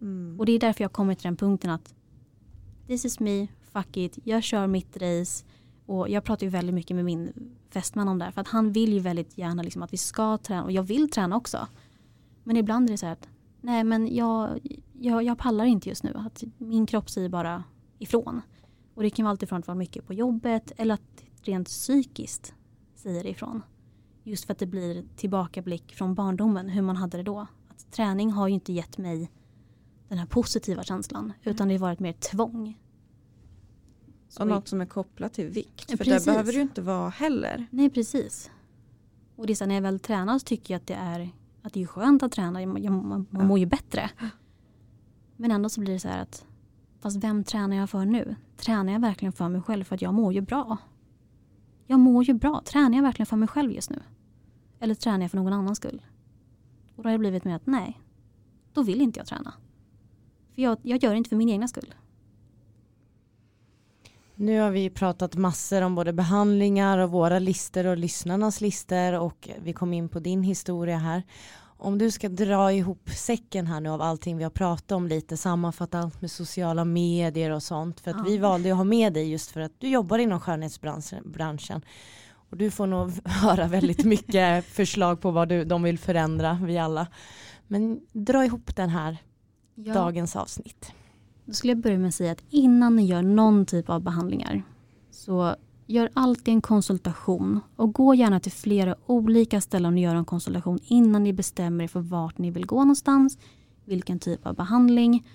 [0.00, 0.40] Mm.
[0.40, 1.94] Och det är därför jag kommer till den punkten att
[2.86, 5.44] this is me, fuck it, jag kör mitt race.
[5.86, 7.32] Och jag pratar ju väldigt mycket med min
[7.70, 8.32] fästman om det här.
[8.32, 10.64] För att han vill ju väldigt gärna liksom att vi ska träna.
[10.64, 11.68] Och jag vill träna också.
[12.44, 13.28] Men ibland är det så här att
[13.60, 14.60] nej men jag,
[14.92, 16.12] jag, jag pallar inte just nu.
[16.14, 17.64] Att min kropp säger bara
[17.98, 18.40] ifrån.
[18.94, 22.54] Och det kan vara alltifrån att vara mycket på jobbet eller att rent psykiskt
[22.94, 23.62] säger ifrån.
[24.22, 27.46] Just för att det blir tillbakablick från barndomen, hur man hade det då.
[27.68, 29.30] Att träning har ju inte gett mig
[30.08, 31.24] den här positiva känslan.
[31.24, 31.36] Mm.
[31.42, 32.78] Utan det har varit mer tvång.
[34.28, 35.86] Så och något som är kopplat till vikt.
[35.88, 37.66] Ja, för det behöver det ju inte vara heller.
[37.70, 38.50] Nej precis.
[39.36, 41.30] Och det är så när jag väl tränar så tycker jag att det är,
[41.62, 42.62] att det är skönt att träna.
[42.62, 44.10] Jag, jag, man, man mår ju bättre.
[45.36, 46.46] Men ändå så blir det så här att
[47.00, 48.36] fast vem tränar jag för nu?
[48.56, 50.76] Tränar jag verkligen för mig själv för att jag mår ju bra?
[51.86, 52.62] Jag mår ju bra.
[52.64, 54.02] Tränar jag verkligen för mig själv just nu?
[54.80, 56.02] Eller tränar jag för någon annans skull?
[56.96, 58.00] Och då har det blivit med att nej,
[58.72, 59.54] då vill inte jag träna.
[60.56, 61.94] För jag, jag gör det inte för min egna skull.
[64.34, 69.48] Nu har vi pratat massor om både behandlingar och våra listor och lyssnarnas listor och
[69.62, 71.22] vi kom in på din historia här.
[71.78, 75.36] om du ska dra ihop säcken här nu av allting vi har pratat om lite,
[75.36, 78.00] sammanfatta allt med sociala medier och sånt.
[78.00, 78.22] För att Ja.
[78.22, 81.82] vi valde att ha med dig just för att du jobbar inom skönhetsbranschen.
[82.50, 86.78] Och du får nog höra väldigt mycket förslag på vad du, de vill förändra, vi
[86.78, 87.06] alla.
[87.66, 89.16] Men dra ihop den här
[89.78, 90.92] Ja, dagens avsnitt.
[91.44, 94.62] Då skulle jag börja med att säga att innan ni gör någon typ av behandlingar
[95.10, 100.24] så gör alltid en konsultation och gå gärna till flera olika ställen och gör en
[100.24, 103.38] konsultation innan ni bestämmer er för vart ni vill gå någonstans,
[103.84, 105.26] vilken typ av behandling.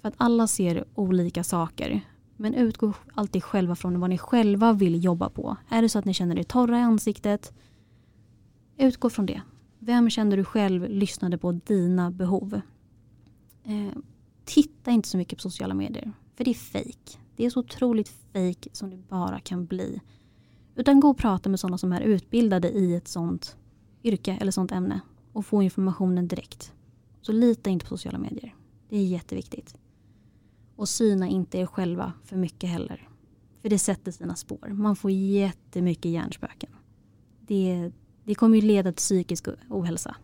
[0.00, 2.00] För att alla ser olika saker.
[2.36, 5.56] Men utgå alltid själva från vad ni själva vill jobba på.
[5.68, 7.52] Är det så att ni känner er torra i ansiktet,
[8.76, 9.42] utgå från det.
[9.78, 12.60] Vem känner du själv lyssnade på dina behov?
[13.66, 13.92] Eh,
[14.44, 16.12] titta inte så mycket på sociala medier.
[16.34, 17.18] För det är fake.
[17.36, 20.00] Det är så otroligt fake som det bara kan bli.
[20.74, 23.56] Utan gå och prata med sådana som är utbildade i ett sånt
[24.02, 25.00] yrke eller sånt ämne.
[25.32, 26.72] Och få informationen direkt.
[27.20, 28.54] Så lita inte på sociala medier.
[28.88, 29.76] Det är jätteviktigt.
[30.76, 33.08] Och syna inte er själva för mycket heller.
[33.62, 34.68] För det sätter sina spår.
[34.68, 36.70] Man får jättemycket hjärnspöken.
[37.40, 37.92] Det,
[38.24, 40.16] det kommer ju leda till psykisk ohälsa.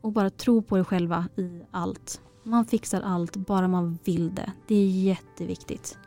[0.00, 2.20] Och bara tro på er själva i allt.
[2.42, 4.52] Man fixar allt bara man vill det.
[4.66, 5.98] Det är jätteviktigt.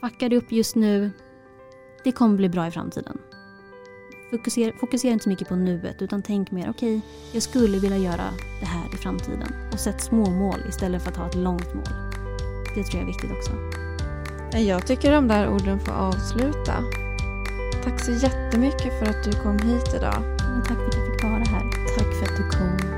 [0.00, 1.10] Fuckar det upp just nu,
[2.04, 3.18] det kommer bli bra i framtiden.
[4.30, 7.00] Fokusera, fokusera inte så mycket på nuet utan tänk mer, okej,
[7.32, 8.24] jag skulle vilja göra
[8.60, 9.54] det här i framtiden.
[9.72, 11.84] Och sätt små mål istället för att ha ett långt mål.
[12.74, 13.52] Det tror jag är viktigt också.
[14.58, 16.84] Jag tycker de där orden får avsluta.
[17.84, 20.22] Tack så jättemycket för att du kom hit idag.
[20.68, 21.70] Tack för att jag fick vara här.
[21.98, 22.93] Tack för att du kom.